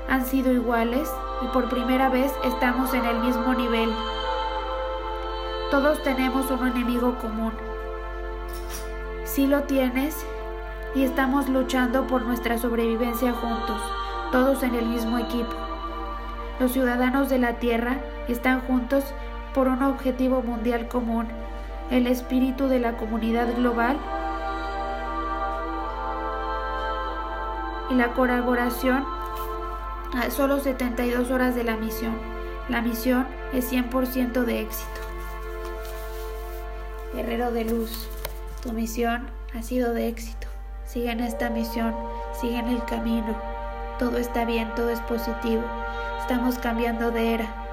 han 0.07 0.25
sido 0.25 0.53
iguales 0.53 1.11
y 1.43 1.47
por 1.47 1.69
primera 1.69 2.07
vez 2.07 2.31
estamos 2.45 2.93
en 2.93 3.03
el 3.03 3.19
mismo 3.19 3.53
nivel. 3.53 3.89
Todos 5.71 6.01
tenemos 6.03 6.49
un 6.49 6.67
enemigo 6.67 7.17
común. 7.17 7.51
Si 9.25 9.45
lo 9.45 9.63
tienes 9.63 10.15
y 10.95 11.03
estamos 11.03 11.49
luchando 11.49 12.07
por 12.07 12.21
nuestra 12.21 12.57
sobrevivencia 12.57 13.33
juntos, 13.33 13.81
todos 14.31 14.63
en 14.63 14.75
el 14.75 14.85
mismo 14.85 15.17
equipo. 15.17 15.53
Los 16.61 16.71
ciudadanos 16.71 17.27
de 17.27 17.39
la 17.39 17.59
Tierra 17.59 17.97
están 18.29 18.61
juntos 18.61 19.03
por 19.53 19.67
un 19.67 19.83
objetivo 19.83 20.41
mundial 20.41 20.87
común, 20.87 21.27
el 21.91 22.07
espíritu 22.07 22.69
de 22.69 22.79
la 22.79 22.95
comunidad 22.95 23.53
global 23.57 23.97
y 27.89 27.95
la 27.95 28.13
colaboración 28.13 29.05
a 30.13 30.29
solo 30.29 30.59
72 30.59 31.31
horas 31.31 31.55
de 31.55 31.63
la 31.63 31.75
misión. 31.77 32.15
La 32.69 32.81
misión 32.81 33.27
es 33.53 33.71
100% 33.71 34.43
de 34.43 34.61
éxito. 34.61 35.01
Guerrero 37.13 37.51
de 37.51 37.65
luz, 37.65 38.09
tu 38.63 38.71
misión 38.73 39.27
ha 39.55 39.61
sido 39.61 39.93
de 39.93 40.07
éxito. 40.07 40.47
Sigue 40.85 41.11
en 41.11 41.19
esta 41.19 41.49
misión, 41.49 41.95
sigue 42.39 42.57
en 42.57 42.67
el 42.67 42.83
camino. 42.85 43.35
Todo 43.99 44.17
está 44.17 44.45
bien, 44.45 44.73
todo 44.75 44.89
es 44.89 44.99
positivo. 45.01 45.63
Estamos 46.21 46.57
cambiando 46.57 47.11
de 47.11 47.33
era. 47.35 47.65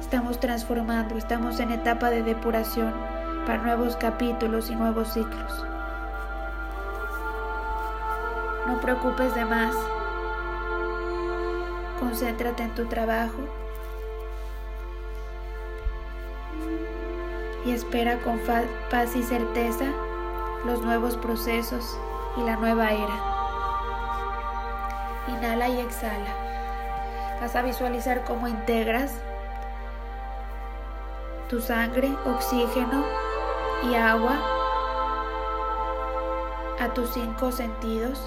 Estamos 0.00 0.38
transformando, 0.38 1.16
estamos 1.16 1.58
en 1.60 1.72
etapa 1.72 2.10
de 2.10 2.22
depuración 2.22 2.94
para 3.46 3.62
nuevos 3.62 3.96
capítulos 3.96 4.70
y 4.70 4.76
nuevos 4.76 5.12
ciclos. 5.12 5.64
No 8.66 8.80
preocupes 8.80 9.34
de 9.34 9.44
más. 9.44 9.74
Concéntrate 12.00 12.62
en 12.62 12.74
tu 12.74 12.86
trabajo 12.86 13.38
y 17.66 17.72
espera 17.72 18.18
con 18.18 18.40
paz 18.90 19.16
y 19.16 19.22
certeza 19.22 19.84
los 20.64 20.80
nuevos 20.80 21.16
procesos 21.16 21.98
y 22.36 22.42
la 22.42 22.56
nueva 22.56 22.92
era. 22.92 23.20
Inhala 25.28 25.68
y 25.68 25.80
exhala. 25.80 26.34
Vas 27.40 27.54
a 27.56 27.62
visualizar 27.62 28.24
cómo 28.24 28.48
integras 28.48 29.12
tu 31.48 31.60
sangre, 31.60 32.10
oxígeno 32.24 33.04
y 33.90 33.94
agua 33.94 34.38
a 36.80 36.88
tus 36.94 37.10
cinco 37.10 37.52
sentidos 37.52 38.20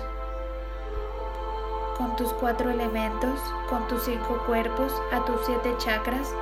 con 1.97 2.15
tus 2.15 2.31
cuatro 2.33 2.69
elementos, 2.69 3.39
con 3.69 3.87
tus 3.87 4.03
cinco 4.03 4.37
cuerpos, 4.45 4.93
a 5.11 5.25
tus 5.25 5.37
siete 5.45 5.75
chakras 5.77 6.33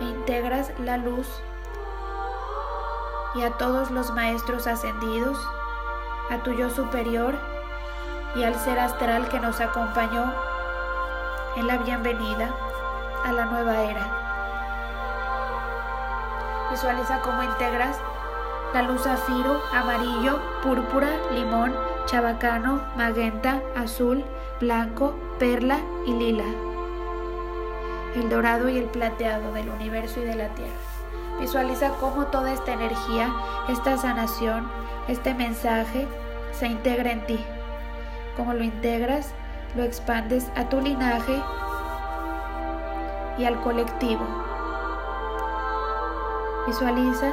e 0.00 0.04
integras 0.04 0.72
la 0.78 0.96
luz 0.96 1.26
y 3.34 3.42
a 3.42 3.50
todos 3.52 3.90
los 3.90 4.10
maestros 4.12 4.66
ascendidos, 4.66 5.38
a 6.30 6.38
tu 6.38 6.52
yo 6.52 6.70
superior 6.70 7.34
y 8.34 8.44
al 8.44 8.54
ser 8.54 8.78
astral 8.78 9.28
que 9.28 9.38
nos 9.38 9.60
acompañó 9.60 10.32
en 11.56 11.66
la 11.66 11.76
bienvenida 11.76 12.50
a 13.24 13.32
la 13.32 13.44
nueva 13.46 13.82
era. 13.82 14.22
Visualiza 16.70 17.20
cómo 17.20 17.42
integras 17.42 17.98
la 18.72 18.82
luz 18.82 19.02
zafiro, 19.02 19.62
amarillo, 19.72 20.40
púrpura, 20.62 21.08
limón, 21.32 21.74
chabacano, 22.06 22.80
magenta, 22.96 23.60
azul, 23.76 24.24
blanco, 24.60 25.14
perla 25.38 25.78
y 26.06 26.12
lila. 26.12 26.44
El 28.14 28.28
dorado 28.30 28.68
y 28.68 28.78
el 28.78 28.84
plateado 28.84 29.52
del 29.52 29.68
universo 29.68 30.20
y 30.20 30.24
de 30.24 30.36
la 30.36 30.48
tierra. 30.54 30.72
Visualiza 31.40 31.90
cómo 32.00 32.26
toda 32.26 32.52
esta 32.52 32.72
energía, 32.72 33.30
esta 33.68 33.98
sanación, 33.98 34.70
este 35.08 35.34
mensaje 35.34 36.08
se 36.52 36.66
integra 36.66 37.10
en 37.10 37.26
ti. 37.26 37.44
Cómo 38.36 38.54
lo 38.54 38.62
integras, 38.62 39.34
lo 39.76 39.82
expandes 39.82 40.50
a 40.56 40.68
tu 40.68 40.80
linaje 40.80 41.42
y 43.36 43.44
al 43.44 43.60
colectivo. 43.60 44.24
Visualiza 46.66 47.32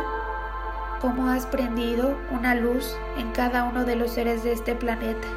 cómo 1.04 1.28
has 1.28 1.46
prendido 1.46 2.18
una 2.32 2.56
luz 2.56 2.98
en 3.18 3.30
cada 3.34 3.66
uno 3.66 3.84
de 3.84 3.98
los 3.98 4.12
seres 4.12 4.42
de 4.46 4.54
este 4.54 4.74
planeta. 4.74 5.28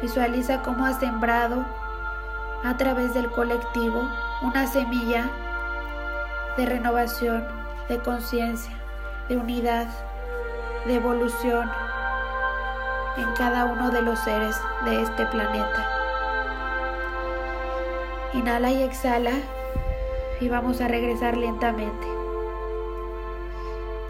Visualiza 0.00 0.62
cómo 0.62 0.86
has 0.86 1.00
sembrado 1.00 1.66
a 2.62 2.76
través 2.76 3.12
del 3.12 3.28
colectivo 3.32 4.08
una 4.42 4.68
semilla 4.68 5.28
de 6.56 6.66
renovación, 6.66 7.44
de 7.88 7.98
conciencia, 7.98 8.78
de 9.28 9.38
unidad, 9.38 9.88
de 10.86 10.94
evolución 10.94 11.68
en 13.16 13.34
cada 13.34 13.64
uno 13.64 13.90
de 13.90 14.02
los 14.02 14.20
seres 14.20 14.56
de 14.84 15.02
este 15.02 15.26
planeta. 15.26 15.88
Inhala 18.34 18.70
y 18.70 18.84
exhala 18.84 19.32
y 20.40 20.48
vamos 20.48 20.80
a 20.80 20.86
regresar 20.86 21.36
lentamente. 21.36 22.11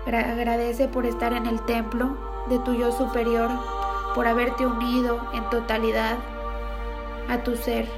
Agradece 0.07 0.89
por 0.89 1.07
estar 1.07 1.33
en 1.33 1.47
el 1.47 1.61
templo 1.65 2.17
de 2.49 2.59
tu 2.59 2.75
yo 2.75 2.91
superior, 2.91 3.51
por 4.15 4.27
haberte 4.27 4.67
unido 4.67 5.21
en 5.33 5.49
totalidad 5.49 6.19
a 7.29 7.39
tu 7.39 7.57
ser. 7.57 7.89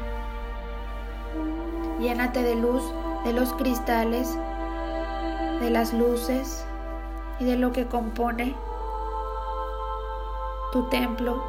Llénate 1.99 2.43
de 2.43 2.57
luz 2.57 2.83
de 3.25 3.33
los 3.33 3.53
cristales, 3.55 4.37
de 5.61 5.71
las 5.71 5.95
luces 5.95 6.67
y 7.41 7.47
de 7.47 7.57
lo 7.57 7.73
que 7.73 7.87
compone 7.87 8.55
tu 10.73 10.89
templo. 10.91 11.43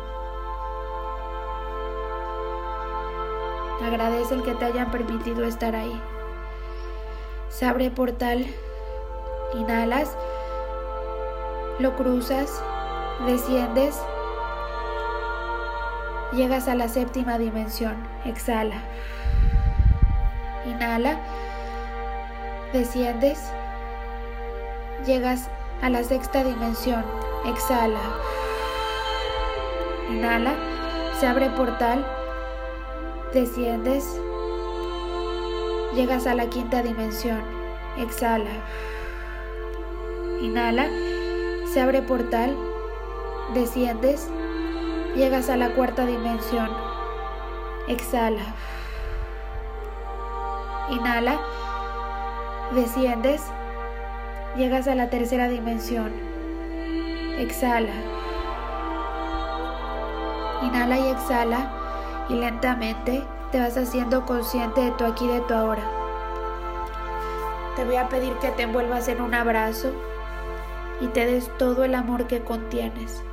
Agradece 3.84 4.36
el 4.36 4.44
que 4.44 4.56
te 4.56 4.66
hayan 4.66 4.90
permitido 4.90 5.44
estar 5.44 5.76
ahí. 5.76 6.02
Se 7.50 7.66
abre 7.66 7.92
portal, 7.92 8.46
inhalas 9.54 10.18
lo 11.80 11.96
cruzas, 11.96 12.62
desciendes, 13.26 14.00
llegas 16.32 16.68
a 16.68 16.76
la 16.76 16.88
séptima 16.88 17.38
dimensión, 17.38 17.96
exhala, 18.24 18.78
inhala, 20.66 21.20
desciendes, 22.72 23.40
llegas 25.06 25.50
a 25.82 25.90
la 25.90 26.04
sexta 26.04 26.44
dimensión, 26.46 27.04
exhala, 27.46 28.00
inhala, 30.10 30.54
se 31.20 31.28
abre 31.28 31.50
portal, 31.50 32.06
desciendes, 33.34 34.06
llegas 35.94 36.26
a 36.26 36.36
la 36.36 36.48
quinta 36.48 36.82
dimensión, 36.82 37.42
exhala, 37.98 38.52
inhala, 40.42 40.88
se 41.76 41.82
abre 41.82 42.02
portal, 42.02 42.56
desciendes, 43.54 44.30
llegas 45.14 45.50
a 45.50 45.58
la 45.58 45.72
cuarta 45.72 46.06
dimensión. 46.06 46.70
Exhala. 47.90 48.46
Inhala, 50.90 51.38
desciendes, 52.74 53.42
llegas 54.56 54.88
a 54.88 54.96
la 54.96 55.10
tercera 55.10 55.50
dimensión. 55.50 56.14
Exhala. 57.40 57.92
Inhala 60.62 60.98
y 60.98 61.10
exhala 61.10 61.74
y 62.30 62.36
lentamente 62.36 63.22
te 63.52 63.60
vas 63.60 63.76
haciendo 63.76 64.26
consciente 64.26 64.80
de 64.80 64.92
tu 64.92 65.04
aquí 65.04 65.28
de 65.28 65.42
tu 65.42 65.54
ahora. 65.54 65.84
Te 67.76 67.84
voy 67.84 67.98
a 67.98 68.08
pedir 68.08 68.32
que 68.36 68.52
te 68.52 68.64
envuelvas 68.64 69.10
en 69.10 69.20
un 69.20 69.34
abrazo 69.34 69.92
y 71.02 71.08
te 71.08 71.26
des 71.26 71.50
todo 71.58 71.84
el 71.84 71.96
amor 71.96 72.28
que 72.28 72.42
contienes. 72.42 73.24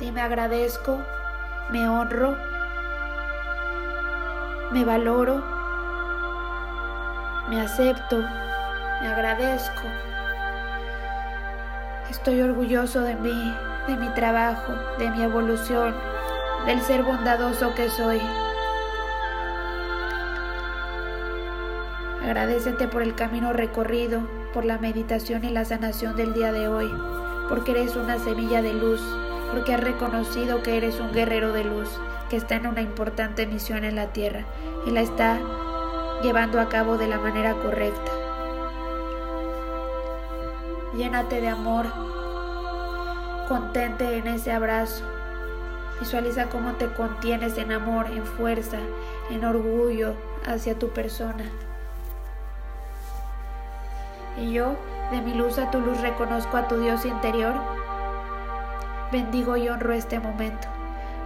Dime 0.00 0.20
agradezco 0.20 0.98
me 1.70 1.86
honro, 1.86 2.34
me 4.72 4.84
valoro, 4.84 5.44
me 7.50 7.60
acepto, 7.60 8.16
me 8.16 9.08
agradezco. 9.08 9.82
Estoy 12.08 12.40
orgulloso 12.40 13.02
de 13.02 13.16
mí, 13.16 13.54
de 13.86 13.96
mi 13.96 14.08
trabajo, 14.14 14.72
de 14.98 15.10
mi 15.10 15.22
evolución, 15.22 15.94
del 16.64 16.80
ser 16.80 17.02
bondadoso 17.02 17.74
que 17.74 17.90
soy. 17.90 18.20
Agradecete 22.28 22.88
por 22.88 23.00
el 23.00 23.14
camino 23.14 23.54
recorrido, 23.54 24.20
por 24.52 24.66
la 24.66 24.76
meditación 24.76 25.46
y 25.46 25.48
la 25.48 25.64
sanación 25.64 26.14
del 26.14 26.34
día 26.34 26.52
de 26.52 26.68
hoy, 26.68 26.92
porque 27.48 27.70
eres 27.70 27.96
una 27.96 28.18
semilla 28.18 28.60
de 28.60 28.74
luz, 28.74 29.00
porque 29.50 29.72
has 29.72 29.80
reconocido 29.80 30.62
que 30.62 30.76
eres 30.76 31.00
un 31.00 31.10
guerrero 31.14 31.54
de 31.54 31.64
luz, 31.64 31.88
que 32.28 32.36
está 32.36 32.56
en 32.56 32.66
una 32.66 32.82
importante 32.82 33.46
misión 33.46 33.82
en 33.82 33.96
la 33.96 34.08
tierra 34.08 34.44
y 34.84 34.90
la 34.90 35.00
está 35.00 35.40
llevando 36.22 36.60
a 36.60 36.68
cabo 36.68 36.98
de 36.98 37.08
la 37.08 37.18
manera 37.18 37.54
correcta. 37.54 38.12
Llénate 40.98 41.40
de 41.40 41.48
amor, 41.48 41.86
contente 43.48 44.18
en 44.18 44.26
ese 44.26 44.52
abrazo. 44.52 45.02
Visualiza 45.98 46.50
cómo 46.50 46.72
te 46.72 46.88
contienes 46.88 47.56
en 47.56 47.72
amor, 47.72 48.08
en 48.10 48.26
fuerza, 48.26 48.80
en 49.30 49.46
orgullo 49.46 50.12
hacia 50.46 50.78
tu 50.78 50.90
persona. 50.90 51.44
Y 54.40 54.52
yo, 54.52 54.76
de 55.10 55.20
mi 55.20 55.34
luz 55.34 55.58
a 55.58 55.70
tu 55.70 55.80
luz, 55.80 56.00
reconozco 56.00 56.56
a 56.56 56.68
tu 56.68 56.80
Dios 56.80 57.04
interior. 57.04 57.54
Bendigo 59.10 59.56
y 59.56 59.68
honro 59.68 59.92
este 59.92 60.20
momento. 60.20 60.68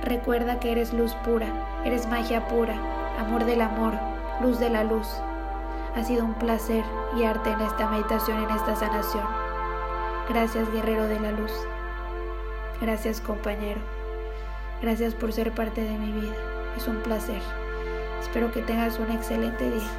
Recuerda 0.02 0.58
que 0.58 0.72
eres 0.72 0.92
luz 0.92 1.14
pura, 1.24 1.46
eres 1.84 2.08
magia 2.08 2.48
pura, 2.48 2.74
amor 3.18 3.44
del 3.44 3.60
amor, 3.60 3.92
luz 4.40 4.58
de 4.58 4.70
la 4.70 4.84
luz. 4.84 5.08
Ha 5.94 6.04
sido 6.04 6.24
un 6.24 6.34
placer 6.34 6.84
guiarte 7.14 7.50
en 7.50 7.60
esta 7.60 7.88
meditación, 7.88 8.42
en 8.42 8.50
esta 8.50 8.74
sanación. 8.76 9.26
Gracias, 10.28 10.70
guerrero 10.72 11.04
de 11.04 11.20
la 11.20 11.32
luz. 11.32 11.52
Gracias, 12.80 13.20
compañero. 13.20 13.80
Gracias 14.80 15.14
por 15.14 15.32
ser 15.32 15.52
parte 15.52 15.82
de 15.82 15.98
mi 15.98 16.12
vida. 16.12 16.34
Es 16.76 16.88
un 16.88 16.96
placer. 16.96 17.42
Espero 18.20 18.50
que 18.50 18.62
tengas 18.62 18.98
un 18.98 19.10
excelente 19.10 19.70
día. 19.70 19.90